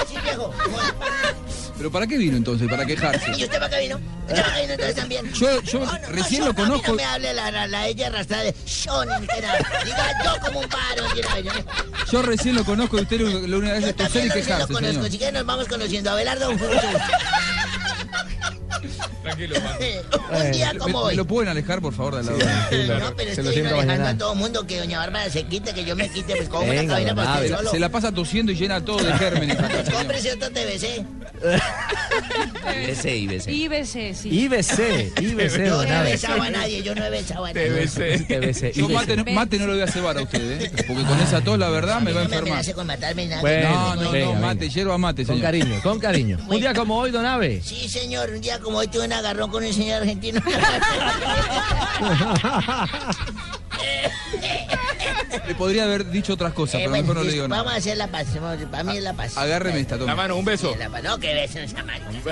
[0.00, 0.52] así, viejo.
[0.52, 0.94] Jodan.
[1.76, 2.68] ¿Pero para qué vino entonces?
[2.70, 3.32] ¿Para quejarse?
[3.36, 4.00] ¿Y usted para qué vino?
[4.28, 5.32] ¿Usted para qué vino entonces también?
[5.32, 6.92] Yo, yo No, no, no, recién yo, lo a mí No conozco.
[6.94, 8.54] me hable la, la, la ella arrastrada de
[8.84, 9.58] yo ni que nada.
[9.84, 11.14] Diga yo como un paro.
[11.14, 11.52] ni nada, yo-
[12.12, 14.92] Yo recién lo conozco y usted lo, lo única vez Yo también lo quejarse, conozco.
[15.02, 15.10] señor.
[15.10, 16.10] Quieren nos vamos conociendo.
[16.12, 16.76] Abelardo, un gusto.
[19.22, 19.78] Tranquilo, Juanjo.
[20.44, 21.16] Un día ¿Me, como me hoy.
[21.16, 24.32] lo pueden alejar, por favor, de la No, pero Se lo estoy alejando a todo
[24.32, 27.14] el mundo que doña Bárbara se quite, que yo me quite, pues como una cabina
[27.14, 27.70] para usted solo.
[27.70, 29.56] Se la pasa tosiendo y llena todo de gérmenes
[29.92, 31.04] cómprese otro TBC.
[32.72, 33.48] IBC, IBC.
[33.48, 34.28] IBC, sí.
[34.30, 37.68] IBC, IBC, Yo no he besado a nadie, yo no he besado a nadie.
[37.86, 38.26] TBC.
[38.28, 40.70] TBC, Yo mate, no- mate no lo voy a cebar a usted, ¿eh?
[40.86, 42.48] Porque con esa tos, la verdad, me va a No enfermar.
[42.52, 43.40] amenace con matarme nada.
[43.40, 44.38] Bueno, No, no, no, venga.
[44.40, 45.42] mate, hierba mate, Con señor.
[45.50, 46.38] cariño, con cariño.
[46.48, 47.60] Un día como hoy, don Ave.
[47.62, 50.40] Sí, señor, un día como hoy tuve un agarrón con un señor argentino.
[55.46, 57.74] Le podría haber dicho otras cosas, Eh, pero bueno, mejor no le digo vamos nada.
[57.74, 58.26] a hacer la paz.
[58.34, 59.36] vamos- Para mí es la paz.
[59.36, 60.14] Agárreme esta, La toma.
[60.14, 60.74] mano, un beso.
[60.78, 60.88] La.
[60.88, 62.04] No, que beso esa mano.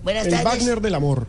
[0.03, 0.45] Buenas El tardes.
[0.45, 1.27] Wagner del amor.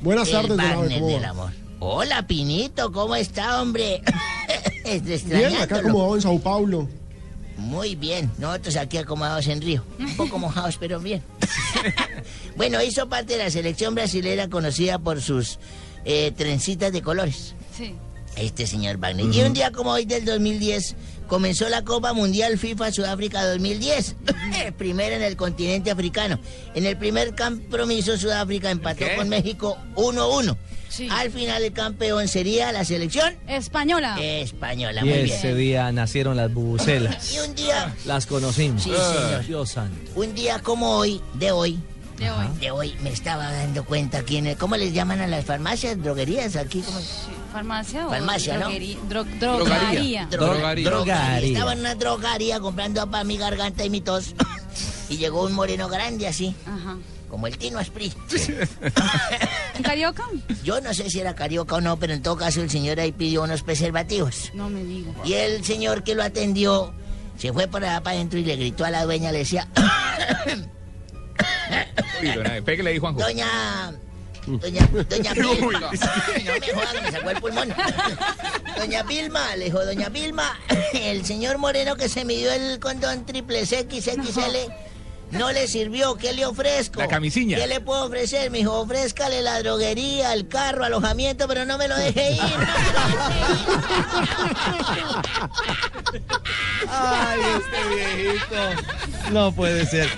[0.00, 1.50] Buenas El tardes, Abe, Wagner ¿cómo del amor.
[1.82, 4.02] Hola, Pinito, ¿cómo está, hombre?
[5.24, 6.86] Bien, acá acomodado en Sao Paulo.
[7.56, 9.82] Muy bien, nosotros aquí acomodados en Río.
[9.98, 11.22] Un poco mojados, pero bien.
[12.56, 15.58] bueno, hizo parte de la selección brasilera conocida por sus
[16.04, 17.54] eh, trencitas de colores.
[17.76, 17.94] Sí.
[18.36, 19.26] Este señor Wagner.
[19.34, 20.96] Y un día como hoy del 2010
[21.28, 24.16] comenzó la Copa Mundial FIFA Sudáfrica 2010.
[24.76, 26.38] Primero en el continente africano.
[26.74, 29.16] En el primer compromiso Sudáfrica empató ¿Qué?
[29.16, 30.56] con México 1-1.
[30.90, 31.08] Sí.
[31.10, 34.16] Al final el campeón sería la selección Española.
[34.20, 35.00] española.
[35.02, 35.58] Y Muy ese bien.
[35.58, 37.32] día nacieron las bubucelas.
[37.32, 38.82] Y un día, Las conocimos.
[38.82, 39.46] Sí, señor.
[39.46, 40.10] Dios santo.
[40.16, 41.78] un día como hoy, de hoy,
[42.18, 42.46] De hoy.
[42.60, 44.56] de hoy, me estaba dando cuenta quién es.
[44.56, 46.82] ¿Cómo les llaman a las farmacias, droguerías aquí?
[46.82, 46.98] ¿Cómo?
[47.52, 48.60] ¿Farmacia o Farmacia, ¿no?
[48.66, 48.96] droguería?
[49.08, 50.28] Dro- drogaría.
[50.28, 50.90] Dro- Drogaría.
[50.90, 51.52] drogaría.
[51.52, 54.34] Estaba en una drogaría comprando para mi garganta y mi tos.
[55.08, 56.96] y llegó un moreno grande así, Ajá.
[57.30, 58.12] Como el Tino Asprey.
[59.74, 60.24] ¿En Carioca?
[60.64, 63.12] Yo no sé si era carioca o no, pero en todo caso el señor ahí
[63.12, 64.50] pidió unos preservativos.
[64.52, 65.12] No me diga.
[65.24, 66.92] Y el señor que lo atendió
[67.38, 69.66] se fue por allá para adentro y le gritó a la dueña, le decía,
[72.64, 73.20] pégale ahí, Juanjo.
[73.20, 73.92] Doña.
[74.46, 75.80] Doña, doña Vilma.
[75.80, 75.90] No
[76.60, 77.74] me jodan, me sacó el pulmón.
[78.76, 80.58] Doña Vilma, le dijo, Doña Vilma,
[80.92, 84.24] el señor Moreno que se midió el condón triple XXL no
[85.32, 86.16] le sirvió.
[86.16, 87.00] ¿Qué le ofrezco?
[87.00, 87.56] La camisilla.
[87.56, 88.50] ¿Qué le puedo ofrecer?
[88.50, 92.40] Me dijo, ofrézcale la droguería, el carro, alojamiento, pero no me lo deje ir.
[96.88, 98.56] Ay, este viejito.
[99.32, 100.08] No puede ser.